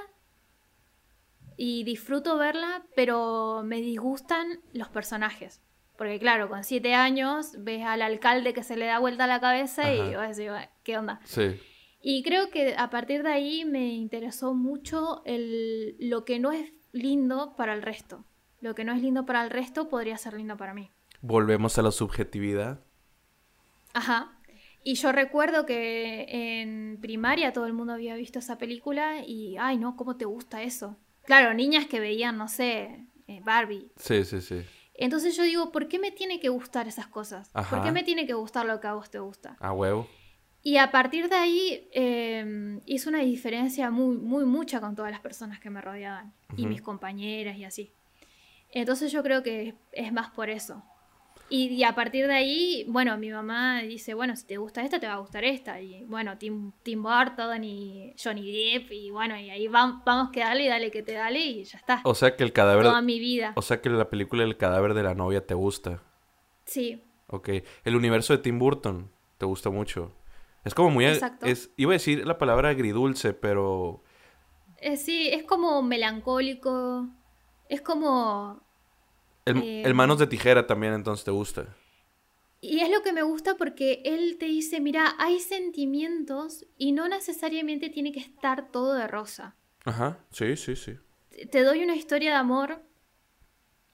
[1.58, 5.62] y disfruto verla, pero me disgustan los personajes.
[5.98, 9.42] Porque claro, con siete años ves al alcalde que se le da vuelta a la
[9.42, 10.52] cabeza y vas a decir,
[10.84, 11.20] ¿qué onda?
[11.24, 11.60] Sí.
[12.00, 16.72] Y creo que a partir de ahí me interesó mucho el, lo que no es
[16.92, 18.24] lindo para el resto.
[18.62, 20.92] Lo que no es lindo para el resto podría ser lindo para mí.
[21.22, 22.80] Volvemos a la subjetividad.
[23.94, 24.40] Ajá.
[24.84, 29.78] Y yo recuerdo que en primaria todo el mundo había visto esa película y, ay,
[29.78, 30.96] no, ¿cómo te gusta eso?
[31.28, 33.92] Claro, niñas que veían, no sé, eh, Barbie.
[33.98, 34.64] Sí, sí, sí.
[34.94, 37.52] Entonces yo digo, ¿por qué me tiene que gustar esas cosas?
[37.70, 39.58] ¿Por qué me tiene que gustar lo que a vos te gusta?
[39.60, 40.08] A huevo.
[40.64, 45.20] Y a partir de ahí eh, hizo una diferencia muy, muy mucha con todas las
[45.20, 47.92] personas que me rodeaban y mis compañeras y así.
[48.70, 50.82] Entonces yo creo que es más por eso.
[51.50, 55.08] Y, a partir de ahí, bueno, mi mamá dice, bueno, si te gusta esta, te
[55.08, 55.80] va a gustar esta.
[55.80, 60.42] Y bueno, Tim, Tim Burton y Johnny Depp, y bueno, y ahí vamos, vamos que
[60.42, 62.02] dale, dale que te dale y ya está.
[62.04, 62.84] O sea que el cadáver...
[62.84, 63.54] Toda mi vida.
[63.56, 66.04] O sea que la película El cadáver de la novia te gusta.
[66.66, 67.02] Sí.
[67.28, 67.50] Ok.
[67.86, 70.12] El universo de Tim Burton te gusta mucho.
[70.66, 71.06] Es como muy...
[71.06, 71.46] Exacto.
[71.46, 74.04] Es, iba a decir la palabra agridulce, pero...
[74.80, 77.08] Eh, sí, es como melancólico.
[77.70, 78.67] Es como
[79.48, 81.76] el, manos de tijera también entonces te gusta.
[82.60, 87.08] Y es lo que me gusta porque él te dice, mira, hay sentimientos y no
[87.08, 89.56] necesariamente tiene que estar todo de rosa.
[89.86, 90.98] Ajá, sí, sí, sí.
[91.52, 92.82] Te doy una historia de amor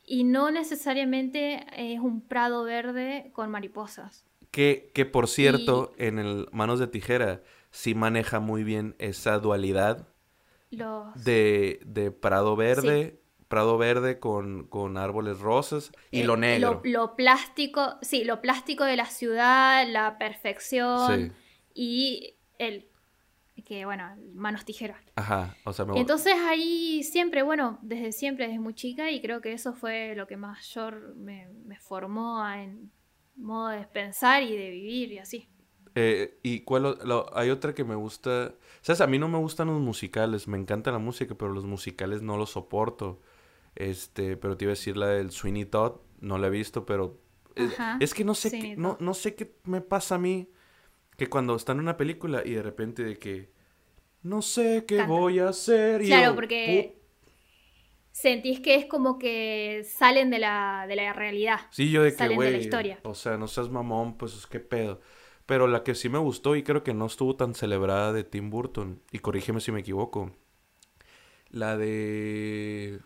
[0.05, 4.25] y no necesariamente es un prado verde con mariposas.
[4.51, 10.07] Que, que por cierto, en el Manos de Tijera sí maneja muy bien esa dualidad
[11.15, 13.22] de, de prado verde
[13.53, 16.81] prado verde con, árboles rosas y eh, lo negro.
[16.83, 21.35] Lo, plástico, sí, lo plástico de la ciudad, la perfección
[21.75, 22.87] y el
[23.63, 24.97] que bueno, manos tijeras.
[25.15, 25.99] Ajá, o sea, me...
[25.99, 30.25] Entonces ahí siempre, bueno, desde siempre, desde muy chica y creo que eso fue lo
[30.25, 32.91] que mayor me, me formó en
[33.35, 35.47] modo de pensar y de vivir y así.
[35.93, 36.97] Eh, y cuál
[37.33, 40.91] hay otra que me gusta, sabes, a mí no me gustan los musicales, me encanta
[40.91, 43.21] la música, pero los musicales no los soporto.
[43.75, 47.19] Este, pero te iba a decir la del Sweeney Todd, no la he visto, pero
[47.99, 50.49] es, que no sé qué, no, no sé qué me pasa a mí
[51.17, 53.51] que cuando están en una película y de repente de que
[54.23, 56.97] no sé qué voy a hacer y Claro, porque
[58.11, 61.61] sentís que es como que salen de la, de la realidad.
[61.71, 62.69] Sí, yo de que, güey,
[63.03, 65.01] o sea, no seas mamón, pues es que pedo.
[65.45, 68.49] Pero la que sí me gustó y creo que no estuvo tan celebrada de Tim
[68.49, 70.31] Burton, y corrígeme si me equivoco,
[71.49, 73.01] la de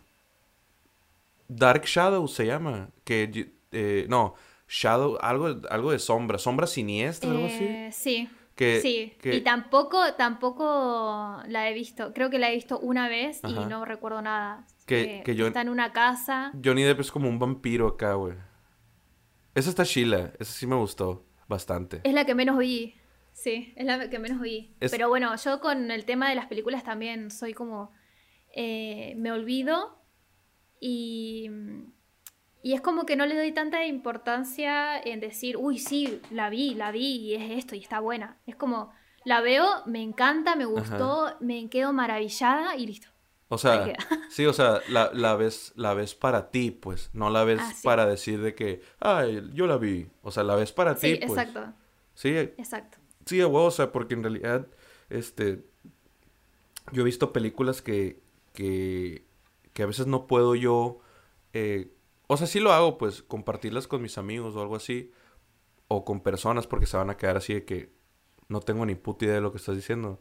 [1.48, 2.90] Dark Shadow se llama.
[3.04, 4.34] Que, eh, no,
[4.68, 7.64] Shadow, algo, algo de sombra, sombra siniestra, algo así.
[7.64, 8.28] Eh, sí.
[8.54, 12.12] Que, sí, y tampoco, tampoco la he visto.
[12.12, 14.66] Creo que la he visto una vez y no recuerdo nada.
[14.84, 16.50] Que, que, está en una casa.
[16.64, 18.34] Johnny Depp es como un vampiro acá, güey.
[19.54, 22.00] Esa está Sheila, esa sí me gustó bastante.
[22.02, 22.96] Es la que menos vi.
[23.32, 24.74] Sí, es la que menos vi.
[24.80, 27.92] Pero bueno, yo con el tema de las películas también soy como.
[28.52, 29.97] Eh, me olvido
[30.80, 31.50] y,
[32.62, 36.74] y es como que no le doy tanta importancia en decir, uy, sí, la vi,
[36.74, 38.36] la vi y es esto y está buena.
[38.46, 38.92] Es como,
[39.24, 43.08] la veo, me encanta, me gustó, me quedo maravillada y listo.
[43.50, 43.94] O sea,
[44.28, 47.72] sí, o sea, la, la, ves, la ves para ti, pues, no la ves ah,
[47.82, 50.10] para decir de que, ay, yo la vi.
[50.22, 51.30] O sea, la ves para ti, pues.
[51.30, 51.72] exacto.
[52.14, 52.98] Sí, exacto.
[53.24, 54.66] Sí, o sea, porque en realidad,
[55.08, 55.64] este,
[56.92, 58.20] yo he visto películas que,
[58.52, 59.27] que
[59.78, 60.98] que a veces no puedo yo,
[61.52, 61.92] eh,
[62.26, 65.12] o sea, sí lo hago, pues, compartirlas con mis amigos o algo así,
[65.86, 67.92] o con personas porque se van a quedar así de que
[68.48, 70.18] no tengo ni puta idea de lo que estás diciendo.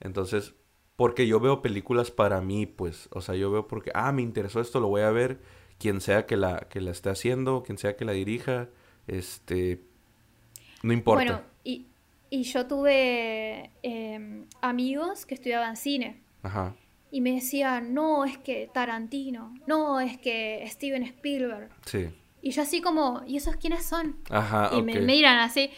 [0.00, 0.52] Entonces,
[0.94, 4.60] porque yo veo películas para mí, pues, o sea, yo veo porque, ah, me interesó
[4.60, 5.40] esto, lo voy a ver,
[5.78, 8.68] quien sea que la, que la esté haciendo, quien sea que la dirija,
[9.06, 9.84] este,
[10.82, 11.24] no importa.
[11.24, 11.86] Bueno, y,
[12.28, 16.22] y yo tuve em, amigos que estudiaban cine.
[16.42, 16.74] Ajá
[17.10, 21.70] y me decían, no, es que Tarantino, no, es que Steven Spielberg.
[21.86, 22.08] Sí.
[22.42, 24.16] Y yo así como, ¿y esos quiénes son?
[24.30, 25.70] Ajá, y me miran así.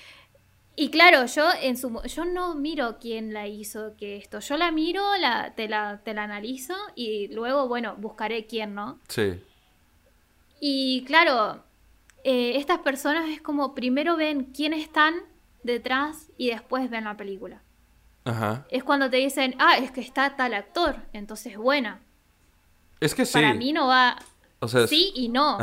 [0.76, 4.40] Y claro, yo en su yo no miro quién la hizo que esto.
[4.40, 8.98] Yo la miro, la, te, la, te la analizo y luego, bueno, buscaré quién, ¿no?
[9.08, 9.40] Sí.
[10.60, 11.62] Y claro,
[12.24, 15.14] eh, estas personas es como primero ven quiénes están
[15.62, 17.62] detrás y después ven la película.
[18.68, 22.00] Es cuando te dicen, ah, es que está tal actor, entonces buena.
[23.00, 23.32] Es que sí.
[23.32, 24.16] Para mí no va.
[24.60, 25.58] O sea, sí y no.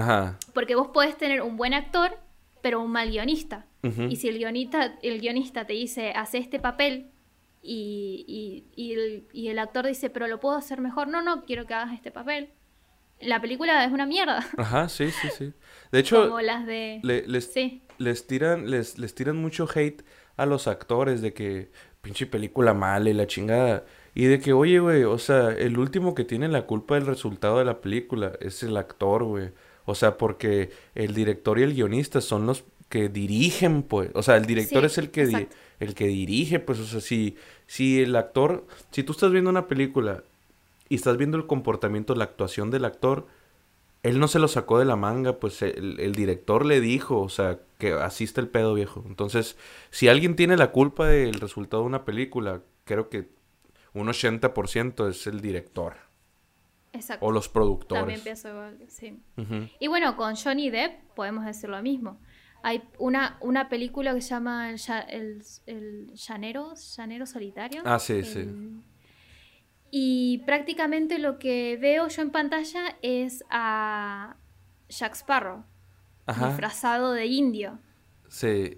[0.54, 2.18] Porque vos podés tener un buen actor,
[2.62, 3.66] pero un mal guionista.
[4.10, 7.10] Y si el guionista, el guionista te dice, hace este papel,
[7.62, 11.08] y, y, el, y, el, actor dice, pero lo puedo hacer mejor.
[11.08, 12.50] No, no, quiero que hagas este papel.
[13.20, 14.46] la película es una mierda.
[14.58, 15.54] Ajá, sí, sí, sí.
[15.92, 17.00] De hecho, Como las de...
[17.04, 17.28] les,
[17.98, 20.04] les, tiran, les, les tiran mucho hate
[20.38, 21.72] a los actores de que
[22.02, 23.86] pinche película mala y la chingada.
[24.16, 27.60] Y de que, oye, güey, o sea, el último que tiene la culpa del resultado
[27.60, 29.52] de la película es el actor, güey.
[29.86, 34.10] O sea, porque el director y el guionista son los que dirigen, pues.
[34.16, 35.48] O sea, el director es el que,
[35.80, 36.80] el que dirige, pues.
[36.80, 37.38] O sea, si,
[37.68, 40.24] si el actor, si tú estás viendo una película
[40.90, 43.28] y estás viendo el comportamiento, la actuación del actor,
[44.08, 47.60] él no se lo sacó de la manga, pues el, director le dijo, o sea,
[47.78, 49.04] que así está el pedo viejo.
[49.06, 49.58] Entonces,
[49.90, 53.30] si alguien tiene la culpa del resultado de una película, creo que
[53.94, 55.98] un 80% es el director.
[56.94, 57.26] Exacto.
[57.26, 58.02] O los productores.
[58.02, 59.20] También pienso igual, sí.
[59.80, 62.18] Y bueno, con Johnny Depp podemos decir lo mismo.
[62.64, 64.80] Hay una, una película que se llama El,
[65.10, 67.82] el, el llanero, llanero Solitario.
[67.86, 68.48] Ah, sí, sí
[69.92, 74.38] y prácticamente lo que veo yo en pantalla es a
[74.90, 75.64] Jack Sparrow,
[76.28, 77.80] disfrazado de indio.
[78.28, 78.78] Sí.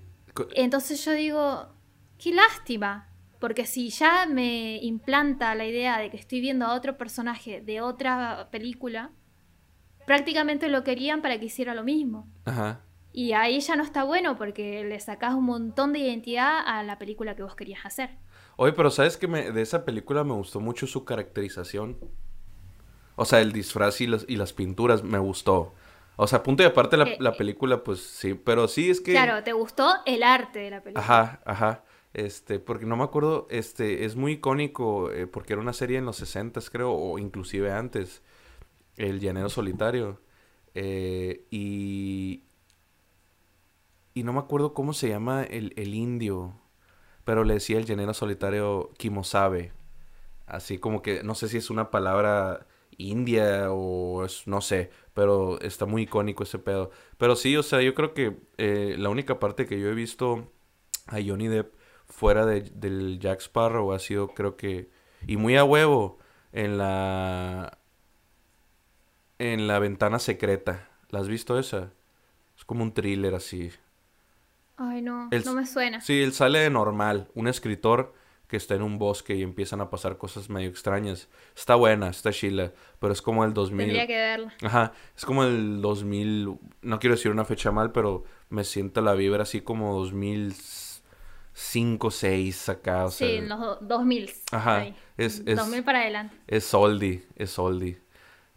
[0.56, 1.70] Entonces yo digo,
[2.18, 3.10] qué lástima,
[3.40, 7.82] porque si ya me implanta la idea de que estoy viendo a otro personaje de
[7.82, 9.12] otra película,
[10.06, 12.28] prácticamente lo querían para que hiciera lo mismo.
[12.46, 12.82] Ajá.
[13.12, 17.00] Y ahí ya no está bueno porque le sacás un montón de identidad a la
[17.00, 18.12] película que vos querías hacer.
[18.62, 21.98] Oye, pero ¿sabes que de esa película me gustó mucho su caracterización?
[23.16, 25.74] O sea, el disfraz y, y las pinturas me gustó.
[26.18, 29.14] O sea, punto y aparte la, eh, la, película, pues sí, pero sí es que...
[29.14, 31.02] Claro, ¿te gustó el arte de la película?
[31.02, 31.86] Ajá, ajá.
[32.14, 36.04] Este, porque no me acuerdo, este, es muy icónico, eh, porque era una serie en
[36.04, 38.22] los 60 creo, o inclusive antes,
[38.98, 40.20] El Llanero Solitario.
[40.76, 42.44] Eh, y...
[44.14, 46.60] Y no me acuerdo cómo se llama el, el indio
[47.30, 49.72] pero le decía el llanero solitario Kimosabe.
[50.48, 52.66] Así como que no sé si es una palabra
[52.98, 56.90] india o es, no sé, pero está muy icónico ese pedo.
[57.20, 60.52] Pero sí, o sea, yo creo que eh, la única parte que yo he visto
[61.06, 61.76] a Johnny Depp
[62.08, 64.90] fuera de, del Jack Sparrow ha sido, creo que,
[65.28, 66.18] y muy a huevo,
[66.52, 67.78] en la,
[69.38, 70.90] en la ventana secreta.
[71.12, 71.94] ¿La has visto esa?
[72.58, 73.70] Es como un thriller así.
[74.82, 76.00] Ay, no, no me suena.
[76.00, 78.14] Sí, él sale de normal, un escritor
[78.48, 81.28] que está en un bosque y empiezan a pasar cosas medio extrañas.
[81.54, 83.78] Está buena, está chila, pero es como el 2000.
[83.78, 84.54] Tendría que verla.
[84.64, 89.16] Ajá, es como el 2000, no quiero decir una fecha mal, pero me siento la
[89.16, 94.32] vibra así como 2005, 6 acá, o Sí, en los 2000.
[94.54, 94.86] Ajá,
[95.18, 96.38] es, es 2000 para adelante.
[96.48, 98.00] Es oldie, es oldie.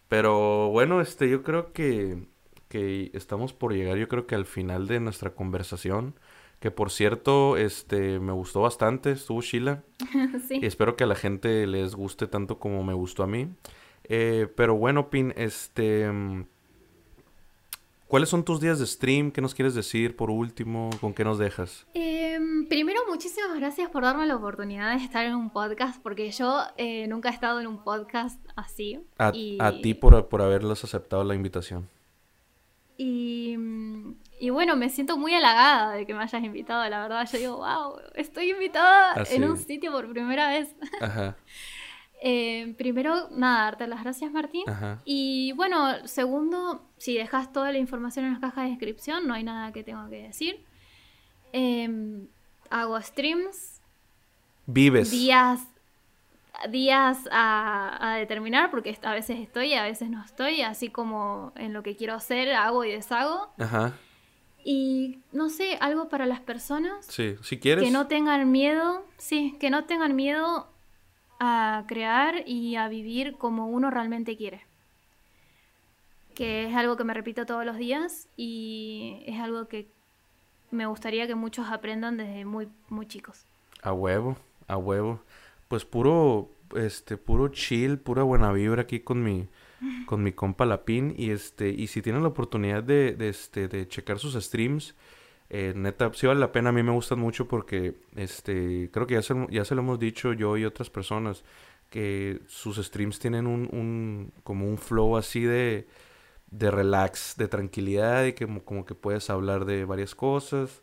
[0.07, 2.31] Pero bueno, este yo creo que
[2.73, 6.15] que estamos por llegar, yo creo que al final de nuestra conversación.
[6.59, 9.83] Que por cierto, este, me gustó bastante, estuvo Sheila.
[10.49, 10.59] sí.
[10.63, 13.49] Y espero que a la gente les guste tanto como me gustó a mí.
[14.05, 16.09] Eh, pero bueno, Pin, este...
[18.07, 19.33] ¿Cuáles son tus días de stream?
[19.33, 20.91] ¿Qué nos quieres decir por último?
[21.01, 21.87] ¿Con qué nos dejas?
[21.93, 26.63] Em, primero, muchísimas gracias por darme la oportunidad de estar en un podcast, porque yo
[26.77, 29.01] eh, nunca he estado en un podcast así.
[29.19, 31.89] A, a ti por, por haberlos aceptado la invitación.
[33.05, 37.29] Y, bueno, me siento muy halagada de que me hayas invitado, la verdad.
[37.31, 40.75] Yo digo, wow, estoy invitada ah, en un sitio por primera vez.
[41.01, 41.37] Ajá.
[42.23, 44.65] Eh, primero, nada, darte las gracias, Martín.
[45.05, 49.43] Y bueno, segundo, si dejas toda la información en la caja de descripción, no hay
[49.43, 50.65] nada que tengo que decir.
[51.53, 52.29] Em,
[52.71, 53.81] hago streams.
[54.67, 55.11] Vives.
[55.11, 55.72] Días
[56.71, 61.73] días a, determinar, porque a veces estoy y a veces no estoy, así como en
[61.73, 63.53] lo que quiero hacer, hago y deshago.
[63.59, 63.95] Ajá.
[64.65, 67.07] Y no sé, algo para las personas.
[67.07, 67.85] Sí, si quieres.
[67.85, 70.69] Que no tengan miedo, sí, que no tengan miedo
[71.41, 74.65] a crear y a vivir como uno realmente quiere.
[76.35, 79.89] Que es algo que me repito todos los días y es algo que
[80.71, 83.45] me gustaría que muchos aprendan desde muy, muy chicos.
[83.83, 84.37] A huevo,
[84.69, 85.21] a huevo
[85.73, 89.49] pues puro, este, puro chill, pura buena vibra aquí con mi,
[90.07, 91.15] con mi compa Lapín.
[91.17, 94.95] Y este, y si tienen la oportunidad de, de este, de checar sus streams,
[95.49, 96.69] eh, neta, sí vale la pena.
[96.69, 99.99] A mí me gustan mucho porque, este, creo que ya se, ya se lo hemos
[99.99, 101.43] dicho yo y otras personas,
[101.89, 105.87] que sus streams tienen un, un como un flow así de,
[106.51, 110.83] de relax, de tranquilidad y que como que puedes hablar de varias cosas.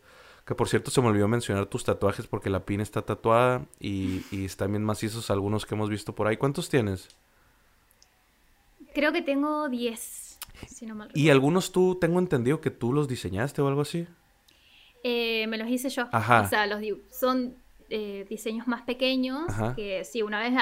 [0.50, 4.24] Que por cierto se me olvidó mencionar tus tatuajes porque la pin está tatuada y,
[4.32, 6.38] y están bien macizos algunos que hemos visto por ahí.
[6.38, 7.08] ¿Cuántos tienes?
[8.96, 10.40] Creo que tengo 10.
[10.68, 14.08] Si no mal y algunos tú, tengo entendido que tú los diseñaste o algo así.
[15.04, 16.08] Eh, me los hice yo.
[16.12, 16.42] Ajá.
[16.42, 16.82] O sea, los
[17.12, 17.54] son
[17.92, 19.44] eh, diseños más pequeños
[19.76, 20.54] que sí, una vez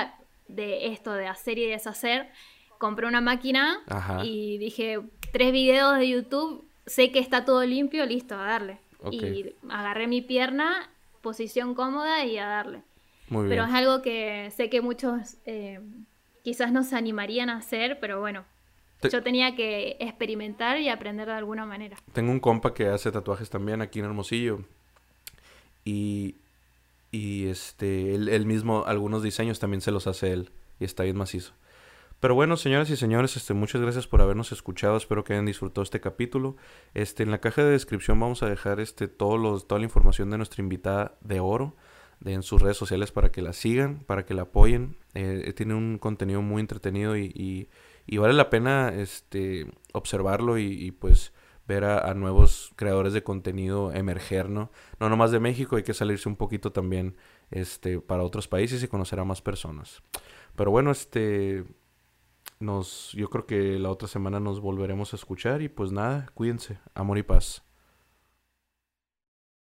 [0.50, 2.30] de esto de hacer y deshacer,
[2.78, 3.80] compré una máquina
[4.22, 5.00] y dije,
[5.32, 8.86] tres videos de YouTube, sé que está todo limpio, listo, a darle.
[9.12, 10.90] Y agarré mi pierna,
[11.22, 12.82] posición cómoda y a darle.
[13.30, 15.82] Pero es algo que sé que muchos eh,
[16.44, 18.46] quizás no se animarían a hacer, pero bueno,
[19.04, 21.98] yo tenía que experimentar y aprender de alguna manera.
[22.14, 24.64] Tengo un compa que hace tatuajes también aquí en Hermosillo.
[25.86, 26.36] Y,
[27.12, 30.52] y este, él, mismo, algunos diseños también se los hace él.
[30.80, 31.54] Y está bien macizo.
[32.20, 34.98] Pero bueno, señoras y señores, este, muchas gracias por habernos escuchado.
[34.98, 36.56] Espero que hayan disfrutado este capítulo.
[36.96, 40.32] Este, en la caja de descripción vamos a dejar este, todos los, toda la información
[40.32, 41.76] de nuestra invitada de oro
[42.26, 44.98] en sus redes sociales para que la sigan, para que la apoyen.
[45.14, 47.70] Eh, tiene un contenido muy entretenido y,
[48.08, 51.34] y, vale la pena este, observarlo y, pues
[51.68, 54.72] ver a, nuevos creadores de contenido emerger, ¿no?
[55.02, 57.16] No nomás de México, hay que salirse un poquito también
[57.52, 60.02] este, para otros países y conocer a más personas.
[60.56, 61.66] Pero bueno, este
[62.60, 66.80] nos yo creo que la otra semana nos volveremos a escuchar y pues nada, cuídense,
[66.94, 67.67] amor y paz.